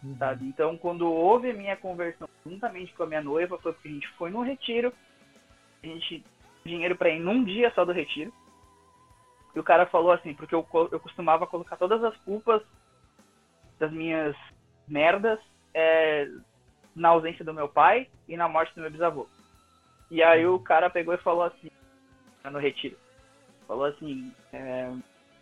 Uhum. 0.02 0.16
Sabe? 0.18 0.46
Então, 0.46 0.76
quando 0.76 1.10
houve 1.10 1.50
a 1.50 1.54
minha 1.54 1.76
conversão 1.76 2.28
juntamente 2.44 2.92
com 2.94 3.04
a 3.04 3.06
minha 3.06 3.22
noiva, 3.22 3.58
foi 3.58 3.72
porque 3.72 3.88
a 3.88 3.92
gente 3.92 4.08
foi 4.14 4.30
no 4.30 4.42
retiro, 4.42 4.92
a 5.82 5.86
gente 5.86 6.24
dinheiro 6.64 6.96
para 6.96 7.10
ir 7.10 7.20
num 7.20 7.44
dia 7.44 7.72
só 7.74 7.84
do 7.84 7.92
retiro. 7.92 8.32
E 9.54 9.60
o 9.60 9.64
cara 9.64 9.86
falou 9.86 10.10
assim, 10.12 10.34
porque 10.34 10.54
eu, 10.54 10.66
eu 10.90 10.98
costumava 10.98 11.46
colocar 11.46 11.76
todas 11.76 12.02
as 12.02 12.16
culpas 12.18 12.62
das 13.82 13.90
minhas 13.90 14.36
merdas 14.86 15.40
é, 15.74 16.28
na 16.94 17.08
ausência 17.08 17.44
do 17.44 17.52
meu 17.52 17.68
pai 17.68 18.06
e 18.28 18.36
na 18.36 18.48
morte 18.48 18.72
do 18.76 18.80
meu 18.80 18.90
bisavô. 18.90 19.26
E 20.08 20.22
aí 20.22 20.46
o 20.46 20.60
cara 20.60 20.88
pegou 20.88 21.12
e 21.12 21.18
falou 21.18 21.42
assim, 21.42 21.68
no 22.44 22.60
retiro, 22.60 22.96
falou 23.66 23.86
assim, 23.86 24.32
é, 24.52 24.88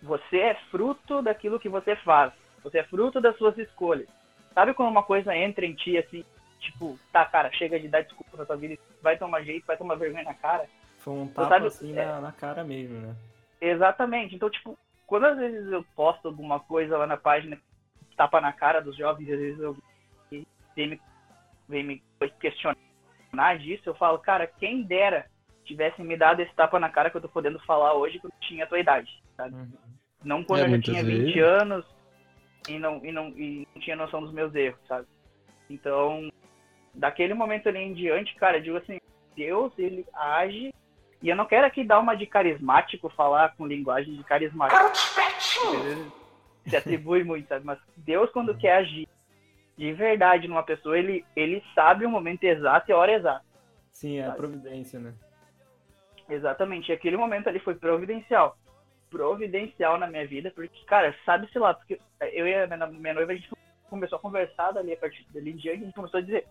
você 0.03 0.38
é 0.38 0.55
fruto 0.70 1.20
daquilo 1.20 1.61
que 1.61 1.68
você 1.68 1.95
faz, 1.97 2.32
você 2.64 2.78
é 2.78 2.84
fruto 2.84 3.20
das 3.20 3.36
suas 3.36 3.59
escolhas. 3.59 4.09
Sabe 4.55 4.72
quando 4.72 4.91
uma 4.91 5.03
coisa 5.03 5.36
entra 5.36 5.66
em 5.66 5.74
ti 5.74 5.99
assim, 5.99 6.24
tipo, 6.61 6.99
tá, 7.12 7.26
cara, 7.26 7.53
chega 7.53 7.78
de 7.78 7.88
dar 7.88 8.05
desculpa 8.05 8.38
na 8.38 8.47
tua 8.47 8.57
vida, 8.57 8.78
vai 9.03 9.18
tomar 9.18 9.43
jeito, 9.43 9.66
vai 9.66 9.76
tomar 9.76 9.97
vergonha 9.97 10.24
na 10.24 10.34
cara. 10.34 10.66
Foi 10.97 11.12
um 11.12 11.28
tapa 11.28 11.49
sabe, 11.51 11.66
assim 11.66 11.93
é, 11.93 12.07
na, 12.07 12.20
na 12.22 12.32
cara 12.32 12.64
mesmo, 12.64 13.01
né? 13.01 13.14
Exatamente. 13.61 14.34
Então, 14.34 14.49
tipo, 14.49 14.78
quando 15.07 15.26
às 15.26 15.36
vezes 15.36 15.70
eu 15.70 15.84
posto 15.95 16.26
alguma 16.26 16.59
coisa 16.59 16.97
lá 16.97 17.07
na 17.07 17.18
página, 17.18 17.59
tapa 18.21 18.39
na 18.39 18.53
cara 18.53 18.83
dos 18.83 18.95
jovens, 18.95 19.31
às 19.31 19.39
vezes 19.39 19.61
eu 19.61 19.75
vem 20.77 20.89
me, 20.89 21.01
vem 21.66 21.83
me 21.83 22.03
questionar 22.39 22.77
disso, 23.59 23.85
eu 23.87 23.95
falo, 23.95 24.18
cara, 24.18 24.47
quem 24.47 24.83
dera 24.83 25.25
tivessem 25.64 26.05
me 26.05 26.18
dado 26.18 26.41
esse 26.43 26.55
tapa 26.55 26.79
na 26.79 26.91
cara 26.91 27.09
que 27.09 27.16
eu 27.16 27.21
tô 27.23 27.31
podendo 27.31 27.59
falar 27.61 27.95
hoje 27.95 28.18
quando 28.18 28.35
eu 28.35 28.41
tinha 28.41 28.64
a 28.64 28.66
tua 28.66 28.79
idade, 28.79 29.11
sabe? 29.39 29.55
Uhum. 29.55 29.73
Não 30.23 30.45
quando 30.45 30.64
é, 30.64 30.66
eu 30.66 30.71
já 30.73 30.81
tinha 30.83 31.03
20 31.03 31.33
vezes. 31.33 31.43
anos 31.43 31.87
e 32.68 32.79
não, 32.79 33.03
e, 33.03 33.11
não, 33.11 33.29
e 33.29 33.66
não 33.75 33.81
tinha 33.81 33.97
noção 33.97 34.21
dos 34.21 34.35
meus 34.35 34.55
erros, 34.55 34.81
sabe? 34.87 35.07
Então, 35.71 36.31
daquele 36.93 37.33
momento 37.33 37.71
ali 37.71 37.79
em 37.79 37.95
diante, 37.95 38.35
cara, 38.35 38.59
eu 38.59 38.62
digo 38.62 38.77
assim, 38.77 38.99
Deus, 39.35 39.73
ele 39.79 40.05
age 40.12 40.75
e 41.23 41.29
eu 41.31 41.37
não 41.37 41.47
quero 41.47 41.66
aqui 41.66 41.85
dar 41.85 42.01
uma 42.01 42.14
de 42.14 42.27
carismático, 42.27 43.09
falar 43.09 43.57
com 43.57 43.66
linguagem 43.66 44.14
de 44.14 44.25
carismático. 44.25 44.79
Se 46.71 46.77
atribui 46.77 47.25
muito, 47.25 47.49
sabe? 47.49 47.64
Mas 47.64 47.79
Deus, 47.97 48.31
quando 48.31 48.57
quer 48.57 48.77
agir 48.77 49.09
de 49.77 49.93
verdade 49.93 50.47
numa 50.47 50.62
pessoa, 50.62 50.99
ele, 50.99 51.25
ele 51.35 51.62
sabe 51.75 52.05
o 52.05 52.11
momento 52.11 52.45
exato 52.45 52.91
e 52.91 52.93
a 52.93 52.97
hora 52.99 53.12
exata. 53.12 53.45
Sim, 53.91 54.18
é 54.18 54.27
a 54.27 54.33
providência, 54.33 55.01
né? 55.01 55.14
Exatamente. 56.29 56.91
E 56.91 56.95
aquele 56.95 57.16
momento 57.16 57.49
ali 57.49 57.59
foi 57.59 57.75
providencial. 57.75 58.57
Providencial 59.11 59.99
na 59.99 60.07
minha 60.07 60.27
vida, 60.27 60.53
porque, 60.55 60.85
cara, 60.85 61.14
sabe-se 61.25 61.59
lá, 61.59 61.75
porque 61.75 61.99
eu 62.21 62.47
e 62.47 62.55
a 62.55 62.66
minha, 62.66 62.87
minha 62.87 63.14
noiva, 63.14 63.33
a 63.33 63.35
gente 63.35 63.51
começou 63.89 64.16
a 64.16 64.21
conversar 64.21 64.73
dali 64.73 64.93
a 64.93 64.97
partir 64.97 65.27
dali 65.33 65.51
em 65.51 65.57
diante, 65.57 65.83
a 65.83 65.85
gente 65.87 65.95
começou 65.95 66.18
a 66.18 66.23
dizer, 66.23 66.47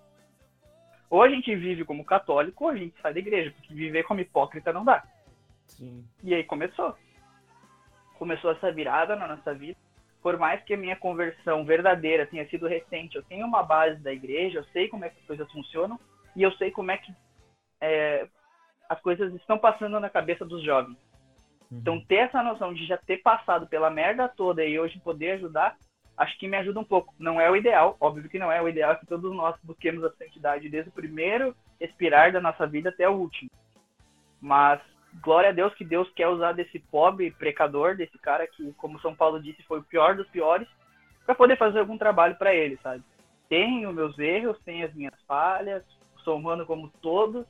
ou 1.09 1.23
a 1.23 1.29
gente 1.29 1.55
vive 1.55 1.85
como 1.85 2.03
católico, 2.03 2.65
ou 2.65 2.69
a 2.71 2.75
gente 2.75 2.99
sai 3.01 3.13
da 3.13 3.19
igreja, 3.19 3.51
porque 3.51 3.73
viver 3.73 4.03
como 4.03 4.19
hipócrita 4.19 4.73
não 4.73 4.83
dá. 4.83 5.03
Sim. 5.65 6.05
E 6.23 6.33
aí 6.33 6.43
começou. 6.43 6.95
Começou 8.17 8.51
essa 8.51 8.71
virada 8.71 9.15
na 9.15 9.27
nossa 9.27 9.53
vida. 9.53 9.77
Por 10.21 10.37
mais 10.37 10.61
que 10.63 10.73
a 10.73 10.77
minha 10.77 10.95
conversão 10.95 11.63
verdadeira 11.63 12.25
tenha 12.25 12.47
sido 12.49 12.67
recente, 12.67 13.15
eu 13.15 13.23
tenho 13.23 13.45
uma 13.45 13.63
base 13.63 13.99
da 14.01 14.11
igreja, 14.11 14.59
eu 14.59 14.63
sei 14.65 14.87
como 14.87 15.05
é 15.05 15.09
que 15.09 15.19
as 15.19 15.25
coisas 15.25 15.51
funcionam, 15.51 15.99
e 16.35 16.43
eu 16.43 16.51
sei 16.53 16.71
como 16.71 16.91
é 16.91 16.97
que 16.97 17.13
é, 17.81 18.27
as 18.89 18.99
coisas 19.01 19.33
estão 19.35 19.57
passando 19.57 19.99
na 19.99 20.09
cabeça 20.09 20.45
dos 20.45 20.63
jovens. 20.63 20.97
Uhum. 21.71 21.77
Então, 21.77 22.05
ter 22.05 22.15
essa 22.15 22.43
noção 22.43 22.73
de 22.73 22.85
já 22.85 22.97
ter 22.97 23.17
passado 23.17 23.67
pela 23.67 23.89
merda 23.89 24.27
toda 24.27 24.65
e 24.65 24.79
hoje 24.79 24.99
poder 24.99 25.31
ajudar, 25.31 25.77
acho 26.17 26.37
que 26.37 26.47
me 26.47 26.57
ajuda 26.57 26.79
um 26.79 26.83
pouco. 26.83 27.13
Não 27.17 27.39
é 27.39 27.49
o 27.49 27.55
ideal, 27.55 27.95
óbvio 27.99 28.29
que 28.29 28.39
não 28.39 28.51
é 28.51 28.61
o 28.61 28.67
ideal 28.67 28.97
que 28.97 29.05
todos 29.05 29.33
nós 29.33 29.55
busquemos 29.63 30.03
a 30.03 30.11
santidade 30.11 30.69
desde 30.69 30.89
o 30.89 30.93
primeiro 30.93 31.55
expirar 31.79 32.31
da 32.31 32.41
nossa 32.41 32.67
vida 32.67 32.89
até 32.89 33.07
o 33.07 33.13
último. 33.13 33.49
Mas 34.41 34.81
glória 35.21 35.49
a 35.49 35.53
Deus 35.53 35.73
que 35.73 35.83
Deus 35.83 36.09
quer 36.13 36.27
usar 36.27 36.53
desse 36.53 36.79
pobre 36.79 37.31
pecador, 37.31 37.95
desse 37.95 38.17
cara 38.19 38.47
que, 38.47 38.71
como 38.73 38.99
São 39.01 39.15
Paulo 39.15 39.41
disse, 39.41 39.63
foi 39.63 39.79
o 39.79 39.83
pior 39.83 40.15
dos 40.15 40.27
piores, 40.29 40.67
para 41.25 41.35
poder 41.35 41.57
fazer 41.57 41.79
algum 41.79 41.97
trabalho 41.97 42.35
para 42.35 42.53
ele, 42.53 42.77
sabe? 42.81 43.03
Tenho 43.47 43.93
meus 43.93 44.17
erros, 44.17 44.59
tenho 44.63 44.85
as 44.85 44.93
minhas 44.93 45.15
falhas, 45.27 45.83
sou 46.23 46.37
humano 46.37 46.65
como 46.65 46.89
todos, 47.01 47.45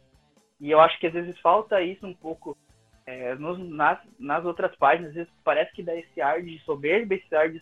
e 0.59 0.71
eu 0.71 0.79
acho 0.79 0.99
que 0.99 1.07
às 1.07 1.13
vezes 1.13 1.39
falta 1.39 1.81
isso 1.81 2.05
um 2.05 2.13
pouco 2.13 2.57
é, 3.05 3.35
nos, 3.35 3.57
nas, 3.57 3.99
nas 4.19 4.45
outras 4.45 4.75
páginas, 4.75 5.09
às 5.09 5.15
vezes 5.15 5.33
parece 5.43 5.71
que 5.73 5.83
dá 5.83 5.95
esse 5.95 6.21
ar 6.21 6.41
de 6.41 6.59
soberba, 6.59 7.15
esse 7.15 7.35
ar 7.35 7.49
de 7.49 7.61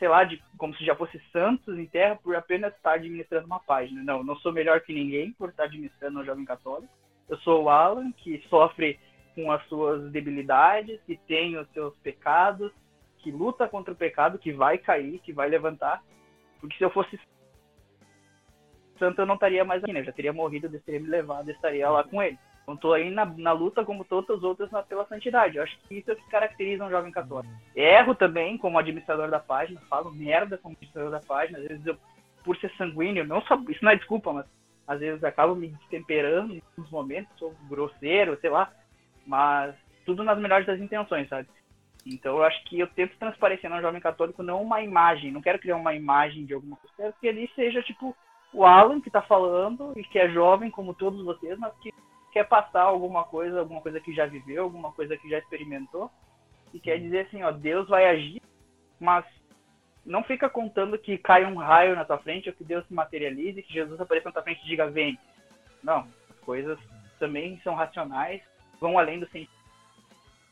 sei 0.00 0.08
lá, 0.08 0.24
de 0.24 0.42
como 0.56 0.74
se 0.76 0.84
já 0.84 0.96
fosse 0.96 1.20
santos 1.30 1.78
em 1.78 1.84
terra 1.84 2.16
por 2.16 2.34
apenas 2.34 2.74
estar 2.74 2.94
administrando 2.94 3.44
uma 3.44 3.60
página. 3.60 4.02
Não, 4.02 4.24
não 4.24 4.34
sou 4.36 4.50
melhor 4.50 4.80
que 4.80 4.94
ninguém 4.94 5.30
por 5.34 5.50
estar 5.50 5.64
administrando 5.64 6.20
um 6.20 6.24
jovem 6.24 6.44
católico. 6.46 6.92
Eu 7.30 7.38
sou 7.38 7.62
o 7.62 7.68
Alan, 7.70 8.10
que 8.12 8.44
sofre 8.50 8.98
com 9.36 9.52
as 9.52 9.64
suas 9.68 10.10
debilidades, 10.10 11.00
que 11.06 11.16
tem 11.16 11.56
os 11.56 11.68
seus 11.70 11.96
pecados, 11.98 12.72
que 13.18 13.30
luta 13.30 13.68
contra 13.68 13.94
o 13.94 13.96
pecado, 13.96 14.38
que 14.38 14.52
vai 14.52 14.76
cair, 14.76 15.20
que 15.20 15.32
vai 15.32 15.48
levantar. 15.48 16.02
Porque 16.60 16.76
se 16.76 16.82
eu 16.82 16.90
fosse 16.90 17.18
santo, 18.98 19.20
eu 19.20 19.26
não 19.26 19.34
estaria 19.36 19.64
mais 19.64 19.82
aqui, 19.82 19.92
né? 19.92 20.00
Eu 20.00 20.04
já 20.04 20.12
teria 20.12 20.32
morrido, 20.32 20.68
Deus 20.68 20.82
teria 20.82 21.00
me 21.00 21.08
levado, 21.08 21.48
e 21.48 21.52
estaria 21.52 21.88
lá 21.88 22.02
com 22.02 22.20
ele. 22.20 22.36
Então 22.62 22.76
tô 22.76 22.92
aí 22.92 23.10
na, 23.12 23.24
na 23.24 23.52
luta 23.52 23.84
como 23.84 24.04
todas 24.04 24.38
as 24.38 24.42
outras 24.42 24.68
na, 24.72 24.82
pela 24.82 25.06
santidade. 25.06 25.56
Eu 25.56 25.62
acho 25.62 25.78
que 25.88 25.98
isso 25.98 26.10
é 26.10 26.14
o 26.14 26.16
que 26.16 26.28
caracteriza 26.30 26.84
um 26.84 26.90
jovem 26.90 27.12
católico. 27.12 27.54
Erro 27.76 28.14
também 28.14 28.58
como 28.58 28.76
administrador 28.76 29.30
da 29.30 29.38
página, 29.38 29.80
falo 29.88 30.12
merda 30.12 30.58
como 30.58 30.74
administrador 30.74 31.12
da 31.12 31.20
página. 31.20 31.58
Às 31.58 31.68
vezes 31.68 31.86
eu, 31.86 31.96
por 32.44 32.56
ser 32.56 32.72
sanguíneo, 32.76 33.24
não 33.24 33.40
só, 33.42 33.56
isso 33.68 33.84
não 33.84 33.92
é 33.92 33.96
desculpa, 33.96 34.32
mas 34.32 34.46
às 34.90 34.98
vezes 34.98 35.22
acabo 35.22 35.54
me 35.54 35.68
destemperando 35.68 36.52
em 36.52 36.60
alguns 36.70 36.90
momentos, 36.90 37.38
sou 37.38 37.54
grosseiro, 37.68 38.36
sei 38.40 38.50
lá. 38.50 38.72
Mas 39.24 39.76
tudo 40.04 40.24
nas 40.24 40.36
melhores 40.36 40.66
das 40.66 40.80
intenções, 40.80 41.28
sabe? 41.28 41.48
Então 42.04 42.38
eu 42.38 42.42
acho 42.42 42.64
que 42.64 42.80
eu 42.80 42.88
tento 42.88 43.16
transparecer 43.16 43.70
no 43.70 43.80
jovem 43.80 44.00
católico 44.00 44.42
não 44.42 44.60
uma 44.60 44.82
imagem, 44.82 45.30
não 45.30 45.40
quero 45.40 45.60
criar 45.60 45.76
uma 45.76 45.94
imagem 45.94 46.44
de 46.44 46.54
alguma 46.54 46.76
coisa, 46.76 46.96
quero 46.96 47.14
que 47.20 47.26
ele 47.28 47.48
seja 47.54 47.80
tipo 47.82 48.16
o 48.52 48.64
Alan 48.64 49.00
que 49.00 49.08
está 49.08 49.22
falando 49.22 49.92
e 49.96 50.02
que 50.02 50.18
é 50.18 50.28
jovem 50.28 50.72
como 50.72 50.92
todos 50.92 51.24
vocês, 51.24 51.56
mas 51.56 51.72
que 51.78 51.94
quer 52.32 52.48
passar 52.48 52.82
alguma 52.82 53.22
coisa, 53.22 53.60
alguma 53.60 53.80
coisa 53.80 54.00
que 54.00 54.12
já 54.12 54.26
viveu, 54.26 54.64
alguma 54.64 54.90
coisa 54.90 55.16
que 55.16 55.30
já 55.30 55.38
experimentou, 55.38 56.10
e 56.74 56.80
quer 56.80 56.98
dizer 56.98 57.26
assim, 57.26 57.44
ó, 57.44 57.52
Deus 57.52 57.88
vai 57.88 58.06
agir, 58.06 58.42
mas 58.98 59.24
não 60.04 60.22
fica 60.22 60.48
contando 60.48 60.98
que 60.98 61.18
cai 61.18 61.44
um 61.44 61.56
raio 61.56 61.94
na 61.94 62.04
tua 62.04 62.18
frente, 62.18 62.48
ou 62.48 62.54
que 62.54 62.64
Deus 62.64 62.86
se 62.86 62.94
materialize, 62.94 63.62
que 63.62 63.72
Jesus 63.72 64.00
apareça 64.00 64.28
na 64.28 64.32
tua 64.32 64.42
frente 64.42 64.62
e 64.62 64.66
diga, 64.66 64.90
vem. 64.90 65.18
Não, 65.82 66.06
as 66.30 66.38
coisas 66.40 66.78
também 67.18 67.60
são 67.62 67.74
racionais, 67.74 68.40
vão 68.80 68.98
além 68.98 69.20
do 69.20 69.28
sentido. 69.28 69.52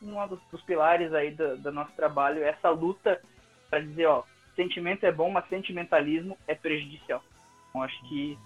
um 0.01 0.27
dos, 0.27 0.39
dos 0.51 0.61
pilares 0.61 1.13
aí 1.13 1.31
do, 1.31 1.57
do 1.57 1.71
nosso 1.71 1.91
trabalho 1.93 2.43
é 2.43 2.49
essa 2.49 2.69
luta 2.69 3.21
para 3.69 3.79
dizer, 3.79 4.05
ó, 4.05 4.23
sentimento 4.55 5.05
é 5.05 5.11
bom, 5.11 5.29
mas 5.29 5.47
sentimentalismo 5.49 6.37
é 6.47 6.55
prejudicial. 6.55 7.23
Então, 7.69 7.83
acho 7.83 7.99
que 8.07 8.37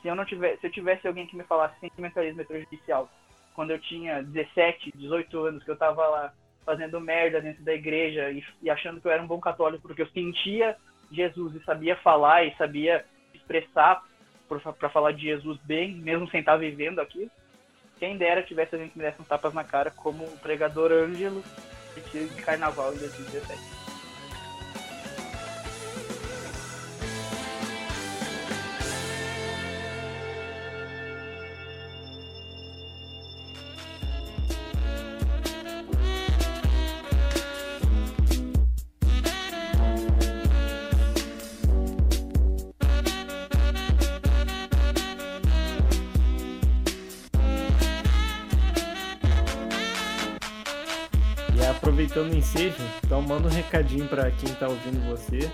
se 0.00 0.08
eu 0.08 0.14
não 0.14 0.24
tivesse, 0.24 0.60
se 0.60 0.66
eu 0.66 0.72
tivesse 0.72 1.06
alguém 1.06 1.26
que 1.26 1.36
me 1.36 1.44
falasse 1.44 1.78
sentimentalismo 1.80 2.40
é 2.40 2.44
prejudicial, 2.44 3.10
quando 3.54 3.70
eu 3.70 3.80
tinha 3.80 4.22
17, 4.22 4.92
18 4.94 5.38
anos, 5.40 5.64
que 5.64 5.70
eu 5.70 5.76
tava 5.76 6.06
lá 6.06 6.32
fazendo 6.66 7.00
merda 7.00 7.40
dentro 7.40 7.62
da 7.62 7.72
igreja 7.72 8.30
e, 8.30 8.44
e 8.60 8.68
achando 8.68 9.00
que 9.00 9.06
eu 9.06 9.12
era 9.12 9.22
um 9.22 9.26
bom 9.26 9.40
católico 9.40 9.86
porque 9.86 10.02
eu 10.02 10.08
sentia 10.08 10.76
Jesus 11.10 11.54
e 11.54 11.64
sabia 11.64 11.96
falar 11.96 12.44
e 12.44 12.54
sabia 12.56 13.04
expressar 13.32 14.02
para 14.48 14.90
falar 14.90 15.12
de 15.12 15.22
Jesus 15.22 15.58
bem, 15.64 15.94
mesmo 15.94 16.28
sem 16.28 16.40
estar 16.40 16.56
vivendo 16.56 17.00
aquilo. 17.00 17.30
Quem 17.98 18.16
dera 18.16 18.42
tivesse 18.42 18.74
alguém 18.74 18.90
que 18.90 18.98
me 18.98 19.04
desse 19.04 19.22
uns 19.22 19.28
tapas 19.28 19.54
na 19.54 19.64
cara, 19.64 19.90
como 19.90 20.24
o 20.24 20.38
pregador 20.38 20.92
Ângelo 20.92 21.42
de 21.94 22.42
carnaval 22.42 22.92
em 22.92 22.98
2017. 22.98 23.75
Ensejo, 52.46 52.82
então 53.04 53.20
manda 53.20 53.48
um 53.48 53.50
recadinho 53.50 54.06
para 54.08 54.30
quem 54.30 54.48
está 54.48 54.68
ouvindo 54.68 55.00
você. 55.10 55.50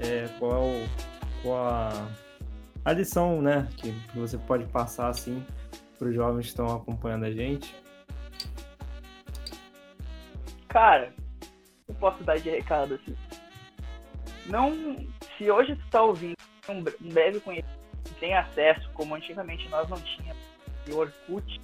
É, 0.00 0.28
qual, 0.38 0.62
qual 1.42 1.66
a, 1.66 2.08
a 2.84 2.92
lição 2.92 3.42
né, 3.42 3.68
que 3.76 3.90
você 4.14 4.38
pode 4.38 4.64
passar 4.66 5.08
assim 5.08 5.44
para 5.98 6.08
os 6.08 6.14
jovens 6.14 6.42
que 6.42 6.48
estão 6.48 6.66
acompanhando 6.66 7.24
a 7.24 7.32
gente? 7.32 7.74
Cara, 10.68 11.12
eu 11.88 11.94
posso 11.96 12.22
dar 12.22 12.38
de 12.38 12.48
recado 12.48 12.94
assim. 12.94 13.16
Não, 14.46 14.72
se 15.36 15.50
hoje 15.50 15.74
tu 15.74 15.84
está 15.84 16.02
ouvindo 16.02 16.36
um 16.68 16.82
breve 17.12 17.40
conhecimento, 17.40 17.84
tem 18.20 18.36
acesso, 18.36 18.88
como 18.94 19.16
antigamente 19.16 19.68
nós 19.68 19.88
não 19.88 20.00
tínhamos, 20.00 20.42
o 20.92 20.96
Orkut 20.96 21.60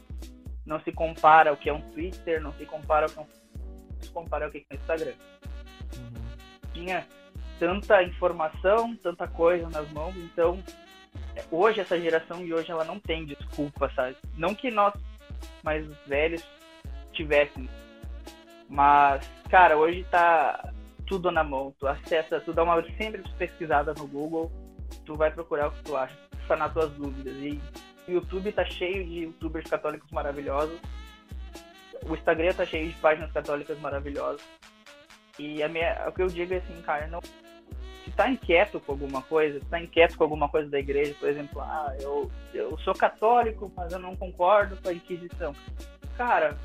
não 0.66 0.80
se 0.80 0.90
compara 0.90 1.50
ao 1.50 1.56
que 1.56 1.68
é 1.68 1.72
um 1.72 1.80
Twitter, 1.92 2.40
não 2.40 2.52
se 2.54 2.64
compara 2.64 3.06
ao 3.06 3.10
que 3.10 3.18
é 3.18 3.22
um 3.22 3.39
comparar 4.08 4.48
o 4.48 4.50
que 4.50 4.64
é 4.68 4.74
o 4.74 4.76
Instagram. 4.76 5.12
Uhum. 5.96 6.72
Tinha 6.72 7.06
tanta 7.58 8.02
informação, 8.02 8.96
tanta 8.96 9.28
coisa 9.28 9.68
nas 9.68 9.90
mãos, 9.92 10.16
então 10.16 10.62
é, 11.36 11.44
hoje 11.50 11.80
essa 11.80 12.00
geração 12.00 12.44
de 12.44 12.54
hoje 12.54 12.70
ela 12.70 12.84
não 12.84 12.98
tem 12.98 13.26
desculpa, 13.26 13.90
sabe? 13.94 14.16
Não 14.36 14.54
que 14.54 14.70
nós 14.70 14.94
mais 15.62 15.86
velhos 16.06 16.42
tivéssemos, 17.12 17.70
mas 18.68 19.28
cara, 19.50 19.76
hoje 19.76 20.04
tá 20.10 20.72
tudo 21.06 21.30
na 21.30 21.44
mão, 21.44 21.74
tu 21.78 21.86
acessa, 21.86 22.40
tu 22.40 22.52
dá 22.52 22.62
uma 22.62 22.82
sempre 22.96 23.22
pesquisada 23.36 23.92
no 23.92 24.06
Google, 24.06 24.50
tu 25.04 25.16
vai 25.16 25.30
procurar 25.30 25.68
o 25.68 25.72
que 25.72 25.82
tu 25.82 25.96
acha, 25.96 26.16
sanar 26.46 26.72
tuas 26.72 26.90
dúvidas 26.92 27.36
e 27.36 27.60
o 28.08 28.12
YouTube 28.12 28.52
tá 28.52 28.64
cheio 28.64 29.04
de 29.04 29.24
youtubers 29.24 29.68
católicos 29.68 30.10
maravilhosos 30.10 30.80
o 32.06 32.14
Instagram 32.14 32.52
tá 32.52 32.64
cheio 32.64 32.88
de 32.88 32.94
páginas 32.96 33.32
católicas 33.32 33.78
maravilhosas. 33.80 34.42
E 35.38 35.62
a 35.62 35.68
minha, 35.68 36.06
o 36.08 36.12
que 36.12 36.22
eu 36.22 36.26
digo 36.26 36.52
é 36.52 36.58
assim, 36.58 36.80
cara, 36.82 37.06
não, 37.06 37.20
se 38.04 38.10
tá 38.12 38.28
inquieto 38.28 38.80
com 38.80 38.92
alguma 38.92 39.22
coisa, 39.22 39.58
se 39.60 39.66
tá 39.66 39.80
inquieto 39.80 40.16
com 40.16 40.24
alguma 40.24 40.48
coisa 40.48 40.68
da 40.68 40.78
igreja, 40.78 41.14
por 41.18 41.28
exemplo, 41.28 41.60
ah, 41.60 41.94
eu, 42.00 42.30
eu 42.52 42.78
sou 42.78 42.94
católico, 42.94 43.72
mas 43.76 43.92
eu 43.92 43.98
não 43.98 44.16
concordo 44.16 44.76
com 44.76 44.88
a 44.88 44.92
Inquisição. 44.92 45.54
Cara, 46.16 46.58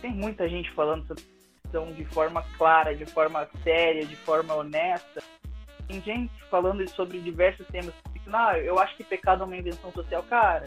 tem 0.00 0.12
muita 0.12 0.48
gente 0.48 0.70
falando 0.72 1.06
sobre 1.06 1.22
Inquisição 1.22 1.92
de 1.92 2.04
forma 2.06 2.42
clara, 2.56 2.94
de 2.94 3.06
forma 3.06 3.48
séria, 3.62 4.06
de 4.06 4.16
forma 4.16 4.54
honesta. 4.54 5.22
Tem 5.88 6.00
gente 6.00 6.32
falando 6.44 6.88
sobre 6.90 7.18
diversos 7.18 7.66
temas. 7.66 7.92
Ah, 8.32 8.58
eu 8.58 8.78
acho 8.78 8.96
que 8.96 9.04
pecado 9.04 9.42
é 9.42 9.46
uma 9.46 9.56
invenção 9.56 9.90
social. 9.92 10.22
Cara, 10.22 10.64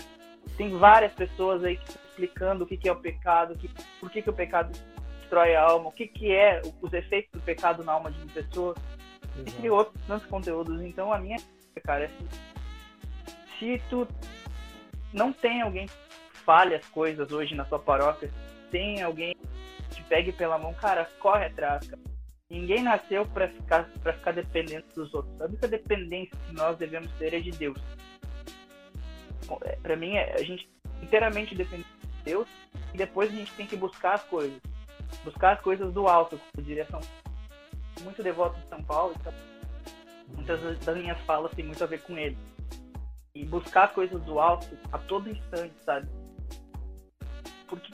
tem 0.57 0.77
várias 0.77 1.13
pessoas 1.13 1.63
aí 1.63 1.77
que 1.77 2.05
explicando 2.15 2.63
o 2.63 2.67
que, 2.67 2.77
que 2.77 2.87
é 2.87 2.91
o 2.91 2.95
pecado, 2.95 3.57
que, 3.57 3.69
por 3.99 4.09
que, 4.09 4.21
que 4.21 4.29
o 4.29 4.33
pecado 4.33 4.71
destrói 5.19 5.53
a 5.53 5.63
alma, 5.63 5.89
o 5.89 5.91
que, 5.91 6.07
que 6.07 6.31
é 6.31 6.61
os 6.81 6.93
efeitos 6.93 7.31
do 7.33 7.41
pecado 7.41 7.83
na 7.83 7.91
alma 7.91 8.09
de 8.09 8.17
uma 8.21 8.31
pessoa, 8.31 8.73
Exato. 9.35 9.65
e 9.65 9.69
outros 9.69 10.01
tantos 10.07 10.25
conteúdos. 10.27 10.81
Então, 10.81 11.11
a 11.11 11.19
minha 11.19 11.37
cara, 11.83 12.03
é 12.03 12.05
assim, 12.05 12.27
se 13.59 13.81
tu 13.89 14.07
não 15.13 15.33
tem 15.33 15.61
alguém 15.61 15.87
que 15.87 16.37
fale 16.45 16.73
as 16.73 16.87
coisas 16.87 17.31
hoje 17.31 17.53
na 17.53 17.65
tua 17.65 17.79
paróquia, 17.79 18.31
tem 18.71 19.01
alguém 19.01 19.35
que 19.89 19.95
te 19.95 20.03
pegue 20.03 20.31
pela 20.31 20.57
mão, 20.57 20.73
cara, 20.73 21.09
corre 21.19 21.45
atrás, 21.45 21.87
cara. 21.87 22.01
Ninguém 22.49 22.83
nasceu 22.83 23.25
para 23.25 23.49
ficar 23.49 23.89
para 24.03 24.13
ficar 24.13 24.31
dependendo 24.31 24.85
dos 24.95 25.13
outros. 25.13 25.41
A 25.41 25.45
única 25.45 25.67
dependência 25.67 26.37
que 26.47 26.53
nós 26.53 26.77
devemos 26.77 27.11
ter 27.13 27.33
é 27.33 27.39
de 27.39 27.51
Deus. 27.51 27.77
Para 29.81 29.95
mim, 29.95 30.15
é, 30.15 30.33
a 30.33 30.43
gente 30.43 30.69
inteiramente 31.01 31.55
depende 31.55 31.85
Deus 32.23 32.47
e 32.93 32.97
depois 32.97 33.31
a 33.31 33.35
gente 33.35 33.53
tem 33.53 33.67
que 33.67 33.75
buscar 33.75 34.15
as 34.15 34.23
coisas. 34.23 34.59
Buscar 35.23 35.53
as 35.53 35.61
coisas 35.61 35.93
do 35.93 36.07
alto, 36.07 36.39
como 36.53 36.65
direção 36.65 36.99
muito 38.01 38.21
devoto 38.21 38.59
de 38.59 38.67
São 38.67 38.83
Paulo, 38.83 39.15
então 39.19 39.33
muitas 40.33 40.79
das 40.79 40.97
minhas 40.97 41.19
falas 41.21 41.51
têm 41.53 41.65
muito 41.65 41.83
a 41.83 41.87
ver 41.87 42.01
com 42.01 42.17
ele. 42.17 42.37
E 43.33 43.45
buscar 43.45 43.85
as 43.85 43.91
coisas 43.91 44.21
do 44.23 44.39
alto 44.39 44.77
a 44.91 44.97
todo 44.97 45.29
instante, 45.29 45.73
sabe? 45.83 46.07
Porque 47.67 47.91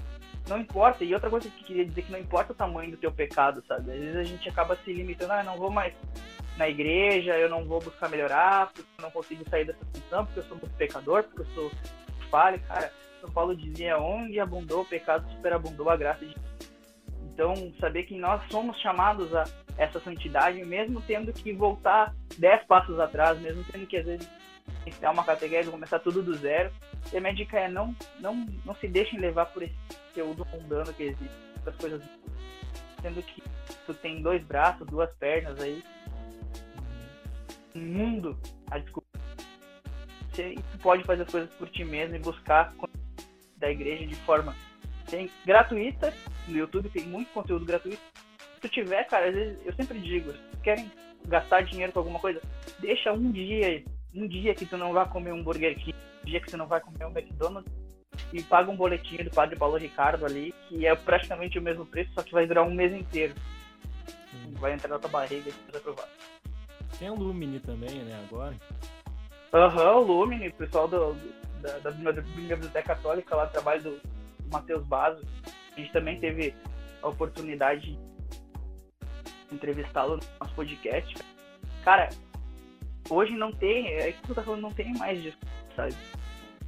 não 0.47 0.59
importa, 0.59 1.03
e 1.03 1.13
outra 1.13 1.29
coisa 1.29 1.49
que 1.49 1.61
eu 1.61 1.67
queria 1.67 1.85
dizer 1.85 2.03
que 2.03 2.11
não 2.11 2.19
importa 2.19 2.51
o 2.51 2.55
tamanho 2.55 2.91
do 2.91 2.97
teu 2.97 3.11
pecado, 3.11 3.63
sabe? 3.67 3.91
Às 3.91 3.99
vezes 3.99 4.15
a 4.15 4.23
gente 4.23 4.49
acaba 4.49 4.75
se 4.77 4.91
limitando, 4.93 5.33
ah, 5.33 5.43
não 5.43 5.57
vou 5.57 5.71
mais 5.71 5.93
na 6.61 6.69
igreja, 6.69 7.35
eu 7.39 7.49
não 7.49 7.65
vou 7.65 7.79
buscar 7.79 8.07
melhorar, 8.07 8.67
porque 8.67 8.81
eu 8.99 9.01
não 9.01 9.09
consigo 9.09 9.43
sair 9.49 9.65
dessa 9.65 9.83
função, 9.83 10.25
porque 10.25 10.41
eu 10.41 10.43
sou 10.43 10.57
muito 10.57 10.77
pecador, 10.77 11.23
porque 11.23 11.41
eu 11.41 11.55
sou 11.55 11.71
falho, 12.29 12.61
cara. 12.67 12.93
São 13.19 13.31
Paulo 13.31 13.55
dizia: 13.55 13.97
onde 13.97 14.39
abundou 14.39 14.81
o 14.81 14.85
pecado, 14.85 15.27
superabundou 15.31 15.89
a 15.89 15.97
graça 15.97 16.23
de 16.23 16.35
Então, 17.33 17.73
saber 17.79 18.03
que 18.03 18.15
nós 18.15 18.43
somos 18.51 18.79
chamados 18.79 19.33
a 19.33 19.43
essa 19.75 19.99
santidade, 19.99 20.63
mesmo 20.63 21.01
tendo 21.01 21.33
que 21.33 21.51
voltar 21.51 22.13
dez 22.37 22.63
passos 22.65 22.99
atrás, 22.99 23.39
mesmo 23.39 23.63
tendo 23.71 23.87
que 23.87 23.97
às 23.97 24.05
vezes 24.05 24.29
iniciar 24.85 25.09
uma 25.09 25.23
categoria, 25.23 25.71
começar 25.71 25.97
tudo 25.97 26.21
do 26.21 26.35
zero. 26.35 26.71
E 27.11 27.17
a 27.17 27.21
minha 27.21 27.33
dica 27.33 27.57
é 27.57 27.67
não, 27.67 27.95
não, 28.19 28.35
não 28.63 28.75
se 28.75 28.87
deixem 28.87 29.19
levar 29.19 29.47
por 29.47 29.63
esse 29.63 29.75
conteúdo 30.05 30.45
mundano 30.53 30.93
que 30.93 31.03
existe, 31.03 31.35
essas 31.59 31.75
coisas. 31.77 32.03
Sendo 33.01 33.23
que 33.23 33.41
tu 33.87 33.95
tem 33.95 34.21
dois 34.21 34.43
braços, 34.43 34.85
duas 34.85 35.11
pernas 35.15 35.59
aí, 35.59 35.81
mundo 37.79 38.39
a 38.69 38.77
descobrir. 38.77 39.09
Você, 40.29 40.55
pode 40.81 41.03
fazer 41.03 41.23
as 41.23 41.31
coisas 41.31 41.49
por 41.55 41.69
ti 41.69 41.83
mesmo 41.83 42.15
e 42.15 42.19
buscar 42.19 42.73
da 43.57 43.69
igreja 43.69 44.07
de 44.07 44.15
forma 44.15 44.55
tem, 45.11 45.29
gratuita. 45.45 46.13
No 46.47 46.57
YouTube 46.57 46.89
tem 46.89 47.03
muito 47.03 47.31
conteúdo 47.33 47.65
gratuito. 47.65 47.99
Se 48.55 48.61
tu 48.61 48.69
tiver, 48.69 49.03
cara, 49.05 49.27
às 49.27 49.35
vezes 49.35 49.59
eu 49.65 49.73
sempre 49.73 49.99
digo, 49.99 50.31
se 50.31 50.57
querem 50.63 50.89
gastar 51.27 51.61
dinheiro 51.61 51.91
com 51.91 51.99
alguma 51.99 52.19
coisa, 52.19 52.41
deixa 52.79 53.11
um 53.11 53.31
dia, 53.31 53.83
um 54.15 54.27
dia 54.27 54.55
que 54.55 54.65
tu 54.65 54.77
não 54.77 54.93
vai 54.93 55.07
comer 55.07 55.33
um 55.33 55.43
Burger 55.43 55.75
King, 55.75 55.95
um 56.23 56.25
dia 56.25 56.39
que 56.39 56.49
tu 56.49 56.57
não 56.57 56.67
vai 56.67 56.79
comer 56.79 57.05
um 57.05 57.11
McDonald's 57.11 57.71
e 58.33 58.41
paga 58.41 58.71
um 58.71 58.75
boletinho 58.75 59.23
do 59.23 59.31
Padre 59.31 59.57
Paulo 59.57 59.77
Ricardo 59.77 60.25
ali, 60.25 60.53
que 60.67 60.85
é 60.85 60.95
praticamente 60.95 61.59
o 61.59 61.61
mesmo 61.61 61.85
preço, 61.85 62.11
só 62.13 62.23
que 62.23 62.31
vai 62.31 62.47
durar 62.47 62.65
um 62.65 62.73
mês 62.73 62.93
inteiro. 62.93 63.33
Vai 64.53 64.73
entrar 64.73 64.89
na 64.89 64.99
tua 64.99 65.09
barriga 65.09 65.49
e 65.49 65.53
tu 65.53 65.71
vai 65.71 65.81
provar. 65.81 66.07
Tem 67.01 67.09
o 67.09 67.15
Lumine 67.15 67.59
também, 67.59 68.03
né, 68.03 68.23
agora? 68.29 68.55
Aham, 69.51 69.95
uhum, 69.95 69.97
o 69.97 70.19
Lumine, 70.19 70.49
o 70.49 70.53
pessoal 70.53 70.87
do, 70.87 71.15
da, 71.59 71.79
da, 71.79 71.89
Biblioteca 71.89 72.95
Católica, 72.95 73.35
lá 73.35 73.47
trabalho 73.47 73.81
do 73.81 74.01
Matheus 74.51 74.85
Basso. 74.85 75.25
A 75.75 75.79
gente 75.79 75.91
também 75.91 76.19
teve 76.19 76.53
a 77.01 77.07
oportunidade 77.07 77.97
de 79.49 79.55
entrevistá-lo 79.55 80.17
no 80.17 80.23
nosso 80.39 80.53
podcast. 80.53 81.15
Cara, 81.83 82.09
hoje 83.09 83.33
não 83.33 83.51
tem, 83.51 83.95
é 83.95 84.11
que 84.11 84.21
tu 84.21 84.35
tá 84.35 84.43
falando, 84.43 84.61
não 84.61 84.71
tem 84.71 84.93
mais 84.93 85.23
disso, 85.23 85.39
sabe? 85.75 85.95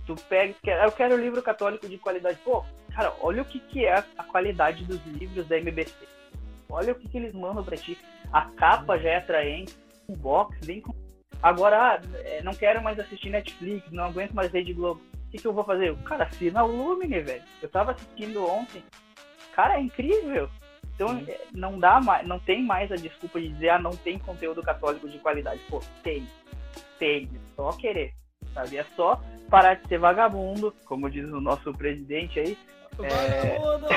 Tu 0.07 0.15
pega, 0.27 0.55
eu 0.83 0.91
quero 0.91 1.15
livro 1.15 1.43
católico 1.43 1.87
de 1.87 1.99
qualidade. 1.99 2.39
Pô, 2.43 2.65
cara, 2.95 3.13
olha 3.21 3.43
o 3.43 3.45
que, 3.45 3.59
que 3.59 3.85
é 3.85 4.03
a 4.17 4.23
qualidade 4.23 4.83
dos 4.83 4.99
livros 5.05 5.47
da 5.47 5.59
MBC. 5.59 5.93
Olha 6.71 6.91
o 6.91 6.95
que, 6.95 7.07
que 7.07 7.17
eles 7.17 7.35
mandam 7.35 7.63
pra 7.63 7.77
ti. 7.77 7.95
A 8.31 8.45
capa 8.45 8.97
já 8.97 9.09
é 9.11 9.17
atraente, 9.17 9.82
o 10.07 10.15
box 10.15 10.57
vem 10.65 10.81
com 10.81 10.93
Agora, 11.41 11.95
ah, 11.95 12.01
é, 12.23 12.41
não 12.41 12.53
quero 12.53 12.81
mais 12.81 12.97
assistir 12.97 13.29
Netflix, 13.29 13.91
não 13.91 14.05
aguento 14.05 14.31
mais 14.31 14.49
Rede 14.49 14.71
Globo. 14.71 15.01
O 15.13 15.29
que, 15.29 15.37
que 15.37 15.45
eu 15.45 15.51
vou 15.51 15.65
fazer? 15.65 15.91
O 15.91 15.97
cara, 15.97 16.23
assina 16.23 16.63
o 16.63 16.67
Lumine, 16.67 17.19
velho. 17.19 17.43
Eu 17.61 17.67
tava 17.67 17.91
assistindo 17.91 18.45
ontem 18.45 18.81
cara, 19.53 19.77
é 19.77 19.81
incrível. 19.81 20.49
Então 20.95 21.17
Sim. 21.17 21.25
É, 21.29 21.39
não 21.53 21.79
dá 21.79 22.01
mais, 22.01 22.27
não 22.27 22.39
tem 22.39 22.63
mais 22.63 22.91
a 22.91 22.95
desculpa 22.95 23.39
de 23.39 23.49
dizer, 23.49 23.69
ah, 23.69 23.79
não 23.79 23.91
tem 23.91 24.19
conteúdo 24.19 24.61
católico 24.61 25.07
de 25.07 25.17
qualidade. 25.19 25.61
Pô, 25.69 25.79
tem. 26.03 26.27
Tem. 26.99 27.29
É 27.33 27.39
só 27.55 27.71
querer. 27.71 28.13
Sabe? 28.53 28.77
É 28.77 28.85
só 28.95 29.21
parar 29.49 29.75
de 29.75 29.87
ser 29.87 29.97
vagabundo, 29.97 30.73
como 30.85 31.09
diz 31.09 31.25
o 31.25 31.41
nosso 31.41 31.73
presidente 31.73 32.39
aí. 32.39 32.57
Vagabundo! 32.95 33.87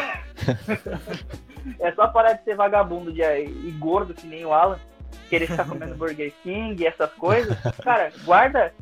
É, 1.80 1.88
é 1.88 1.92
só 1.92 2.08
parar 2.08 2.34
de 2.34 2.44
ser 2.44 2.56
vagabundo 2.56 3.12
de, 3.12 3.22
e 3.22 3.70
gordo 3.78 4.14
que 4.14 4.26
nem 4.26 4.44
o 4.46 4.52
Alan, 4.52 4.80
querer 5.28 5.46
ficar 5.46 5.66
comendo 5.68 5.94
Burger 5.94 6.32
King 6.42 6.82
e 6.82 6.86
essas 6.86 7.12
coisas. 7.12 7.56
Cara, 7.82 8.12
guarda, 8.24 8.72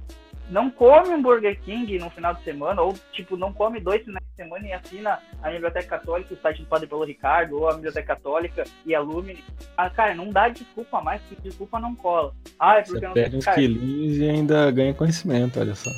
não 0.50 0.70
come 0.70 1.10
um 1.10 1.22
Burger 1.22 1.58
King 1.60 1.98
no 1.98 2.10
final 2.10 2.34
de 2.34 2.42
semana, 2.42 2.82
ou 2.82 2.94
tipo, 3.12 3.36
não 3.36 3.52
come 3.52 3.80
dois 3.80 4.02
finais 4.02 4.24
de 4.24 4.44
semana 4.44 4.66
e 4.66 4.72
assina 4.72 5.18
a 5.42 5.50
Biblioteca 5.50 5.98
Católica, 5.98 6.34
o 6.34 6.36
site 6.36 6.62
do 6.62 6.68
Padre 6.68 6.86
Paulo 6.86 7.04
Ricardo, 7.04 7.56
ou 7.56 7.68
a 7.68 7.74
Biblioteca 7.74 8.14
Católica 8.14 8.64
e 8.84 8.94
a 8.94 9.00
Lumine. 9.00 9.42
Ah, 9.76 9.88
cara, 9.88 10.14
não 10.14 10.30
dá 10.30 10.48
desculpa 10.48 11.00
mais, 11.00 11.22
porque 11.22 11.48
desculpa 11.48 11.80
não 11.80 11.94
cola. 11.94 12.34
Ah, 12.58 12.78
é 12.78 12.82
porque 12.82 13.00
Você 13.00 13.06
não 13.06 13.14
perde 13.14 13.36
uns 13.36 13.46
quilinhos 13.46 14.18
e 14.18 14.28
ainda 14.28 14.70
ganha 14.70 14.94
conhecimento, 14.94 15.58
olha 15.60 15.74
só. 15.74 15.90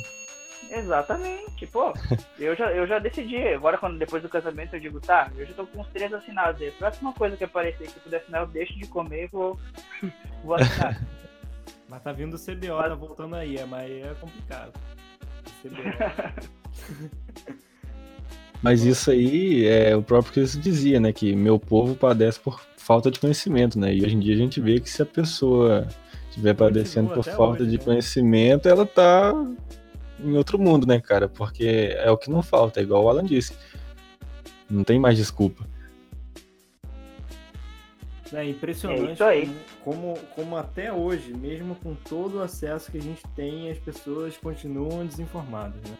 Exatamente, 0.69 1.65
pô, 1.67 1.93
eu 2.37 2.55
já, 2.55 2.71
eu 2.71 2.85
já 2.87 2.99
decidi, 2.99 3.37
agora 3.49 3.77
quando 3.77 3.97
depois 3.97 4.21
do 4.21 4.29
casamento 4.29 4.75
eu 4.75 4.79
digo, 4.79 4.99
tá, 4.99 5.31
eu 5.37 5.45
já 5.45 5.53
tô 5.53 5.65
com 5.65 5.81
uns 5.81 5.87
três 5.87 6.13
assinados 6.13 6.61
aí, 6.61 6.69
a 6.69 6.73
próxima 6.73 7.13
coisa 7.13 7.37
que 7.37 7.43
aparecer 7.43 7.87
que 7.87 7.97
eu 7.97 8.03
puder 8.03 8.17
assinar, 8.17 8.41
eu 8.41 8.47
deixo 8.47 8.77
de 8.77 8.87
comer 8.87 9.25
e 9.25 9.27
vou, 9.27 9.59
vou 10.43 10.55
assinar. 10.55 11.01
Mas 11.89 12.03
tá 12.03 12.11
vindo 12.11 12.33
o 12.33 12.37
CBO, 12.37 12.75
mas... 12.75 12.89
tá 12.89 12.95
voltando 12.95 13.35
aí, 13.37 13.55
é, 13.55 13.65
mas 13.65 13.89
é 13.89 14.13
complicado. 14.19 14.73
mas 18.61 18.83
isso 18.83 19.09
aí 19.09 19.65
é 19.65 19.95
o 19.95 20.03
próprio 20.03 20.33
que 20.33 20.39
Cristo 20.41 20.59
dizia, 20.59 20.99
né? 20.99 21.13
Que 21.13 21.33
meu 21.33 21.57
povo 21.57 21.95
padece 21.95 22.41
por 22.41 22.59
falta 22.75 23.09
de 23.09 23.21
conhecimento, 23.21 23.79
né? 23.79 23.93
E 23.93 24.03
hoje 24.03 24.15
em 24.15 24.19
dia 24.19 24.35
a 24.35 24.37
gente 24.37 24.59
vê 24.59 24.81
que 24.81 24.89
se 24.89 25.01
a 25.01 25.05
pessoa 25.05 25.87
estiver 26.29 26.53
padecendo 26.53 27.13
por 27.13 27.23
falta 27.23 27.63
hoje, 27.63 27.71
de 27.71 27.77
né? 27.77 27.83
conhecimento, 27.83 28.67
ela 28.67 28.85
tá 28.85 29.33
em 30.19 30.35
outro 30.35 30.59
mundo, 30.59 30.85
né, 30.85 30.99
cara? 30.99 31.27
Porque 31.27 31.95
é 31.97 32.09
o 32.09 32.17
que 32.17 32.29
não 32.29 32.41
falta, 32.41 32.79
é 32.79 32.83
igual 32.83 33.03
o 33.03 33.09
Alan 33.09 33.25
disse. 33.25 33.57
Não 34.69 34.83
tem 34.83 34.99
mais 34.99 35.17
desculpa. 35.17 35.65
É 38.33 38.43
impressionante 38.43 39.23
é 39.23 39.47
como, 39.83 40.17
como 40.35 40.57
até 40.57 40.91
hoje, 40.91 41.33
mesmo 41.33 41.75
com 41.75 41.95
todo 41.95 42.39
o 42.39 42.41
acesso 42.41 42.91
que 42.91 42.97
a 42.97 43.01
gente 43.01 43.23
tem, 43.35 43.71
as 43.71 43.77
pessoas 43.77 44.35
continuam 44.37 45.05
desinformadas, 45.05 45.81
né? 45.89 45.97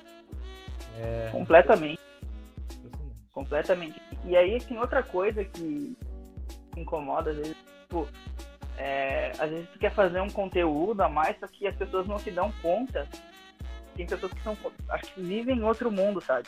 É... 1.00 1.30
Completamente. 1.32 2.00
Completamente. 3.32 4.02
E 4.26 4.36
aí 4.36 4.60
tem 4.60 4.78
outra 4.78 5.02
coisa 5.02 5.46
que 5.46 5.96
incomoda, 6.76 7.32
às 7.32 7.38
vezes, 7.38 7.56
tipo, 7.84 8.08
é, 8.78 9.32
às 9.40 9.50
vezes 9.50 9.70
tu 9.72 9.80
quer 9.80 9.92
fazer 9.92 10.20
um 10.22 10.30
conteúdo 10.30 11.02
a 11.02 11.10
mais, 11.10 11.40
só 11.40 11.48
que 11.48 11.66
as 11.66 11.76
pessoas 11.76 12.08
não 12.08 12.20
se 12.20 12.32
dão 12.32 12.52
conta. 12.62 13.08
Tem 13.98 14.06
pessoas 14.06 14.32
que 14.32 14.42
são, 14.42 14.58
acho 14.90 15.14
que 15.14 15.22
vivem 15.22 15.58
em 15.58 15.64
outro 15.64 15.92
mundo, 15.92 16.22
sabe? 16.22 16.48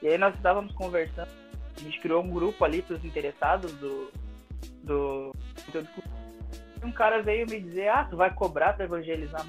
E 0.00 0.08
aí 0.08 0.18
nós 0.18 0.34
estávamos 0.34 0.72
conversando, 0.74 1.28
a 1.76 1.80
gente 1.80 1.98
criou 2.00 2.22
um 2.22 2.30
grupo 2.30 2.64
ali 2.64 2.82
para 2.82 2.96
os 2.96 3.04
interessados 3.04 3.72
do, 3.72 4.12
do 4.84 5.34
conteúdo 5.66 5.88
um 6.84 6.92
cara 6.92 7.22
veio 7.22 7.48
me 7.48 7.60
dizer, 7.60 7.88
ah, 7.88 8.04
tu 8.04 8.16
vai 8.16 8.32
cobrar 8.32 8.72
pra 8.74 8.84
evangelizar. 8.84 9.44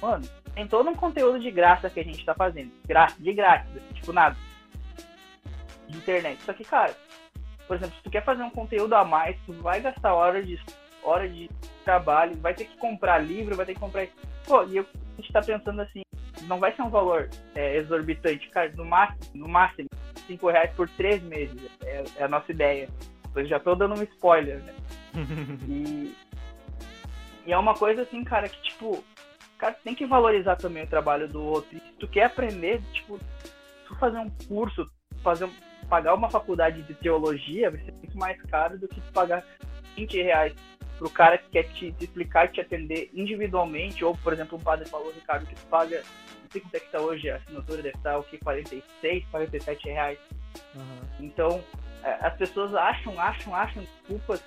Mano, 0.00 0.26
tem 0.54 0.66
todo 0.66 0.88
um 0.88 0.94
conteúdo 0.94 1.38
de 1.38 1.50
graça 1.50 1.90
que 1.90 2.00
a 2.00 2.04
gente 2.04 2.24
tá 2.24 2.34
fazendo. 2.34 2.72
Gra 2.86 3.08
de 3.18 3.32
graça, 3.32 3.68
tipo 3.94 4.12
nada. 4.12 4.36
De 5.88 5.96
internet. 5.96 6.42
Só 6.42 6.52
que, 6.52 6.64
cara, 6.64 6.96
por 7.66 7.76
exemplo, 7.76 7.96
se 7.96 8.02
tu 8.02 8.10
quer 8.10 8.24
fazer 8.24 8.42
um 8.42 8.50
conteúdo 8.50 8.94
a 8.94 9.04
mais, 9.04 9.36
tu 9.46 9.52
vai 9.54 9.80
gastar 9.80 10.14
hora 10.14 10.42
de, 10.42 10.58
hora 11.02 11.28
de 11.28 11.50
trabalho, 11.84 12.36
vai 12.36 12.54
ter 12.54 12.64
que 12.64 12.76
comprar 12.76 13.18
livro, 13.18 13.56
vai 13.56 13.66
ter 13.66 13.74
que 13.74 13.80
comprar. 13.80 14.06
Pô, 14.46 14.64
e 14.64 14.78
eu, 14.78 14.86
a 15.18 15.20
gente 15.20 15.32
tá 15.32 15.40
pensando 15.40 15.80
assim, 15.82 16.02
não 16.42 16.58
vai 16.58 16.74
ser 16.74 16.82
um 16.82 16.90
valor 16.90 17.28
é, 17.54 17.76
exorbitante, 17.76 18.48
cara, 18.50 18.72
no 18.76 18.84
máximo, 18.84 19.30
no 19.34 19.48
máximo, 19.48 19.88
5 20.26 20.50
reais 20.50 20.70
por 20.74 20.88
três 20.90 21.22
meses. 21.22 21.58
É, 21.82 22.04
é 22.16 22.24
a 22.24 22.28
nossa 22.28 22.50
ideia. 22.50 22.88
Eu 23.34 23.44
já 23.46 23.58
tô 23.58 23.74
dando 23.74 23.98
um 23.98 24.02
spoiler, 24.02 24.62
né? 24.62 24.74
e, 25.68 26.14
e 27.46 27.52
é 27.52 27.58
uma 27.58 27.74
coisa 27.74 28.02
assim, 28.02 28.22
cara, 28.24 28.48
que 28.48 28.60
tipo, 28.62 29.02
cara, 29.58 29.74
tem 29.84 29.94
que 29.94 30.06
valorizar 30.06 30.56
também 30.56 30.84
o 30.84 30.88
trabalho 30.88 31.28
do 31.28 31.42
outro. 31.42 31.76
E 31.76 31.80
se 31.80 31.92
tu 31.98 32.08
quer 32.08 32.24
aprender, 32.24 32.82
tipo, 32.92 33.18
tu 33.86 33.94
fazer 33.96 34.18
um 34.18 34.30
curso, 34.48 34.90
fazer 35.22 35.44
um, 35.44 35.52
pagar 35.88 36.14
uma 36.14 36.30
faculdade 36.30 36.82
de 36.82 36.94
teologia, 36.94 37.70
vai 37.70 37.80
ser 37.80 37.92
muito 37.92 38.16
mais 38.18 38.40
caro 38.42 38.78
do 38.78 38.88
que 38.88 39.00
tu 39.00 39.12
pagar 39.12 39.44
20 39.96 40.22
reais 40.22 40.54
pro 41.02 41.10
cara 41.10 41.36
que 41.36 41.50
quer 41.50 41.64
te, 41.64 41.90
te 41.90 42.04
explicar 42.04 42.48
te 42.48 42.60
atender 42.60 43.10
individualmente, 43.12 44.04
ou, 44.04 44.16
por 44.16 44.32
exemplo, 44.32 44.56
um 44.56 44.60
padre 44.60 44.88
falou, 44.88 45.10
Ricardo, 45.12 45.44
que 45.46 45.54
tu 45.56 45.66
paga, 45.66 45.96
não 45.96 46.50
sei 46.50 46.60
quanto 46.60 46.74
é 46.76 46.80
que 46.80 46.92
tá 46.92 47.00
hoje, 47.00 47.28
a 47.28 47.36
assinatura 47.36 47.82
deve 47.82 47.96
estar, 47.96 48.18
o 48.18 48.22
que, 48.22 48.38
46, 48.38 49.24
47 49.30 49.88
reais. 49.88 50.18
Uhum. 50.76 51.00
Então, 51.18 51.64
as 52.20 52.34
pessoas 52.36 52.72
acham, 52.74 53.18
acham, 53.20 53.54
acham 53.54 53.82
desculpas, 53.82 54.44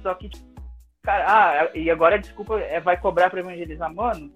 só 0.00 0.14
que, 0.14 0.30
cara, 1.02 1.24
ah, 1.26 1.70
e 1.74 1.90
agora 1.90 2.14
a 2.14 2.18
desculpa 2.18 2.60
é 2.60 2.78
vai 2.78 2.96
cobrar 2.96 3.28
para 3.28 3.40
evangelizar, 3.40 3.92
mano. 3.92 4.32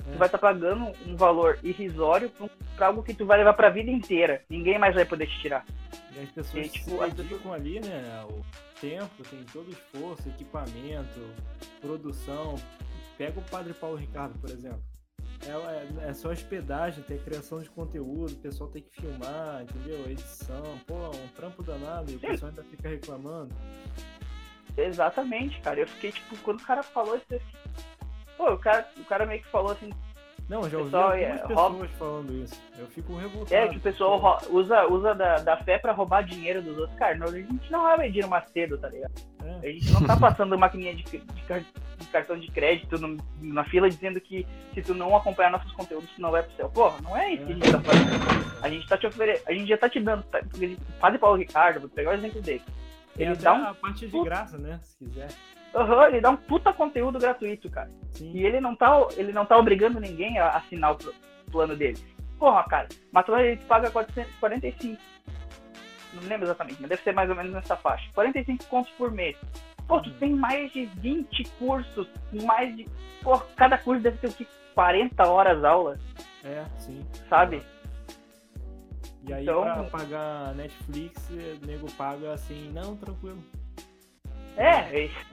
É. 0.00 0.12
Tu 0.12 0.18
vai 0.18 0.26
estar 0.26 0.38
tá 0.38 0.48
pagando 0.48 0.92
um 1.06 1.16
valor 1.16 1.60
irrisório 1.62 2.32
pra, 2.76 2.88
algo 2.88 3.04
que 3.04 3.14
tu 3.14 3.24
vai 3.24 3.38
levar 3.38 3.54
pra 3.54 3.70
vida 3.70 3.92
inteira. 3.92 4.42
Ninguém 4.50 4.76
mais 4.76 4.96
vai 4.96 5.04
poder 5.04 5.28
te 5.28 5.38
tirar. 5.38 5.64
E 6.14 6.20
as 6.20 6.30
pessoas 6.30 6.66
e, 6.66 6.68
tipo, 6.70 7.00
as 7.02 7.12
pessoas... 7.14 7.46
ali, 7.54 7.80
né? 7.80 8.26
O 8.30 8.44
tempo, 8.80 9.22
tem 9.28 9.44
todo 9.52 9.68
o 9.68 9.70
esforço, 9.70 10.28
equipamento, 10.28 11.20
produção. 11.80 12.54
Pega 13.16 13.38
o 13.38 13.44
Padre 13.44 13.74
Paulo 13.74 13.96
Ricardo, 13.96 14.38
por 14.38 14.50
exemplo. 14.50 14.82
É, 15.44 16.06
é, 16.06 16.08
é, 16.08 16.14
só 16.14 16.30
hospedagem, 16.30 17.02
tem 17.02 17.18
criação 17.18 17.58
de 17.58 17.68
conteúdo, 17.68 18.32
o 18.32 18.36
pessoal 18.36 18.70
tem 18.70 18.82
que 18.82 19.00
filmar, 19.00 19.62
entendeu? 19.62 20.08
Edição, 20.08 20.78
pô, 20.86 20.94
um 20.94 21.28
trampo 21.28 21.64
danado 21.64 22.12
e 22.12 22.16
o 22.16 22.20
pessoal 22.20 22.50
ainda 22.50 22.62
fica 22.62 22.88
reclamando. 22.88 23.52
Exatamente, 24.76 25.60
cara. 25.60 25.80
Eu 25.80 25.88
fiquei, 25.88 26.12
tipo, 26.12 26.36
quando 26.38 26.60
o 26.60 26.64
cara 26.64 26.82
falou 26.82 27.16
isso, 27.16 27.44
pô, 28.36 28.52
o 28.52 28.58
cara, 28.58 28.88
o 28.96 29.04
cara 29.04 29.26
meio 29.26 29.42
que 29.42 29.48
falou 29.48 29.72
assim. 29.72 29.90
Não, 30.52 30.68
já 30.68 30.76
ouvi 30.76 30.90
pessoal, 30.90 31.12
algumas 31.12 31.22
é, 31.22 31.38
pessoas 31.38 31.72
rouba... 31.72 31.88
falando 31.98 32.44
isso. 32.44 32.62
Eu 32.78 32.86
fico 32.88 33.16
revoltado. 33.16 33.54
É, 33.54 33.68
que 33.68 33.76
o 33.78 33.80
pessoal 33.80 34.38
usa, 34.50 34.86
usa 34.86 35.14
da, 35.14 35.38
da 35.38 35.56
fé 35.56 35.78
pra 35.78 35.92
roubar 35.92 36.22
dinheiro 36.24 36.60
dos 36.60 36.76
outros. 36.76 36.98
Cara, 36.98 37.14
não, 37.14 37.26
a 37.26 37.32
gente 37.32 37.72
não 37.72 37.82
vai 37.84 37.96
medir 37.96 38.26
Macedo, 38.26 38.76
tá 38.76 38.90
ligado? 38.90 39.14
É. 39.42 39.66
A 39.66 39.72
gente 39.72 39.90
não 39.90 40.04
tá 40.04 40.14
passando 40.14 40.58
maquininha 40.58 40.94
de, 40.94 41.04
de, 41.04 42.06
cartão 42.12 42.38
de 42.38 42.50
crédito 42.50 42.98
no, 42.98 43.16
na 43.40 43.64
fila 43.64 43.88
dizendo 43.88 44.20
que 44.20 44.46
se 44.74 44.82
tu 44.82 44.92
não 44.92 45.16
acompanhar 45.16 45.50
nossos 45.50 45.72
conteúdos, 45.72 46.10
tu 46.10 46.20
não 46.20 46.30
vai 46.30 46.42
pro 46.42 46.54
céu. 46.54 46.68
Porra, 46.68 47.00
não 47.00 47.16
é 47.16 47.32
isso 47.32 47.44
é. 47.44 47.46
que 47.46 47.52
a 47.52 47.54
gente 47.54 47.72
tá 47.72 47.80
fazendo. 47.80 48.62
A 48.62 48.68
gente 48.68 48.88
tá 48.88 48.98
te 48.98 49.06
oferecendo. 49.06 49.48
A 49.48 49.52
gente 49.54 49.68
já 49.68 49.78
tá 49.78 49.88
te 49.88 50.00
dando. 50.00 50.22
Tá, 50.24 50.40
Padre 51.00 51.18
Paulo 51.18 51.38
Ricardo, 51.38 51.80
vou 51.80 51.88
pegar 51.88 52.10
o 52.10 52.14
exemplo 52.14 52.42
dele. 52.42 52.62
Ele 53.16 53.34
dá 53.36 53.54
um. 53.54 53.64
A 53.68 53.74
parte 53.74 54.06
de 54.06 54.22
graça, 54.22 54.58
né? 54.58 54.78
Se 54.82 54.98
quiser. 54.98 55.28
Uhum, 55.74 56.04
ele 56.04 56.20
dá 56.20 56.30
um 56.30 56.36
puta 56.36 56.72
conteúdo 56.72 57.18
gratuito, 57.18 57.70
cara. 57.70 57.90
Sim. 58.10 58.30
E 58.34 58.44
ele 58.44 58.60
não, 58.60 58.76
tá, 58.76 58.90
ele 59.16 59.32
não 59.32 59.46
tá 59.46 59.56
obrigando 59.56 59.98
ninguém 59.98 60.38
a 60.38 60.50
assinar 60.50 60.92
o 60.92 60.98
plano 61.50 61.74
dele. 61.74 61.98
Porra, 62.38 62.64
cara, 62.64 62.88
mas 63.10 63.26
ele 63.28 63.56
paga 63.68 63.90
445. 63.90 65.00
Não 66.14 66.28
lembro 66.28 66.44
exatamente, 66.44 66.78
mas 66.80 66.90
deve 66.90 67.02
ser 67.02 67.12
mais 67.12 67.30
ou 67.30 67.36
menos 67.36 67.52
nessa 67.52 67.76
faixa. 67.76 68.10
45 68.14 68.66
contos 68.66 68.92
por 68.92 69.10
mês. 69.10 69.36
Pô, 69.88 70.00
tu 70.00 70.10
uhum. 70.10 70.16
tem 70.18 70.34
mais 70.34 70.70
de 70.72 70.84
20 70.84 71.44
cursos, 71.58 72.06
mais 72.44 72.76
de. 72.76 72.86
Pô, 73.22 73.38
cada 73.56 73.78
curso 73.78 74.02
deve 74.02 74.18
ter 74.18 74.28
o 74.28 74.32
que? 74.32 74.46
40 74.74 75.28
horas 75.28 75.64
aula. 75.64 75.98
É, 76.44 76.64
sim. 76.78 77.06
Sabe? 77.28 77.62
E 79.26 79.32
aí 79.32 79.42
então, 79.44 79.62
pra 79.62 79.84
pagar 79.84 80.54
Netflix, 80.54 81.30
o 81.30 81.66
nego 81.66 81.90
paga 81.92 82.32
assim, 82.32 82.70
não, 82.72 82.96
tranquilo. 82.96 83.42
É, 84.56 84.96
é 84.96 85.04
isso. 85.04 85.31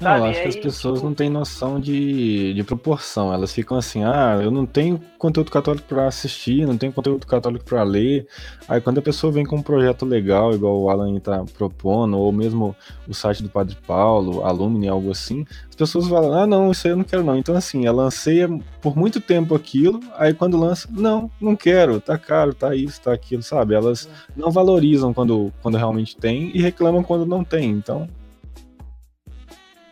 Não, 0.00 0.16
eu 0.16 0.24
acho 0.24 0.40
que 0.40 0.48
as 0.48 0.56
pessoas 0.56 0.94
tipo... 0.94 1.06
não 1.06 1.14
têm 1.14 1.28
noção 1.28 1.78
de, 1.78 2.54
de 2.54 2.64
proporção. 2.64 3.32
Elas 3.32 3.52
ficam 3.52 3.76
assim, 3.76 4.02
ah, 4.02 4.40
eu 4.42 4.50
não 4.50 4.64
tenho 4.64 4.98
conteúdo 5.18 5.50
católico 5.50 5.86
para 5.86 6.06
assistir, 6.06 6.66
não 6.66 6.78
tenho 6.78 6.90
conteúdo 6.90 7.26
católico 7.26 7.64
para 7.66 7.82
ler. 7.82 8.26
Aí 8.66 8.80
quando 8.80 8.98
a 8.98 9.02
pessoa 9.02 9.30
vem 9.30 9.44
com 9.44 9.56
um 9.56 9.62
projeto 9.62 10.06
legal, 10.06 10.54
igual 10.54 10.80
o 10.80 10.88
Alan 10.88 11.14
está 11.16 11.44
propondo, 11.56 12.16
ou 12.18 12.32
mesmo 12.32 12.74
o 13.06 13.12
site 13.12 13.42
do 13.42 13.50
Padre 13.50 13.76
Paulo, 13.86 14.42
Alumni, 14.42 14.88
algo 14.88 15.10
assim, 15.10 15.44
as 15.68 15.74
pessoas 15.74 16.08
falam, 16.08 16.32
ah, 16.32 16.46
não, 16.46 16.70
isso 16.70 16.86
aí 16.86 16.92
eu 16.94 16.96
não 16.96 17.04
quero 17.04 17.22
não. 17.22 17.36
Então 17.36 17.54
assim, 17.54 17.84
ela 17.84 18.04
anseia 18.04 18.48
por 18.80 18.96
muito 18.96 19.20
tempo 19.20 19.54
aquilo, 19.54 20.00
aí 20.16 20.32
quando 20.32 20.58
lança, 20.58 20.88
não, 20.90 21.30
não 21.38 21.54
quero, 21.54 22.00
tá 22.00 22.16
caro, 22.16 22.54
tá 22.54 22.74
isso, 22.74 23.02
tá 23.02 23.12
aquilo, 23.12 23.42
sabe? 23.42 23.74
Elas 23.74 24.08
não 24.34 24.50
valorizam 24.50 25.12
quando, 25.12 25.52
quando 25.60 25.76
realmente 25.76 26.16
tem 26.16 26.50
e 26.54 26.62
reclamam 26.62 27.02
quando 27.02 27.26
não 27.26 27.44
tem. 27.44 27.70
Então 27.70 28.08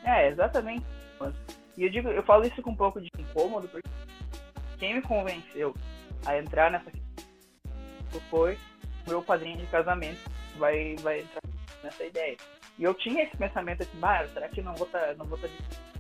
é, 0.09 0.29
exatamente. 0.29 0.85
E 1.77 1.85
eu 1.85 1.91
digo, 1.91 2.09
eu 2.09 2.23
falo 2.23 2.47
isso 2.47 2.63
com 2.63 2.71
um 2.71 2.77
pouco 2.77 3.01
de 3.01 3.09
incômodo, 3.19 3.69
porque 3.69 3.89
quem 4.79 4.95
me 4.95 5.03
convenceu 5.03 5.75
a 6.27 6.39
entrar 6.39 6.71
nessa 6.71 6.91
foi 8.31 8.59
meu 9.07 9.23
padrinho 9.23 9.59
de 9.59 9.67
casamento, 9.67 10.19
vai, 10.57 10.97
vai 10.97 11.21
entrar 11.21 11.43
nessa 11.83 12.05
ideia. 12.05 12.37
E 12.79 12.85
eu 12.85 12.95
tinha 12.95 13.23
esse 13.23 13.37
pensamento 13.37 13.83
assim, 13.83 13.99
ah, 14.03 14.27
será 14.33 14.49
que 14.49 14.63
não 14.63 14.75
vou 14.75 14.87
tá, 14.87 15.15
não 15.17 15.27
vou 15.27 15.39
tá 15.39 15.49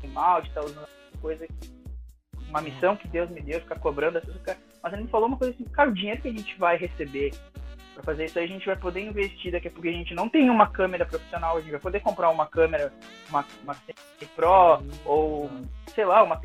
mal 0.08 0.40
de 0.40 0.48
estar 0.48 0.60
tá 0.60 0.66
usando 0.66 0.88
coisa, 1.20 1.46
uma 2.48 2.60
missão 2.60 2.96
que 2.96 3.08
Deus 3.08 3.28
me 3.30 3.40
deu, 3.40 3.60
ficar 3.60 3.78
cobrando 3.78 4.18
essas 4.18 4.36
coisas. 4.36 4.62
Mas 4.82 4.92
ele 4.92 5.02
me 5.02 5.08
falou 5.08 5.28
uma 5.28 5.36
coisa 5.36 5.54
assim, 5.54 5.64
cara, 5.64 5.90
o 5.90 5.94
dinheiro 5.94 6.22
que 6.22 6.28
a 6.28 6.32
gente 6.32 6.58
vai 6.58 6.76
receber 6.76 7.32
para 7.98 8.04
fazer 8.04 8.26
isso 8.26 8.38
aí, 8.38 8.44
a 8.44 8.48
gente 8.48 8.64
vai 8.64 8.76
poder 8.76 9.00
investir 9.00 9.50
daqui 9.50 9.66
a 9.66 9.70
pouco. 9.70 9.88
A 9.88 9.92
gente 9.92 10.14
não 10.14 10.28
tem 10.28 10.48
uma 10.48 10.68
câmera 10.68 11.04
profissional, 11.04 11.56
a 11.56 11.60
gente 11.60 11.72
vai 11.72 11.80
poder 11.80 12.00
comprar 12.00 12.30
uma 12.30 12.46
câmera, 12.46 12.92
uma, 13.28 13.44
uma 13.64 13.76
Pro, 14.36 14.82
ou 15.04 15.50
sei 15.94 16.04
lá, 16.04 16.22
uma, 16.22 16.40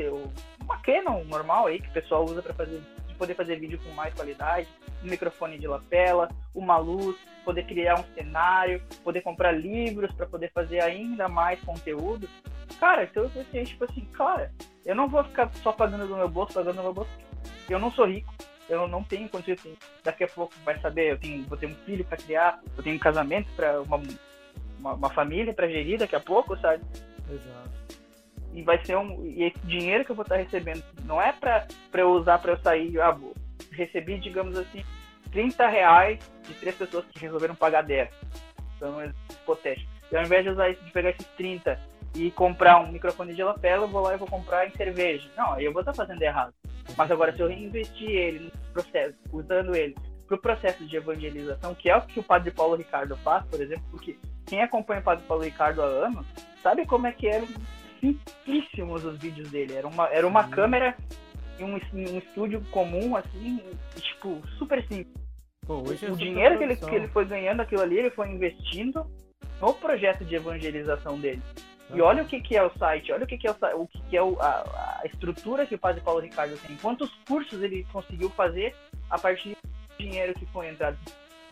uma 0.64 0.78
Canon 0.80 1.24
normal 1.26 1.68
aí 1.68 1.80
que 1.80 1.90
o 1.90 1.94
pessoal 1.94 2.26
usa 2.26 2.42
para 2.42 2.54
fazer 2.54 2.82
poder 3.18 3.36
fazer 3.36 3.58
vídeo 3.58 3.80
com 3.84 3.92
mais 3.92 4.14
qualidade, 4.16 4.68
um 5.04 5.08
microfone 5.08 5.60
de 5.60 5.68
lapela, 5.68 6.28
uma 6.54 6.78
luz, 6.78 7.16
poder 7.46 7.64
criar 7.64 8.00
um 8.00 8.04
cenário, 8.16 8.82
poder 9.04 9.22
comprar 9.22 9.52
livros 9.52 10.12
para 10.14 10.26
poder 10.26 10.52
fazer 10.52 10.82
ainda 10.82 11.30
mais 11.30 11.62
conteúdo. 11.62 12.28
Cara, 12.80 13.04
então 13.04 13.24
eu 13.24 13.30
pensei, 13.30 13.64
tipo 13.64 13.86
assim, 13.86 14.02
cara, 14.14 14.52
eu 14.84 14.96
não 14.96 15.08
vou 15.08 15.24
ficar 15.24 15.50
só 15.62 15.72
pagando 15.72 16.08
do 16.08 16.18
meu 16.18 16.28
bolso, 16.28 16.56
pagando 16.56 16.78
do 16.78 16.84
meu 16.84 16.94
bolso. 16.94 17.12
Eu 17.70 17.80
não 17.80 17.92
sou 17.92 18.08
rico, 18.08 18.34
eu 18.70 18.88
não 18.88 19.04
tenho 19.04 19.30
condições 19.30 19.60
assim. 19.60 19.78
Daqui 20.04 20.24
a 20.24 20.28
pouco 20.28 20.54
vai 20.64 20.80
saber, 20.80 21.12
eu 21.12 21.18
tenho, 21.18 21.44
vou 21.44 21.58
ter 21.58 21.68
um 21.68 21.76
filho 21.86 22.06
para 22.06 22.18
criar, 22.18 22.60
eu 22.78 22.84
tenho 22.84 22.96
um 22.96 23.00
casamento 23.00 23.50
para 23.56 23.82
uma, 23.82 24.02
uma, 24.80 24.94
uma, 24.94 25.10
família 25.10 25.54
para 25.54 25.68
gerir 25.68 26.00
daqui 26.00 26.16
a 26.16 26.20
pouco, 26.20 26.58
sabe? 26.58 26.84
Exato. 27.30 27.72
E 28.54 28.62
vai 28.62 28.84
ser 28.86 28.98
um. 28.98 29.26
E 29.26 29.44
esse 29.44 29.60
dinheiro 29.60 30.06
que 30.06 30.12
eu 30.12 30.16
vou 30.16 30.24
estar 30.24 30.38
recebendo 30.38 30.84
não 31.06 31.22
é 31.22 31.32
para 31.32 31.68
eu 31.96 32.12
usar 32.12 32.38
para 32.38 32.54
eu 32.54 32.60
sair. 32.60 33.00
Ah, 33.00 33.12
vou, 33.12 33.34
recebi, 33.72 34.20
digamos 34.20 34.58
assim, 34.58 34.84
30 35.32 35.68
reais 35.68 36.20
de 36.48 36.54
três 36.56 36.76
pessoas 36.76 37.06
que 37.06 37.20
resolveram 37.20 37.56
pagar 37.56 37.82
10. 37.82 38.10
Então 38.76 39.02
é 39.02 39.12
hipotético. 39.32 39.92
E 40.12 40.16
ao 40.16 40.24
invés 40.24 40.44
de, 40.44 40.52
usar, 40.52 40.74
de 40.74 40.92
pegar 40.92 41.10
esses 41.10 41.26
30 41.38 41.80
e 42.16 42.30
comprar 42.32 42.80
um 42.80 42.92
microfone 42.92 43.34
de 43.34 43.44
lapela, 43.44 43.86
eu 43.86 43.90
vou 43.90 44.02
lá 44.02 44.14
e 44.14 44.18
vou 44.18 44.28
comprar 44.28 44.68
em 44.68 44.72
cerveja. 44.72 45.28
Não, 45.36 45.54
aí 45.54 45.66
eu 45.66 45.74
vou 45.74 45.82
estar 45.82 45.94
fazendo 45.94 46.22
errado. 46.22 46.54
Mas 46.98 47.12
agora, 47.12 47.34
se 47.34 47.42
eu 47.42 47.48
reinvestir 47.48 48.10
ele 48.10 48.40
no 48.46 48.74
processo, 48.74 49.16
usando 49.32 49.76
ele 49.76 49.96
para 50.28 50.36
o 50.36 50.42
processo 50.42 50.86
de 50.86 50.96
evangelização, 50.96 51.76
que 51.76 51.90
é 51.90 51.96
o 51.96 52.02
que 52.02 52.20
o 52.20 52.24
Padre 52.24 52.52
Paulo 52.52 52.76
Ricardo 52.76 53.16
faz, 53.18 53.46
por 53.46 53.62
exemplo, 53.62 53.84
porque 53.92 54.18
quem 54.46 54.62
acompanha 54.62 55.02
o 55.02 55.04
Padre 55.04 55.26
Paulo 55.28 55.44
Ricardo 55.44 55.82
há 55.82 55.86
anos 55.86 56.26
sabe 56.62 56.86
como 56.86 57.08
é 57.08 57.12
que 57.12 57.28
eram 57.28 57.48
simplíssimos 58.00 59.04
os 59.06 59.18
vídeos 59.18 59.50
dele. 59.50 59.74
Era 59.74 59.88
uma, 59.88 60.08
era 60.10 60.28
uma 60.28 60.48
câmera 60.50 60.96
em 61.60 61.64
um, 61.64 61.76
um 61.76 62.18
estúdio 62.18 62.62
comum, 62.72 63.16
assim, 63.16 63.62
tipo, 63.96 64.42
super 64.58 64.82
simples. 64.88 65.24
Pô, 65.66 65.82
o 65.82 65.94
é 65.94 66.12
dinheiro 66.12 66.58
que 66.58 66.64
ele, 66.64 66.76
que 66.76 66.96
ele 66.96 67.08
foi 67.08 67.26
ganhando 67.26 67.62
aquilo 67.62 67.82
ali, 67.82 67.98
ele 67.98 68.10
foi 68.10 68.30
investindo 68.30 69.06
no 69.62 69.74
projeto 69.74 70.26
de 70.26 70.36
evangelização 70.36 71.18
dele. 71.18 71.42
E 71.94 72.02
olha 72.02 72.24
o 72.24 72.26
que, 72.26 72.42
que 72.42 72.56
é 72.56 72.64
o 72.64 72.72
site, 72.78 73.12
olha 73.12 73.24
o 73.24 73.28
que, 73.28 73.38
que 73.38 73.48
é, 73.48 73.52
o, 73.52 73.82
o 73.82 73.88
que, 73.88 74.02
que 74.10 74.18
é 74.18 74.22
o, 74.22 74.40
a, 74.42 75.02
a, 75.02 75.06
estrutura 75.06 75.66
que 75.66 75.76
o 75.76 75.80
Padre 75.80 76.02
Paulo 76.02 76.22
Ricardo 76.22 76.58
tem. 76.66 76.76
Quantos 76.78 77.10
cursos 77.28 77.62
ele 77.62 77.86
conseguiu 77.92 78.30
fazer 78.32 78.76
a 79.10 79.20
partir 79.20 79.56
do 79.64 79.98
dinheiro 79.98 80.34
que 80.34 80.46
foi 80.48 80.70
entrado, 80.70 80.98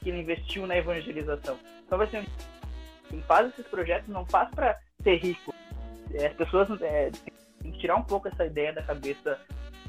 que 0.02 0.10
ele 0.10 0.22
investiu 0.22 0.66
na 0.66 0.76
evangelização. 0.76 1.58
Então 1.86 1.98
vai 1.98 2.08
ser 2.08 2.26
quem 3.10 3.22
faz 3.22 3.50
esses 3.50 3.68
projetos 3.68 4.08
não 4.10 4.26
faz 4.26 4.50
para 4.50 4.80
ser 5.04 5.18
rico. 5.18 5.54
É, 6.14 6.28
as 6.28 6.34
pessoas 6.34 6.82
é, 6.82 7.12
têm 7.62 7.72
que 7.72 7.80
tirar 7.80 7.98
um 7.98 8.04
pouco 8.04 8.28
essa 8.28 8.46
ideia 8.46 8.74
da 8.74 8.82
cabeça 8.82 9.38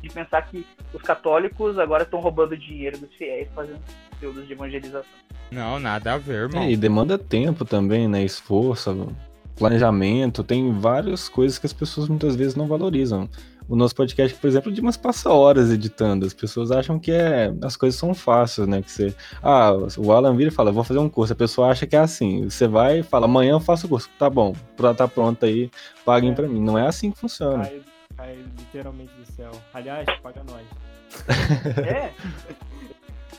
de 0.03 0.09
pensar 0.09 0.43
que 0.43 0.67
os 0.93 1.01
católicos 1.01 1.79
agora 1.79 2.03
estão 2.03 2.21
roubando 2.21 2.57
dinheiro 2.57 2.99
dos 2.99 3.15
fiéis 3.15 3.49
fazendo 3.55 3.81
conteúdos 4.11 4.47
de 4.47 4.53
evangelização. 4.53 5.23
Não, 5.51 5.79
nada 5.79 6.15
a 6.15 6.19
ver, 6.19 6.35
irmão. 6.35 6.63
É, 6.63 6.71
e 6.71 6.77
demanda 6.77 7.17
tempo 7.17 7.65
também, 7.65 8.09
né? 8.09 8.23
Esforço, 8.23 9.15
planejamento, 9.57 10.43
tem 10.43 10.73
várias 10.73 11.29
coisas 11.29 11.59
que 11.59 11.67
as 11.67 11.73
pessoas 11.73 12.09
muitas 12.09 12.37
vezes 12.37 12.55
não 12.55 12.67
valorizam. 12.67 13.29
O 13.69 13.77
nosso 13.77 13.95
podcast, 13.95 14.37
por 14.39 14.49
exemplo, 14.49 14.73
de 14.73 14.81
umas 14.81 14.97
passa 14.97 15.31
horas 15.31 15.71
editando. 15.71 16.27
As 16.27 16.35
pessoas 16.35 16.71
acham 16.71 16.99
que 16.99 17.13
é, 17.13 17.53
as 17.63 17.77
coisas 17.77 17.99
são 17.99 18.13
fáceis, 18.13 18.67
né? 18.67 18.83
Que 18.83 18.91
você, 18.91 19.15
ah, 19.43 19.73
o 19.97 20.13
Alan 20.13 20.37
vira 20.37 20.51
e 20.51 20.53
fala, 20.53 20.73
vou 20.73 20.85
fazer 20.85 20.99
um 20.99 21.09
curso. 21.09 21.33
A 21.33 21.37
pessoa 21.37 21.71
acha 21.71 21.87
que 21.87 21.97
é 21.97 22.01
assim. 22.01 22.49
Você 22.51 22.67
vai 22.67 22.99
e 22.99 23.03
fala, 23.03 23.27
amanhã 23.27 23.53
eu 23.53 23.61
faço 23.61 23.87
o 23.87 23.89
curso. 23.89 24.11
Tá 24.19 24.29
bom, 24.29 24.53
tá 24.97 25.07
pronto 25.07 25.47
aí, 25.47 25.71
paguem 26.05 26.33
é. 26.33 26.35
para 26.35 26.49
mim. 26.49 26.61
Não 26.61 26.77
é 26.77 26.87
assim 26.87 27.13
que 27.13 27.19
funciona. 27.19 27.65
Cai, 27.65 27.83
cai 28.17 28.39
literalmente 28.59 29.13
do 29.15 29.25
céu. 29.33 29.53
Aliás, 29.73 30.07
paga 30.23 30.43
nós. 30.45 30.67
é, 31.87 32.13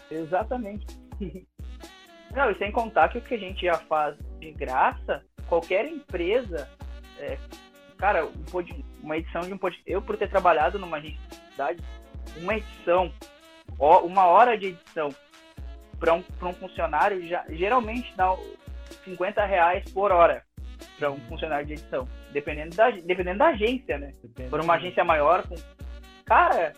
exatamente. 0.10 0.86
Não, 2.36 2.50
e 2.50 2.58
sem 2.58 2.72
contar 2.72 3.10
que 3.10 3.20
o 3.20 3.22
que 3.22 3.36
a 3.36 3.38
gente 3.38 3.66
já 3.66 3.76
faz 3.76 4.16
de 4.40 4.52
graça, 4.54 5.24
qualquer 5.54 5.86
empresa, 5.86 6.68
é, 7.20 7.38
cara, 7.98 8.28
uma 9.04 9.18
edição 9.18 9.42
de 9.42 9.54
um 9.54 9.58
podcast, 9.58 9.92
eu 9.92 10.02
por 10.02 10.18
ter 10.18 10.28
trabalhado 10.28 10.80
numa 10.80 10.98
agência 10.98 11.20
de 11.30 11.52
cidade, 11.52 11.84
uma 12.38 12.56
edição, 12.56 13.14
uma 13.78 14.26
hora 14.26 14.58
de 14.58 14.68
edição 14.68 15.14
para 16.00 16.16
um, 16.16 16.24
um 16.42 16.54
funcionário 16.54 17.26
já 17.28 17.46
geralmente 17.50 18.12
dá 18.16 18.36
50 19.06 19.46
reais 19.46 19.92
por 19.92 20.12
hora 20.12 20.44
para 20.98 21.12
um 21.12 21.20
funcionário 21.30 21.68
de 21.68 21.74
edição, 21.74 22.08
dependendo 22.32 22.76
da, 22.76 22.90
dependendo 22.90 23.38
da 23.38 23.48
agência, 23.50 24.00
né? 24.00 24.14
Depende 24.24 24.50
por 24.50 24.60
uma 24.60 24.74
agência 24.74 25.04
maior, 25.04 25.48
com... 25.48 25.56
cara, 26.26 26.74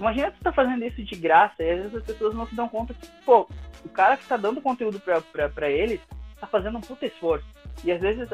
imagina 0.00 0.30
tu 0.30 0.42
tá 0.42 0.50
fazendo 0.50 0.82
isso 0.82 1.04
de 1.04 1.14
graça 1.14 1.62
e 1.62 1.70
às 1.70 1.78
vezes 1.82 1.94
as 1.96 2.04
pessoas 2.04 2.34
não 2.34 2.46
se 2.46 2.54
dão 2.54 2.70
conta 2.70 2.94
que, 2.94 3.06
pô, 3.26 3.46
o 3.84 3.88
cara 3.90 4.16
que 4.16 4.26
tá 4.26 4.38
dando 4.38 4.62
conteúdo 4.62 4.98
para 4.98 5.70
eles 5.70 6.00
tá 6.40 6.46
fazendo 6.46 6.78
um 6.78 6.80
puta 6.80 7.04
esforço. 7.04 7.46
E 7.82 7.92
às 7.92 8.00
vezes, 8.00 8.28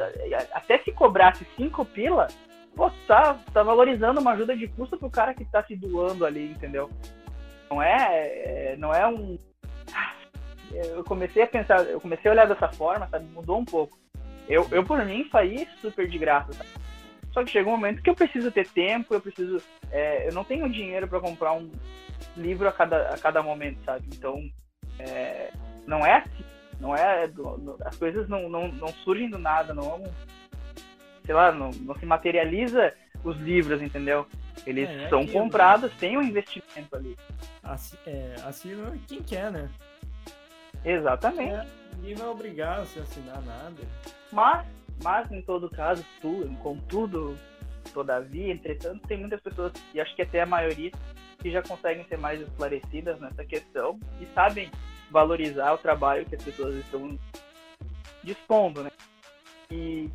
até 0.53 0.77
se 0.79 0.91
cobrasse 0.91 1.45
cinco 1.57 1.83
pila, 1.85 2.27
pô, 2.75 2.89
tá, 3.07 3.37
tá 3.53 3.63
valorizando 3.63 4.19
uma 4.21 4.31
ajuda 4.31 4.55
de 4.55 4.67
custo 4.67 4.97
pro 4.97 5.09
cara 5.09 5.33
que 5.33 5.45
tá 5.45 5.63
se 5.63 5.75
doando 5.75 6.25
ali, 6.25 6.51
entendeu? 6.51 6.89
Não 7.69 7.81
é, 7.81 8.73
é 8.73 8.75
não 8.77 8.93
é 8.93 9.07
um. 9.07 9.37
Eu 10.71 11.03
comecei 11.03 11.43
a 11.43 11.47
pensar, 11.47 11.83
eu 11.85 11.99
comecei 11.99 12.29
a 12.29 12.33
olhar 12.33 12.47
dessa 12.47 12.69
forma, 12.69 13.07
sabe? 13.09 13.25
Mudou 13.25 13.59
um 13.59 13.65
pouco. 13.65 13.97
Eu, 14.47 14.67
eu 14.71 14.83
por 14.83 15.03
mim, 15.05 15.27
faria 15.29 15.67
super 15.81 16.07
de 16.07 16.17
graça, 16.17 16.53
sabe? 16.53 16.69
Só 17.33 17.43
que 17.43 17.51
chegou 17.51 17.73
um 17.73 17.77
momento 17.77 18.01
que 18.01 18.09
eu 18.09 18.15
preciso 18.15 18.51
ter 18.51 18.67
tempo, 18.67 19.13
eu 19.13 19.21
preciso. 19.21 19.61
É, 19.89 20.27
eu 20.27 20.33
não 20.33 20.43
tenho 20.43 20.69
dinheiro 20.69 21.07
para 21.07 21.19
comprar 21.19 21.53
um 21.53 21.71
livro 22.35 22.67
a 22.67 22.71
cada, 22.71 23.09
a 23.09 23.17
cada 23.17 23.41
momento, 23.41 23.79
sabe? 23.85 24.05
Então, 24.13 24.41
é, 24.99 25.51
não 25.87 26.05
é 26.05 26.17
assim. 26.17 26.43
Não 26.81 26.95
é. 26.95 27.29
As 27.85 27.95
coisas 27.95 28.27
não, 28.27 28.49
não, 28.49 28.67
não 28.69 28.87
surgem 28.89 29.29
do 29.29 29.37
nada, 29.37 29.73
não. 29.73 30.03
É 30.03 30.11
sei 31.25 31.35
lá, 31.35 31.51
não, 31.51 31.69
não 31.69 31.95
se 31.95 32.05
materializa 32.05 32.93
os 33.23 33.37
livros, 33.37 33.81
entendeu? 33.81 34.27
Eles 34.65 34.89
é, 34.89 35.03
é 35.03 35.09
são 35.09 35.21
aquilo, 35.21 35.43
comprados, 35.43 35.91
né? 35.91 35.97
tem 35.99 36.17
um 36.17 36.21
investimento 36.21 36.95
ali. 36.95 37.17
Assim, 37.63 37.95
é, 38.05 38.35
assina 38.43 38.97
quem 39.07 39.21
quer, 39.21 39.51
né? 39.51 39.69
Exatamente. 40.83 41.53
É, 41.53 41.67
ninguém 41.95 42.15
vai 42.15 42.27
obrigar 42.27 42.79
a 42.79 42.85
se 42.85 42.99
assinar 42.99 43.41
nada. 43.43 43.81
Mas, 44.31 44.65
mas 45.03 45.31
em 45.31 45.41
todo 45.41 45.69
caso, 45.69 46.03
tu, 46.19 46.49
contudo, 46.61 47.37
todavia, 47.93 48.51
entretanto, 48.51 49.07
tem 49.07 49.17
muitas 49.17 49.39
pessoas, 49.41 49.71
e 49.93 50.01
acho 50.01 50.15
que 50.15 50.23
até 50.23 50.41
a 50.41 50.45
maioria, 50.45 50.91
que 51.39 51.51
já 51.51 51.61
conseguem 51.61 52.05
ser 52.05 52.17
mais 52.17 52.41
esclarecidas 52.41 53.19
nessa 53.19 53.43
questão 53.45 53.99
e 54.19 54.25
sabem 54.33 54.69
valorizar 55.11 55.73
o 55.73 55.77
trabalho 55.77 56.25
que 56.25 56.35
as 56.35 56.43
pessoas 56.43 56.75
estão 56.75 57.19
dispondo, 58.23 58.83
né? 58.83 58.91
E 59.69 60.09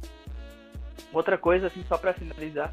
outra 1.13 1.39
coisa, 1.39 1.67
assim, 1.67 1.85
só 1.85 1.97
para 1.97 2.15
finalizar, 2.15 2.73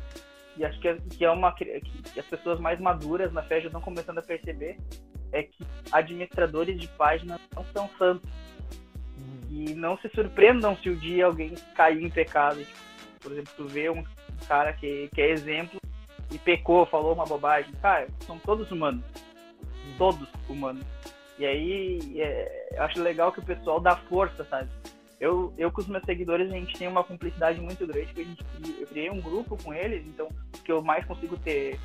e 0.57 0.65
acho 0.65 0.79
que 0.79 0.87
é, 0.87 0.97
que 1.09 1.25
é 1.25 1.29
uma 1.29 1.51
que 1.53 1.81
as 2.17 2.25
pessoas 2.25 2.59
mais 2.59 2.79
maduras 2.79 3.31
na 3.33 3.43
fé 3.43 3.59
já 3.59 3.67
estão 3.67 3.81
começando 3.81 4.19
a 4.19 4.23
perceber, 4.23 4.77
é 5.31 5.43
que 5.43 5.65
administradores 5.91 6.79
de 6.79 6.87
páginas 6.89 7.39
não 7.55 7.65
são 7.65 7.89
santos. 7.97 8.29
Uhum. 9.17 9.41
E 9.49 9.73
não 9.73 9.97
se 9.97 10.09
surpreendam 10.09 10.77
se 10.77 10.89
o 10.89 10.93
um 10.93 10.95
dia 10.95 11.25
alguém 11.25 11.55
cair 11.75 12.03
em 12.03 12.09
pecado. 12.09 12.63
Por 13.19 13.31
exemplo, 13.31 13.53
tu 13.57 13.67
vê 13.67 13.89
um 13.89 14.03
cara 14.47 14.73
que, 14.73 15.09
que 15.13 15.21
é 15.21 15.31
exemplo 15.31 15.79
e 16.31 16.37
pecou, 16.37 16.85
falou 16.85 17.13
uma 17.13 17.25
bobagem. 17.25 17.73
Cara, 17.81 18.07
são 18.25 18.37
todos 18.37 18.71
humanos. 18.71 19.03
Uhum. 19.63 19.97
Todos 19.97 20.29
humanos. 20.47 20.85
E 21.37 21.45
aí, 21.45 22.21
é, 22.21 22.69
eu 22.73 22.83
acho 22.83 23.01
legal 23.01 23.31
que 23.31 23.39
o 23.39 23.45
pessoal 23.45 23.79
dá 23.79 23.95
força, 23.95 24.45
sabe? 24.45 24.69
Eu, 25.19 25.53
eu 25.57 25.71
com 25.71 25.81
os 25.81 25.87
meus 25.87 26.03
seguidores, 26.03 26.51
a 26.51 26.55
gente 26.55 26.77
tem 26.77 26.87
uma 26.87 27.03
cumplicidade 27.03 27.59
muito 27.59 27.87
grande, 27.87 28.07
porque 28.07 28.21
a 28.21 28.25
gente, 28.25 28.81
eu 28.81 28.87
criei 28.87 29.09
um 29.09 29.21
grupo 29.21 29.57
com 29.63 29.73
eles, 29.73 30.05
então, 30.05 30.27
que 30.63 30.71
eu 30.71 30.81
mais 30.81 31.05
consigo 31.05 31.37
ter, 31.37 31.79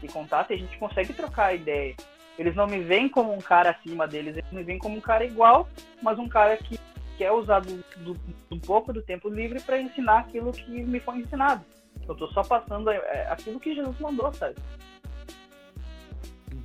ter 0.00 0.10
contato, 0.10 0.50
e 0.50 0.54
a 0.54 0.58
gente 0.58 0.78
consegue 0.78 1.12
trocar 1.12 1.54
ideia. 1.54 1.94
Eles 2.38 2.54
não 2.54 2.66
me 2.66 2.80
veem 2.80 3.08
como 3.08 3.32
um 3.32 3.40
cara 3.40 3.70
acima 3.70 4.06
deles, 4.06 4.36
eles 4.36 4.50
me 4.52 4.62
veem 4.62 4.78
como 4.78 4.96
um 4.96 5.00
cara 5.00 5.24
igual, 5.24 5.68
mas 6.02 6.18
um 6.18 6.28
cara 6.28 6.56
que 6.56 6.78
quer 7.16 7.32
usar 7.32 7.60
do, 7.60 7.84
do, 7.98 8.16
um 8.50 8.58
pouco 8.58 8.92
do 8.92 9.02
tempo 9.02 9.28
livre 9.28 9.60
para 9.60 9.80
ensinar 9.80 10.20
aquilo 10.20 10.52
que 10.52 10.70
me 10.70 11.00
foi 11.00 11.18
ensinado. 11.18 11.64
Eu 12.08 12.14
tô 12.14 12.26
só 12.28 12.42
passando 12.42 12.90
é, 12.90 13.28
aquilo 13.28 13.60
que 13.60 13.74
Jesus 13.74 13.98
mandou, 13.98 14.32
sabe? 14.32 14.54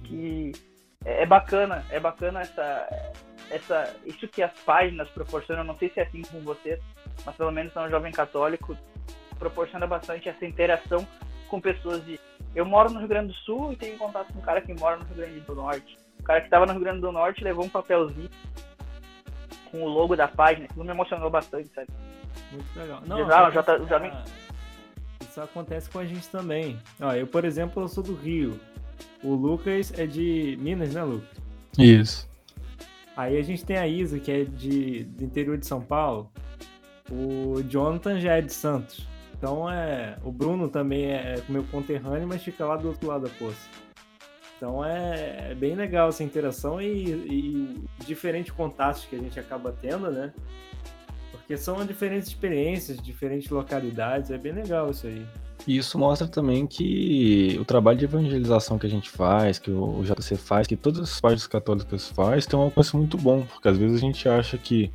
Que 0.06 0.52
é, 1.06 1.24
é 1.24 1.26
bacana, 1.26 1.86
é 1.90 2.00
bacana 2.00 2.42
essa, 2.42 3.14
essa, 3.50 3.96
isso 4.06 4.28
que 4.28 4.42
as 4.42 4.54
páginas 4.60 5.10
proporcionam, 5.10 5.64
não 5.64 5.78
sei 5.78 5.90
se 5.90 6.00
é 6.00 6.04
assim 6.04 6.22
com 6.24 6.40
vocês, 6.42 6.80
mas 7.26 7.36
pelo 7.36 7.52
menos 7.52 7.74
no 7.74 7.90
Jovem 7.90 8.12
Católico, 8.12 8.78
proporciona 9.38 9.86
bastante 9.86 10.30
essa 10.30 10.46
interação 10.46 11.06
com 11.50 11.60
pessoas 11.60 12.04
de. 12.06 12.20
Eu 12.56 12.66
moro 12.66 12.92
no 12.92 13.00
Rio 13.00 13.08
Grande 13.08 13.28
do 13.28 13.34
Sul 13.40 13.74
e 13.74 13.76
tenho 13.76 13.98
contato 13.98 14.32
com 14.32 14.40
um 14.40 14.44
cara 14.44 14.62
que 14.62 14.74
mora 14.74 14.98
no 14.98 15.06
Rio 15.06 15.16
Grande 15.16 15.40
do 15.42 15.56
Norte. 15.56 15.98
O 16.20 16.24
cara 16.24 16.40
que 16.40 16.48
estava 16.48 16.66
no 16.66 16.74
Rio 16.74 16.82
Grande 16.82 17.02
do 17.02 17.12
Norte 17.12 17.44
levou 17.44 17.66
um 17.66 17.70
papelzinho 17.70 18.30
com 19.70 19.82
o 19.82 19.88
logo 19.88 20.16
da 20.16 20.28
página, 20.28 20.66
aquilo 20.66 20.86
me 20.86 20.92
emocionou 20.92 21.30
bastante, 21.30 21.68
sabe? 21.74 21.88
Muito 22.52 22.80
legal. 22.80 23.02
Não, 23.06 23.18
já, 23.28 23.50
já, 23.50 23.64
tá, 23.64 23.78
já 23.80 24.24
Isso 25.20 25.42
acontece 25.42 25.90
com 25.90 26.00
a 26.00 26.06
gente 26.06 26.30
também. 26.30 26.80
Ó, 27.02 27.12
eu, 27.14 27.26
por 27.26 27.44
exemplo, 27.44 27.84
eu 27.84 27.88
sou 27.88 28.04
do 28.04 28.16
Rio. 28.16 28.60
O 29.24 29.34
Lucas 29.34 29.94
é 29.98 30.06
de 30.06 30.58
Minas, 30.62 30.94
né, 30.94 31.04
Lucas? 31.04 31.30
Isso. 31.78 32.30
Aí 33.16 33.38
a 33.38 33.42
gente 33.42 33.64
tem 33.64 33.78
a 33.78 33.88
Isa, 33.88 34.20
que 34.20 34.32
é 34.32 34.44
de, 34.44 35.04
do 35.04 35.24
interior 35.24 35.58
de 35.58 35.66
São 35.66 35.82
Paulo. 35.82 36.32
O 37.12 37.62
Jonathan 37.70 38.20
já 38.20 38.38
é 38.38 38.42
de 38.42 38.54
Santos. 38.54 39.08
Então 39.38 39.70
é. 39.70 40.18
O 40.24 40.32
Bruno 40.32 40.68
também 40.70 41.06
é 41.12 41.42
meu 41.50 41.64
conterrâneo, 41.66 42.28
mas 42.28 42.42
fica 42.42 42.66
lá 42.66 42.76
do 42.76 42.88
outro 42.88 43.08
lado 43.08 43.24
da 43.26 43.30
poça. 43.36 43.70
Então 44.56 44.84
é, 44.84 45.52
é 45.52 45.56
bem 45.56 45.76
legal 45.76 46.10
essa 46.10 46.24
interação 46.24 46.82
e, 46.82 47.10
e 47.10 47.84
diferentes 48.06 48.52
contatos 48.52 49.06
que 49.06 49.16
a 49.16 49.20
gente 49.20 49.40
acaba 49.40 49.76
tendo, 49.82 50.10
né? 50.10 50.34
Porque 51.32 51.58
são 51.58 51.86
diferentes 51.86 52.30
experiências, 52.30 52.98
diferentes 52.98 53.50
localidades, 53.50 54.32
é 54.32 54.38
bem 54.38 54.54
legal 54.54 54.90
isso 54.90 55.08
aí. 55.08 55.26
E 55.66 55.78
isso 55.78 55.98
mostra 55.98 56.28
também 56.28 56.68
que 56.68 57.58
o 57.60 57.64
trabalho 57.64 57.98
de 57.98 58.06
evangelização 58.06 58.78
que 58.78 58.86
a 58.86 58.90
gente 58.90 59.10
faz, 59.10 59.58
que 59.58 59.72
o 59.72 60.04
JC 60.04 60.36
faz, 60.36 60.68
que 60.68 60.76
todas 60.76 61.00
as 61.00 61.22
páginas 61.22 61.48
católicas 61.48 62.10
faz, 62.10 62.46
tem 62.46 62.60
um 62.60 62.64
alcance 62.64 62.96
muito 62.96 63.18
bom, 63.18 63.44
porque 63.44 63.70
às 63.70 63.78
vezes 63.78 63.98
a 63.98 64.00
gente 64.02 64.28
acha 64.28 64.58
que 64.58 64.92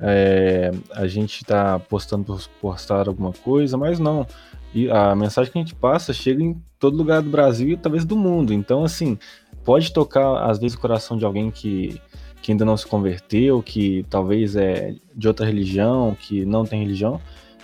é, 0.00 0.72
a 0.92 1.06
gente 1.06 1.42
está 1.42 1.78
postando 1.78 2.24
por 2.24 2.40
postar 2.60 3.06
alguma 3.06 3.32
coisa, 3.32 3.76
mas 3.76 3.98
não. 3.98 4.26
E 4.74 4.90
a 4.90 5.14
mensagem 5.14 5.52
que 5.52 5.58
a 5.58 5.62
gente 5.62 5.74
passa 5.74 6.12
chega 6.12 6.42
em 6.42 6.60
todo 6.78 6.96
lugar 6.96 7.22
do 7.22 7.30
Brasil 7.30 7.70
e 7.70 7.76
talvez 7.76 8.04
do 8.04 8.16
mundo. 8.16 8.52
Então, 8.52 8.82
assim, 8.82 9.18
pode 9.64 9.92
tocar 9.92 10.48
às 10.50 10.58
vezes 10.58 10.76
o 10.76 10.80
coração 10.80 11.16
de 11.18 11.24
alguém 11.24 11.50
que, 11.50 12.00
que 12.40 12.52
ainda 12.52 12.64
não 12.64 12.76
se 12.76 12.86
converteu, 12.86 13.62
que 13.62 14.04
talvez 14.08 14.56
é 14.56 14.94
de 15.14 15.28
outra 15.28 15.44
religião, 15.44 16.16
que 16.18 16.44
não 16.44 16.64
tem 16.64 16.80
religião. 16.80 17.20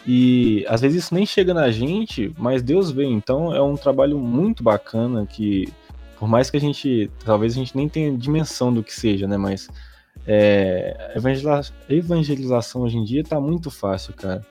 E 0.06 0.64
às 0.68 0.80
vezes 0.80 1.04
isso 1.04 1.14
nem 1.14 1.26
chega 1.26 1.52
na 1.52 1.70
gente, 1.70 2.32
mas 2.38 2.62
Deus 2.62 2.90
vê. 2.90 3.04
Então 3.04 3.54
é 3.54 3.60
um 3.60 3.76
trabalho 3.76 4.18
muito 4.18 4.62
bacana 4.62 5.26
que, 5.26 5.68
por 6.18 6.28
mais 6.28 6.48
que 6.48 6.56
a 6.56 6.60
gente, 6.60 7.10
talvez 7.24 7.54
a 7.54 7.56
gente 7.56 7.76
nem 7.76 7.88
tenha 7.88 8.16
dimensão 8.16 8.72
do 8.72 8.84
que 8.84 8.94
seja, 8.94 9.26
né? 9.26 9.36
Mas 9.36 9.68
é, 10.26 11.14
evangelização 11.88 12.82
hoje 12.82 12.96
em 12.96 13.04
dia 13.04 13.24
tá 13.24 13.40
muito 13.40 13.70
fácil, 13.70 14.14
cara. 14.14 14.46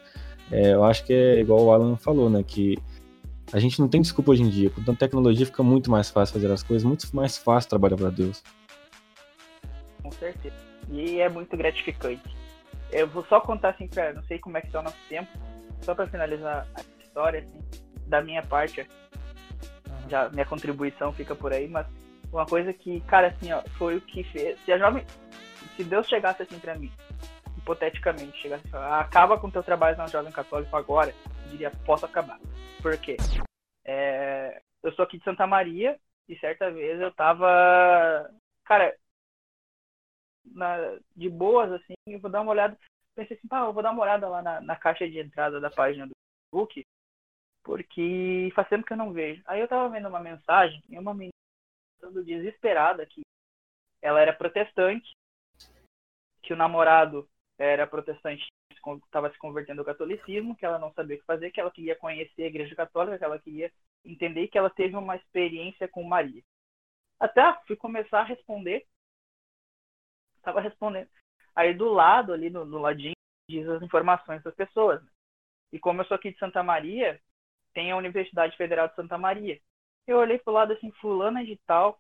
É, 0.51 0.73
eu 0.73 0.83
acho 0.83 1.05
que 1.05 1.13
é 1.13 1.39
igual 1.39 1.63
o 1.63 1.71
Alan 1.71 1.95
falou, 1.95 2.29
né? 2.29 2.43
Que 2.43 2.77
a 3.53 3.59
gente 3.59 3.79
não 3.79 3.87
tem 3.87 4.01
desculpa 4.01 4.31
hoje 4.31 4.43
em 4.43 4.49
dia. 4.49 4.69
Com 4.69 4.83
tanta 4.83 4.99
tecnologia 4.99 5.45
fica 5.45 5.63
muito 5.63 5.89
mais 5.89 6.09
fácil 6.09 6.33
fazer 6.33 6.51
as 6.51 6.63
coisas, 6.63 6.83
muito 6.85 7.07
mais 7.15 7.37
fácil 7.37 7.69
trabalhar 7.69 7.95
para 7.95 8.09
Deus. 8.09 8.43
Com 10.03 10.11
certeza. 10.11 10.55
E 10.91 11.19
é 11.19 11.29
muito 11.29 11.55
gratificante. 11.55 12.44
Eu 12.91 13.07
vou 13.07 13.25
só 13.25 13.39
contar 13.41 13.69
assim, 13.69 13.87
pra, 13.87 14.13
não 14.13 14.23
sei 14.23 14.39
como 14.39 14.57
é 14.57 14.61
que 14.61 14.67
está 14.67 14.79
o 14.79 14.83
nosso 14.83 14.97
tempo, 15.09 15.29
só 15.81 15.93
para 15.93 16.07
finalizar 16.07 16.67
a 16.75 17.03
história, 17.03 17.39
assim, 17.39 17.63
da 18.07 18.21
minha 18.21 18.43
parte, 18.43 18.87
já 20.09 20.29
minha 20.29 20.45
contribuição 20.45 21.11
fica 21.11 21.35
por 21.35 21.51
aí, 21.51 21.67
mas 21.67 21.87
uma 22.31 22.45
coisa 22.45 22.73
que, 22.73 23.01
cara, 23.01 23.27
assim, 23.27 23.51
ó, 23.51 23.61
foi 23.77 23.97
o 23.97 24.01
que 24.01 24.23
fez. 24.25 24.59
Se 24.65 24.71
a 24.71 24.77
jovem, 24.77 25.05
se 25.75 25.83
Deus 25.83 26.07
chegasse 26.07 26.43
assim 26.43 26.59
para 26.59 26.75
mim, 26.75 26.91
hipoteticamente, 27.57 28.37
chegasse 28.41 28.63
assim, 28.67 28.77
acaba 28.77 29.37
com 29.37 29.47
o 29.47 29.51
teu 29.51 29.63
trabalho 29.63 29.97
na 29.97 30.07
Jovem 30.07 30.31
Católico 30.31 30.75
agora, 30.75 31.13
eu 31.45 31.51
diria, 31.51 31.71
posso 31.85 32.05
acabar. 32.05 32.39
Por 32.81 32.97
quê? 32.97 33.17
É, 33.83 34.61
eu 34.83 34.91
sou 34.93 35.03
aqui 35.03 35.17
de 35.17 35.23
Santa 35.23 35.47
Maria 35.47 35.97
e 36.27 36.35
certa 36.37 36.69
vez 36.71 36.99
eu 36.99 37.11
tava, 37.11 38.29
cara, 38.65 38.95
na, 40.45 40.77
de 41.15 41.29
boas, 41.29 41.71
assim, 41.71 41.93
eu 42.07 42.19
vou 42.19 42.29
dar 42.29 42.41
uma 42.41 42.51
olhada, 42.51 42.77
pensei 43.15 43.37
assim, 43.37 43.47
pá, 43.47 43.61
eu 43.61 43.73
vou 43.73 43.83
dar 43.83 43.91
uma 43.91 44.03
olhada 44.03 44.27
lá 44.27 44.41
na, 44.41 44.61
na 44.61 44.75
caixa 44.75 45.09
de 45.09 45.19
entrada 45.19 45.59
da 45.59 45.69
página 45.69 46.07
do 46.07 46.13
Facebook, 46.53 46.85
porque 47.63 48.51
faz 48.55 48.67
tempo 48.69 48.85
que 48.85 48.93
eu 48.93 48.97
não 48.97 49.11
vejo. 49.11 49.41
Aí 49.45 49.59
eu 49.59 49.67
tava 49.67 49.89
vendo 49.89 50.07
uma 50.07 50.19
mensagem 50.19 50.81
e 50.89 50.97
uma 50.97 51.13
menina 51.13 51.31
desesperada 52.23 53.05
que 53.05 53.21
ela 54.01 54.21
era 54.21 54.33
protestante 54.33 55.11
que 56.45 56.53
o 56.53 56.55
namorado 56.55 57.27
era 57.57 57.87
protestante, 57.87 58.45
estava 59.05 59.31
se 59.31 59.37
convertendo 59.39 59.81
ao 59.81 59.85
catolicismo, 59.85 60.55
que 60.55 60.65
ela 60.65 60.77
não 60.77 60.93
sabia 60.93 61.15
o 61.15 61.19
que 61.19 61.25
fazer, 61.25 61.49
que 61.49 61.59
ela 61.59 61.71
queria 61.71 61.95
conhecer 61.95 62.43
a 62.43 62.47
Igreja 62.47 62.75
Católica, 62.75 63.17
que 63.17 63.23
ela 63.23 63.39
queria 63.39 63.71
entender 64.05 64.47
que 64.47 64.57
ela 64.57 64.69
teve 64.69 64.95
uma 64.95 65.15
experiência 65.15 65.87
com 65.87 66.03
Maria. 66.03 66.43
Até 67.19 67.41
fui 67.65 67.75
começar 67.75 68.19
a 68.19 68.25
responder, 68.25 68.85
estava 70.45 70.61
respondendo. 70.61 71.09
Aí 71.55 71.73
do 71.73 71.91
lado, 71.91 72.33
ali 72.33 72.49
no, 72.49 72.65
no 72.65 72.79
ladinho, 72.79 73.15
diz 73.49 73.67
as 73.67 73.81
informações 73.81 74.43
das 74.43 74.53
pessoas. 74.55 75.01
Né? 75.03 75.09
E 75.73 75.79
como 75.79 76.01
eu 76.01 76.05
sou 76.05 76.15
aqui 76.15 76.31
de 76.31 76.37
Santa 76.37 76.63
Maria, 76.63 77.19
tem 77.73 77.91
a 77.91 77.97
Universidade 77.97 78.55
Federal 78.55 78.87
de 78.87 78.95
Santa 78.95 79.17
Maria. 79.17 79.59
Eu 80.07 80.17
olhei 80.17 80.37
pro 80.37 80.53
lado 80.53 80.73
assim, 80.73 80.91
fulana 80.93 81.43
de 81.43 81.57
tal, 81.65 81.99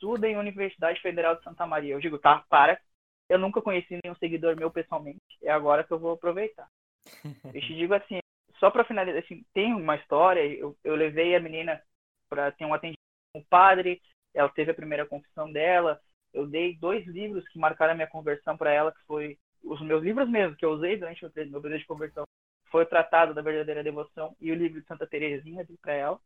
tudo 0.00 0.24
em 0.24 0.36
Universidade 0.36 1.00
Federal 1.00 1.36
de 1.36 1.44
Santa 1.44 1.66
Maria. 1.66 1.94
Eu 1.94 2.00
digo, 2.00 2.18
tá, 2.18 2.44
para, 2.48 2.80
eu 3.28 3.38
nunca 3.38 3.62
conheci 3.62 3.98
nenhum 4.02 4.16
seguidor 4.16 4.56
meu 4.56 4.70
pessoalmente. 4.70 5.20
É 5.42 5.50
agora 5.50 5.84
que 5.84 5.92
eu 5.92 5.98
vou 5.98 6.12
aproveitar. 6.12 6.68
eu 7.54 7.60
te 7.60 7.74
digo 7.74 7.94
assim, 7.94 8.18
só 8.58 8.70
para 8.70 8.84
finalizar, 8.84 9.22
assim, 9.22 9.44
tem 9.52 9.74
uma 9.74 9.96
história. 9.96 10.40
Eu, 10.44 10.76
eu 10.84 10.94
levei 10.94 11.34
a 11.34 11.40
menina 11.40 11.82
para 12.28 12.52
ter 12.52 12.64
um 12.64 12.74
atendimento 12.74 12.98
com 13.34 13.40
o 13.40 13.44
padre. 13.44 14.00
Ela 14.34 14.48
teve 14.48 14.70
a 14.70 14.74
primeira 14.74 15.06
confissão 15.06 15.50
dela. 15.52 16.00
Eu 16.32 16.46
dei 16.46 16.76
dois 16.76 17.06
livros 17.06 17.46
que 17.48 17.58
marcaram 17.58 17.92
a 17.92 17.94
minha 17.94 18.06
conversão 18.06 18.56
para 18.56 18.72
ela, 18.72 18.92
que 18.92 19.02
foi 19.04 19.38
os 19.62 19.80
meus 19.80 20.02
livros 20.02 20.28
mesmo 20.28 20.56
que 20.56 20.64
eu 20.64 20.72
usei 20.72 20.96
durante 20.96 21.24
o 21.24 21.32
meu 21.34 21.60
período 21.60 21.80
de 21.80 21.86
conversão. 21.86 22.24
Foi 22.70 22.84
o 22.84 22.86
Tratado 22.86 23.34
da 23.34 23.42
Verdadeira 23.42 23.84
Devoção 23.84 24.34
e 24.40 24.50
o 24.50 24.54
livro 24.54 24.80
de 24.80 24.86
Santa 24.86 25.06
Teresinha 25.06 25.66
para 25.80 25.92
ela. 25.92 26.20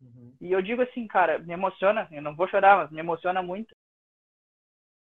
Uhum. 0.00 0.34
E 0.40 0.50
eu 0.50 0.60
digo 0.60 0.82
assim, 0.82 1.06
cara, 1.06 1.38
me 1.38 1.52
emociona, 1.52 2.08
eu 2.10 2.20
não 2.20 2.34
vou 2.34 2.48
chorar, 2.48 2.76
mas 2.76 2.90
me 2.90 2.98
emociona 2.98 3.40
muito 3.42 3.74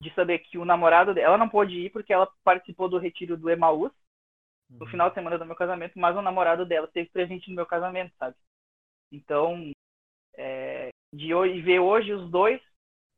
de 0.01 0.15
saber 0.15 0.39
que 0.41 0.59
o 0.59 0.65
namorado 0.65 1.13
dela, 1.13 1.29
ela 1.29 1.39
não 1.39 1.49
pôde 1.49 1.75
ir 1.75 1.91
porque 1.91 2.13
ela 2.13 2.31
participou 2.45 2.89
do 2.89 2.99
retiro 2.99 3.37
do 3.37 3.51
Emaús 3.51 3.93
no 4.71 4.85
uhum. 4.85 4.91
final 4.91 5.09
de 5.09 5.15
semana 5.15 5.39
do 5.39 5.45
meu 5.45 5.57
casamento, 5.57 5.99
mas 5.99 6.17
o 6.17 6.23
namorado 6.23 6.65
dela 6.65 6.87
esteve 6.87 7.09
presente 7.11 7.49
no 7.49 7.57
meu 7.57 7.67
casamento, 7.67 8.15
sabe? 8.19 8.37
Então, 9.11 9.73
é, 10.37 10.91
de 11.13 11.35
hoje, 11.35 11.61
ver 11.61 11.79
hoje 11.79 12.13
os 12.13 12.31
dois 12.31 12.61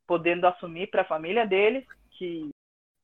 podendo 0.07 0.47
assumir 0.47 0.89
para 0.89 1.03
a 1.03 1.07
família 1.07 1.47
deles 1.47 1.85
que 2.13 2.51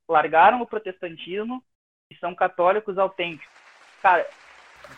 largaram 0.09 0.61
o 0.61 0.67
protestantismo 0.67 1.63
e 2.11 2.17
são 2.17 2.35
católicos 2.35 2.99
autênticos. 2.99 3.49
Cara, 4.01 4.27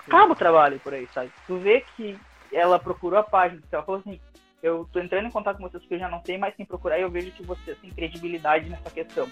acaba 0.06 0.32
o 0.32 0.36
trabalho 0.36 0.80
por 0.80 0.94
aí, 0.94 1.06
sabe? 1.08 1.32
Tu 1.46 1.56
vê 1.58 1.84
que 1.96 2.18
ela 2.52 2.78
procurou 2.78 3.18
a 3.18 3.22
página, 3.22 3.62
ela 3.70 3.82
falou 3.82 4.00
assim, 4.00 4.20
eu 4.62 4.88
tô 4.92 4.98
entrando 4.98 5.26
em 5.26 5.30
contato 5.30 5.58
com 5.58 5.64
vocês 5.64 5.82
porque 5.82 5.94
eu 5.94 5.98
já 5.98 6.08
não 6.08 6.22
sei 6.24 6.38
mais 6.38 6.54
quem 6.54 6.64
procurar 6.64 6.98
e 6.98 7.02
eu 7.02 7.10
vejo 7.10 7.32
que 7.32 7.42
vocês 7.42 7.78
têm 7.78 7.90
credibilidade 7.90 8.68
nessa 8.68 8.90
questão. 8.90 9.30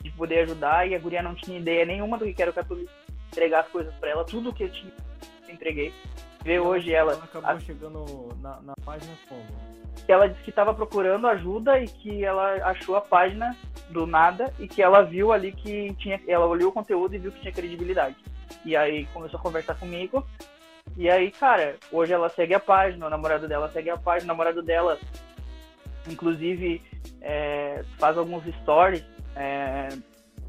De 0.00 0.10
poder 0.10 0.40
ajudar 0.40 0.88
e 0.88 0.94
a 0.94 0.98
guria 0.98 1.22
não 1.22 1.34
tinha 1.34 1.58
ideia 1.58 1.84
nenhuma 1.84 2.18
do 2.18 2.32
que 2.32 2.42
era 2.42 2.50
o 2.50 2.54
católico. 2.54 2.90
Entregar 3.28 3.60
as 3.60 3.68
coisas 3.68 3.94
para 3.94 4.10
ela, 4.10 4.24
tudo 4.24 4.52
que 4.52 4.64
eu 4.64 4.70
tinha, 4.70 4.92
eu 5.48 5.54
entreguei. 6.42 6.58
Ver 6.58 6.60
hoje 6.60 6.92
ela. 6.92 7.12
Ela 7.12 7.24
acabou 7.24 7.50
a... 7.50 7.60
chegando 7.60 8.28
na, 8.40 8.60
na 8.62 8.74
página 8.84 9.12
como? 9.28 9.72
Ela 10.08 10.28
disse 10.28 10.42
que 10.42 10.50
estava 10.50 10.74
procurando 10.74 11.26
ajuda 11.26 11.78
e 11.78 11.86
que 11.86 12.24
ela 12.24 12.54
achou 12.68 12.96
a 12.96 13.00
página 13.00 13.56
do 13.90 14.06
nada 14.06 14.52
e 14.58 14.66
que 14.66 14.82
ela 14.82 15.02
viu 15.02 15.32
ali 15.32 15.52
que 15.52 15.94
tinha. 15.94 16.20
Ela 16.26 16.46
olhou 16.46 16.70
o 16.70 16.72
conteúdo 16.72 17.14
e 17.14 17.18
viu 17.18 17.32
que 17.32 17.40
tinha 17.40 17.52
credibilidade. 17.52 18.16
E 18.64 18.76
aí 18.76 19.06
começou 19.06 19.38
a 19.38 19.42
conversar 19.42 19.74
comigo 19.74 20.24
e 20.96 21.08
aí, 21.08 21.30
cara, 21.30 21.76
hoje 21.90 22.12
ela 22.12 22.28
segue 22.28 22.54
a 22.54 22.60
página, 22.60 23.06
o 23.06 23.10
namorado 23.10 23.48
dela 23.48 23.70
segue 23.70 23.90
a 23.90 23.96
página, 23.96 24.24
o 24.24 24.34
namorado 24.34 24.62
dela, 24.62 24.98
inclusive, 26.08 26.82
é, 27.20 27.82
faz 27.98 28.18
alguns 28.18 28.44
stories 28.62 29.04
é, 29.34 29.88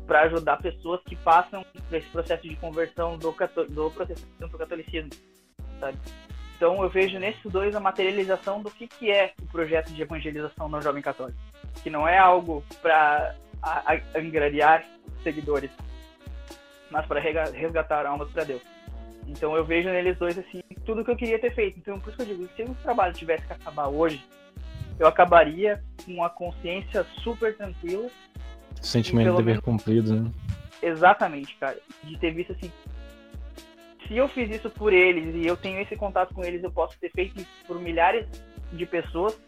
para 0.05 0.23
ajudar 0.23 0.57
pessoas 0.57 1.01
que 1.03 1.15
passam 1.15 1.63
por 1.87 1.97
esse 1.97 2.09
processo 2.09 2.43
de 2.43 2.55
conversão 2.57 3.17
do, 3.17 3.33
do 3.69 3.91
protestantismo 3.91 4.49
para 4.49 4.55
o 4.55 4.59
catolicismo, 4.59 5.11
sabe? 5.83 5.97
Então 6.55 6.81
eu 6.81 6.89
vejo 6.89 7.19
nesses 7.19 7.51
dois 7.51 7.75
a 7.75 7.79
materialização 7.79 8.61
do 8.61 8.71
que, 8.71 8.87
que 8.87 9.11
é 9.11 9.33
o 9.41 9.45
projeto 9.47 9.91
de 9.91 10.01
evangelização 10.01 10.69
no 10.69 10.81
Jovem 10.81 11.01
Católico, 11.01 11.37
que 11.81 11.89
não 11.89 12.07
é 12.07 12.17
algo 12.17 12.63
para 12.81 13.35
angariar 14.15 14.85
seguidores, 15.23 15.71
mas 16.89 17.05
para 17.05 17.19
resgatar 17.19 18.05
almas 18.05 18.29
para 18.31 18.45
Deus. 18.45 18.61
Então 19.27 19.55
eu 19.55 19.65
vejo 19.65 19.89
neles 19.89 20.17
dois 20.17 20.37
assim 20.37 20.61
tudo 20.85 21.03
que 21.03 21.11
eu 21.11 21.15
queria 21.15 21.39
ter 21.39 21.53
feito. 21.53 21.79
Então 21.79 21.99
por 21.99 22.09
isso 22.09 22.17
que 22.17 22.31
eu 22.31 22.37
digo, 22.37 22.49
se 22.55 22.63
o 22.63 22.75
trabalho 22.75 23.13
tivesse 23.13 23.45
que 23.45 23.53
acabar 23.53 23.87
hoje, 23.87 24.23
eu 24.99 25.07
acabaria 25.07 25.83
com 26.05 26.13
uma 26.13 26.29
consciência 26.29 27.03
super 27.23 27.55
tranquila 27.55 28.09
Sentimento 28.81 29.31
de 29.31 29.37
dever 29.37 29.45
menos... 29.45 29.63
cumprido, 29.63 30.15
né? 30.15 30.31
Exatamente, 30.81 31.55
cara. 31.55 31.77
De 32.03 32.17
ter 32.17 32.31
visto 32.31 32.51
assim. 32.51 32.71
Se 34.07 34.17
eu 34.17 34.27
fiz 34.27 34.49
isso 34.49 34.69
por 34.69 34.91
eles 34.91 35.33
e 35.35 35.47
eu 35.47 35.55
tenho 35.55 35.79
esse 35.79 35.95
contato 35.95 36.33
com 36.33 36.43
eles, 36.43 36.63
eu 36.63 36.71
posso 36.71 36.97
ter 36.99 37.09
feito 37.11 37.37
isso 37.37 37.65
por 37.65 37.79
milhares 37.79 38.27
de 38.71 38.85
pessoas 38.85 39.39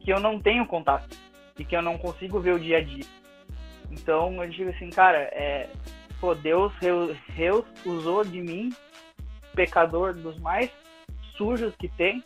que 0.00 0.12
eu 0.12 0.20
não 0.20 0.40
tenho 0.40 0.66
contato 0.66 1.16
e 1.58 1.64
que 1.64 1.74
eu 1.74 1.82
não 1.82 1.96
consigo 1.96 2.38
ver 2.40 2.54
o 2.54 2.60
dia 2.60 2.78
a 2.78 2.80
dia. 2.82 3.04
Então 3.90 4.42
eu 4.42 4.50
digo 4.50 4.70
assim, 4.70 4.90
cara, 4.90 5.18
é, 5.18 5.70
pô, 6.20 6.34
Deus, 6.34 6.72
Deus 7.36 7.64
usou 7.84 8.24
de 8.24 8.40
mim, 8.40 8.72
pecador 9.54 10.12
dos 10.14 10.38
mais 10.38 10.70
sujos 11.36 11.74
que 11.76 11.88
tem, 11.88 12.22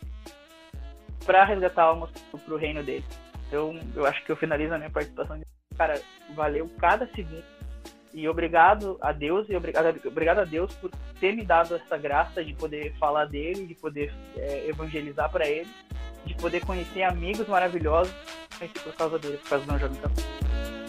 para 1.25 1.45
resgatar 1.45 1.83
almas 1.83 2.09
pro 2.45 2.57
reino 2.57 2.83
dele. 2.83 3.05
Então 3.47 3.77
eu 3.95 4.05
acho 4.05 4.23
que 4.25 4.31
eu 4.31 4.35
finalizo 4.35 4.73
a 4.73 4.77
minha 4.77 4.89
participação. 4.89 5.39
Cara, 5.77 6.01
valeu 6.35 6.69
cada 6.79 7.07
segundo 7.15 7.60
e 8.13 8.27
obrigado 8.27 8.97
a 9.01 9.11
Deus 9.11 9.47
e 9.49 9.55
obrigado, 9.55 9.99
obrigado 10.07 10.39
a 10.39 10.45
Deus 10.45 10.73
por 10.75 10.91
ter 11.19 11.33
me 11.33 11.43
dado 11.43 11.75
essa 11.75 11.97
graça 11.97 12.43
de 12.43 12.53
poder 12.53 12.93
falar 12.99 13.25
dele, 13.25 13.65
de 13.65 13.75
poder 13.75 14.13
é, 14.37 14.67
evangelizar 14.67 15.31
para 15.31 15.47
ele, 15.47 15.69
de 16.25 16.35
poder 16.35 16.65
conhecer 16.65 17.03
amigos 17.03 17.47
maravilhosos 17.47 18.13
por 18.83 18.93
causa 18.95 19.17
dele, 19.17 19.37
por 19.37 19.49
causa 19.49 19.65
do 19.65 19.79
jovem 19.79 20.01
capitão. 20.01 20.80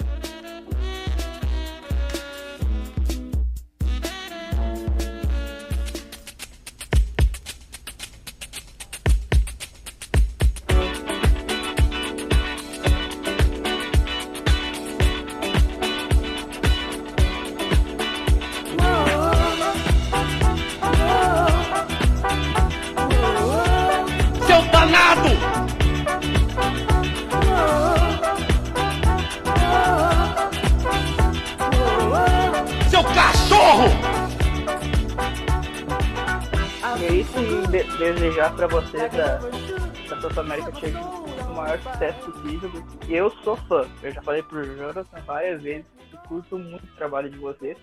Eu 43.08 43.30
sou 43.42 43.56
fã. 43.56 43.88
Eu 44.02 44.12
já 44.12 44.22
falei 44.22 44.42
pro 44.42 44.64
Jonathan 44.64 45.04
várias 45.26 45.62
vezes. 45.62 45.86
Eu 46.12 46.18
curto 46.20 46.58
muito 46.58 46.84
o 46.84 46.96
trabalho 46.96 47.30
de 47.30 47.38
vocês. 47.38 47.76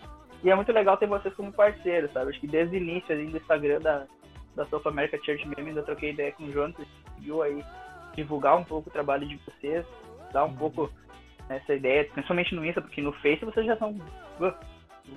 E 0.44 0.50
é 0.50 0.56
muito 0.56 0.72
legal 0.72 0.98
ter 0.98 1.08
vocês 1.08 1.34
como 1.36 1.52
parceiros, 1.52 2.12
sabe? 2.14 2.32
Acho 2.32 2.40
que 2.40 2.48
desde 2.48 2.76
o 2.76 2.80
início 2.80 3.14
ali 3.14 3.28
do 3.28 3.38
Instagram 3.38 3.80
da, 3.82 4.08
da 4.56 4.66
South 4.68 4.84
America 4.86 5.18
Church 5.18 5.46
mesmo, 5.48 5.68
ainda 5.68 5.84
troquei 5.84 6.12
ideia 6.12 6.32
com 6.32 6.44
o 6.44 6.52
Jonathan, 6.52 6.84
conseguiu 7.06 7.42
aí 7.42 7.64
divulgar 8.16 8.58
um 8.58 8.64
pouco 8.64 8.90
o 8.90 8.94
trabalho 8.94 9.28
de 9.28 9.38
vocês, 9.38 9.86
dar 10.32 10.46
um 10.46 10.56
pouco 10.56 10.90
essa 11.50 11.74
ideia, 11.74 12.06
principalmente 12.06 12.56
no 12.56 12.66
Insta, 12.66 12.82
porque 12.82 13.02
no 13.02 13.12
Face 13.14 13.44
vocês 13.44 13.66
já 13.66 13.76
são. 13.78 14.00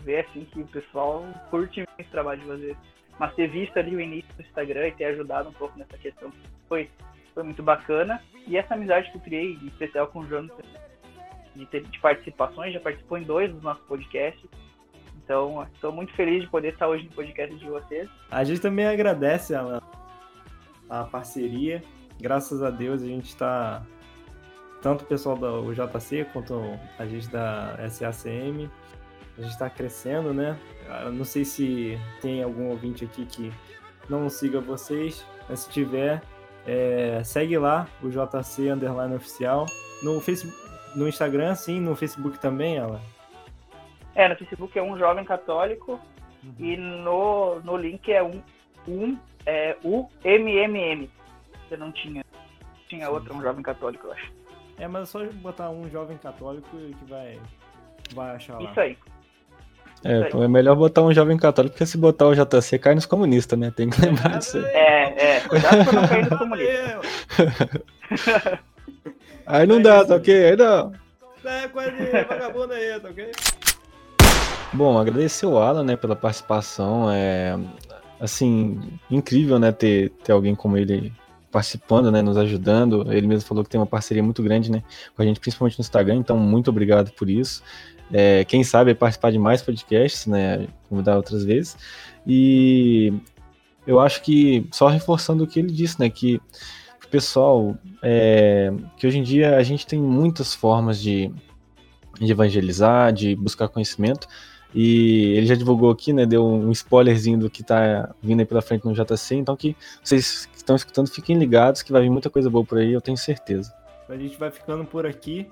Ver 0.04 0.20
assim 0.20 0.46
que 0.46 0.60
o 0.60 0.66
pessoal 0.66 1.22
curte 1.50 1.84
muito 1.98 2.08
o 2.08 2.10
trabalho 2.10 2.40
de 2.40 2.46
vocês 2.46 2.76
mas 3.18 3.34
ter 3.34 3.48
visto 3.48 3.76
ali 3.76 3.94
o 3.94 4.00
início 4.00 4.32
do 4.34 4.42
Instagram 4.42 4.88
e 4.88 4.92
ter 4.92 5.04
ajudado 5.06 5.48
um 5.48 5.52
pouco 5.52 5.78
nessa 5.78 5.96
questão 5.98 6.32
foi, 6.68 6.90
foi 7.34 7.42
muito 7.42 7.62
bacana. 7.62 8.22
E 8.46 8.56
essa 8.56 8.74
amizade 8.74 9.10
que 9.10 9.16
eu 9.16 9.20
criei, 9.20 9.54
em 9.54 9.66
especial 9.66 10.06
com 10.08 10.20
o 10.20 10.26
Jonathan, 10.26 10.62
de, 11.54 11.66
ter, 11.66 11.82
de 11.82 11.98
participações, 11.98 12.72
já 12.72 12.80
participou 12.80 13.18
em 13.18 13.22
dois 13.22 13.52
dos 13.52 13.62
nossos 13.62 13.84
podcasts. 13.84 14.48
Então, 15.24 15.66
estou 15.74 15.92
muito 15.92 16.12
feliz 16.14 16.42
de 16.42 16.50
poder 16.50 16.72
estar 16.72 16.88
hoje 16.88 17.04
no 17.04 17.12
podcast 17.12 17.54
de 17.54 17.68
vocês. 17.68 18.08
A 18.30 18.42
gente 18.42 18.60
também 18.60 18.86
agradece 18.86 19.54
a, 19.54 19.80
a 20.88 21.04
parceria. 21.04 21.82
Graças 22.20 22.62
a 22.62 22.70
Deus 22.70 23.02
a 23.02 23.06
gente 23.06 23.28
está, 23.28 23.82
tanto 24.80 25.02
o 25.02 25.06
pessoal 25.06 25.36
do 25.36 25.72
JC 25.72 26.24
quanto 26.32 26.60
a 26.98 27.06
gente 27.06 27.28
da 27.28 27.76
SACM, 27.88 28.70
a 29.38 29.40
gente 29.40 29.52
está 29.52 29.70
crescendo, 29.70 30.34
né? 30.34 30.58
Eu 31.04 31.12
não 31.12 31.24
sei 31.24 31.44
se 31.44 31.98
tem 32.20 32.42
algum 32.42 32.68
ouvinte 32.68 33.04
aqui 33.04 33.24
que 33.24 33.52
não 34.08 34.28
siga 34.28 34.60
vocês, 34.60 35.26
mas 35.48 35.60
se 35.60 35.70
tiver, 35.70 36.22
é, 36.66 37.22
segue 37.24 37.58
lá 37.58 37.88
o 38.02 38.08
JC 38.08 38.70
Underline 38.70 39.14
Oficial. 39.14 39.66
No, 40.02 40.20
Facebook, 40.20 40.56
no 40.96 41.08
Instagram, 41.08 41.54
sim, 41.54 41.80
no 41.80 41.94
Facebook 41.94 42.38
também, 42.38 42.76
ela? 42.76 43.00
É, 44.14 44.28
no 44.28 44.36
Facebook 44.36 44.78
é 44.78 44.82
um 44.82 44.98
jovem 44.98 45.24
católico 45.24 46.00
uhum. 46.42 46.54
e 46.58 46.76
no, 46.76 47.60
no 47.60 47.76
link 47.76 48.12
é 48.12 48.22
um, 48.22 48.42
um 48.86 49.18
é, 49.46 49.76
UMMM. 49.82 51.08
Você 51.68 51.76
não 51.76 51.90
tinha. 51.92 52.24
Tinha 52.88 53.06
sim. 53.06 53.12
outro, 53.12 53.34
um 53.34 53.40
jovem 53.40 53.62
católico, 53.62 54.06
eu 54.06 54.12
acho. 54.12 54.32
É, 54.78 54.88
mas 54.88 55.02
é 55.02 55.06
só 55.06 55.24
botar 55.34 55.70
um 55.70 55.88
jovem 55.88 56.18
católico 56.18 56.68
que 56.68 57.04
vai, 57.08 57.40
vai 58.14 58.36
achar 58.36 58.58
lá. 58.58 58.70
Isso 58.70 58.80
aí. 58.80 58.98
É, 60.04 60.30
é 60.32 60.48
melhor 60.48 60.76
botar 60.76 61.02
um 61.02 61.12
jovem 61.12 61.36
católico, 61.36 61.74
porque 61.74 61.86
se 61.86 61.96
botar 61.96 62.26
o 62.26 62.34
JC 62.34 62.78
cai 62.78 62.94
nos 62.94 63.06
comunistas, 63.06 63.58
né? 63.58 63.72
Tem 63.74 63.88
que 63.88 64.00
lembrar 64.00 64.38
disso 64.38 64.58
aí. 64.58 64.64
É, 64.64 65.36
é, 65.36 65.40
cuidado 65.40 65.84
pra 65.84 66.00
não 66.00 66.08
cair 66.08 66.30
nos 66.30 66.38
comunistas. 66.38 67.82
aí 69.46 69.66
não 69.66 69.80
dá, 69.80 70.04
tá 70.04 70.16
ok? 70.16 70.50
Aí 70.50 70.56
não. 70.56 70.92
É, 71.44 71.68
quase 71.68 71.90
vagabundo 72.28 72.72
aí, 72.72 73.00
tá 73.00 73.08
ok? 73.08 73.30
Bom, 74.72 74.98
agradecer 74.98 75.46
o 75.46 75.58
Alan, 75.58 75.84
né, 75.84 75.96
pela 75.96 76.16
participação. 76.16 77.10
É, 77.10 77.58
assim, 78.18 78.80
incrível, 79.10 79.58
né, 79.58 79.70
ter, 79.70 80.10
ter 80.24 80.32
alguém 80.32 80.54
como 80.54 80.76
ele 80.76 81.12
participando, 81.50 82.10
né, 82.10 82.22
nos 82.22 82.36
ajudando. 82.36 83.12
Ele 83.12 83.26
mesmo 83.26 83.46
falou 83.46 83.62
que 83.62 83.70
tem 83.70 83.78
uma 83.78 83.86
parceria 83.86 84.22
muito 84.22 84.42
grande, 84.42 84.70
né, 84.70 84.82
com 85.14 85.22
a 85.22 85.24
gente, 85.24 85.38
principalmente 85.38 85.78
no 85.78 85.82
Instagram. 85.82 86.16
Então, 86.16 86.38
muito 86.38 86.70
obrigado 86.70 87.12
por 87.12 87.28
isso. 87.28 87.62
É, 88.12 88.44
quem 88.44 88.62
sabe 88.62 88.94
participar 88.94 89.32
de 89.32 89.38
mais 89.38 89.62
podcasts, 89.62 90.26
né? 90.26 90.68
Convidar 90.88 91.16
outras 91.16 91.44
vezes. 91.44 91.76
E 92.26 93.12
eu 93.86 93.98
acho 93.98 94.22
que, 94.22 94.66
só 94.70 94.88
reforçando 94.88 95.44
o 95.44 95.46
que 95.46 95.58
ele 95.58 95.72
disse, 95.72 95.98
né? 95.98 96.10
Que 96.10 96.40
o 97.04 97.08
pessoal, 97.08 97.76
é, 98.02 98.72
que 98.96 99.06
hoje 99.06 99.18
em 99.18 99.22
dia 99.22 99.56
a 99.56 99.62
gente 99.62 99.86
tem 99.86 99.98
muitas 99.98 100.54
formas 100.54 101.00
de, 101.00 101.32
de 102.20 102.30
evangelizar, 102.30 103.12
de 103.12 103.34
buscar 103.34 103.68
conhecimento. 103.68 104.28
E 104.74 105.34
ele 105.36 105.46
já 105.46 105.54
divulgou 105.54 105.90
aqui, 105.90 106.12
né? 106.12 106.24
Deu 106.26 106.46
um 106.46 106.70
spoilerzinho 106.70 107.38
do 107.38 107.50
que 107.50 107.62
tá 107.62 108.14
vindo 108.22 108.40
aí 108.40 108.46
pela 108.46 108.62
frente 108.62 108.84
no 108.84 108.94
JC. 108.94 109.36
Então 109.36 109.56
que 109.56 109.76
vocês 110.02 110.46
que 110.46 110.56
estão 110.56 110.76
escutando, 110.76 111.08
fiquem 111.08 111.38
ligados 111.38 111.82
que 111.82 111.92
vai 111.92 112.02
vir 112.02 112.10
muita 112.10 112.30
coisa 112.30 112.48
boa 112.48 112.64
por 112.64 112.78
aí, 112.78 112.92
eu 112.92 113.00
tenho 113.00 113.16
certeza. 113.16 113.72
A 114.08 114.16
gente 114.16 114.38
vai 114.38 114.50
ficando 114.50 114.84
por 114.84 115.06
aqui. 115.06 115.46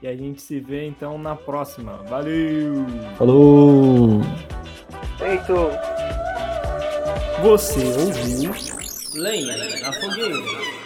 E 0.00 0.06
a 0.06 0.16
gente 0.16 0.40
se 0.40 0.60
vê 0.60 0.86
então 0.86 1.18
na 1.18 1.34
próxima. 1.34 1.94
Valeu! 2.08 2.86
Falou! 3.16 4.20
Feito! 5.18 5.54
Você 7.42 7.80
ouviu 7.80 8.52
Lenha 9.14 9.80
na 9.80 9.92
Fogueira. 9.92 10.77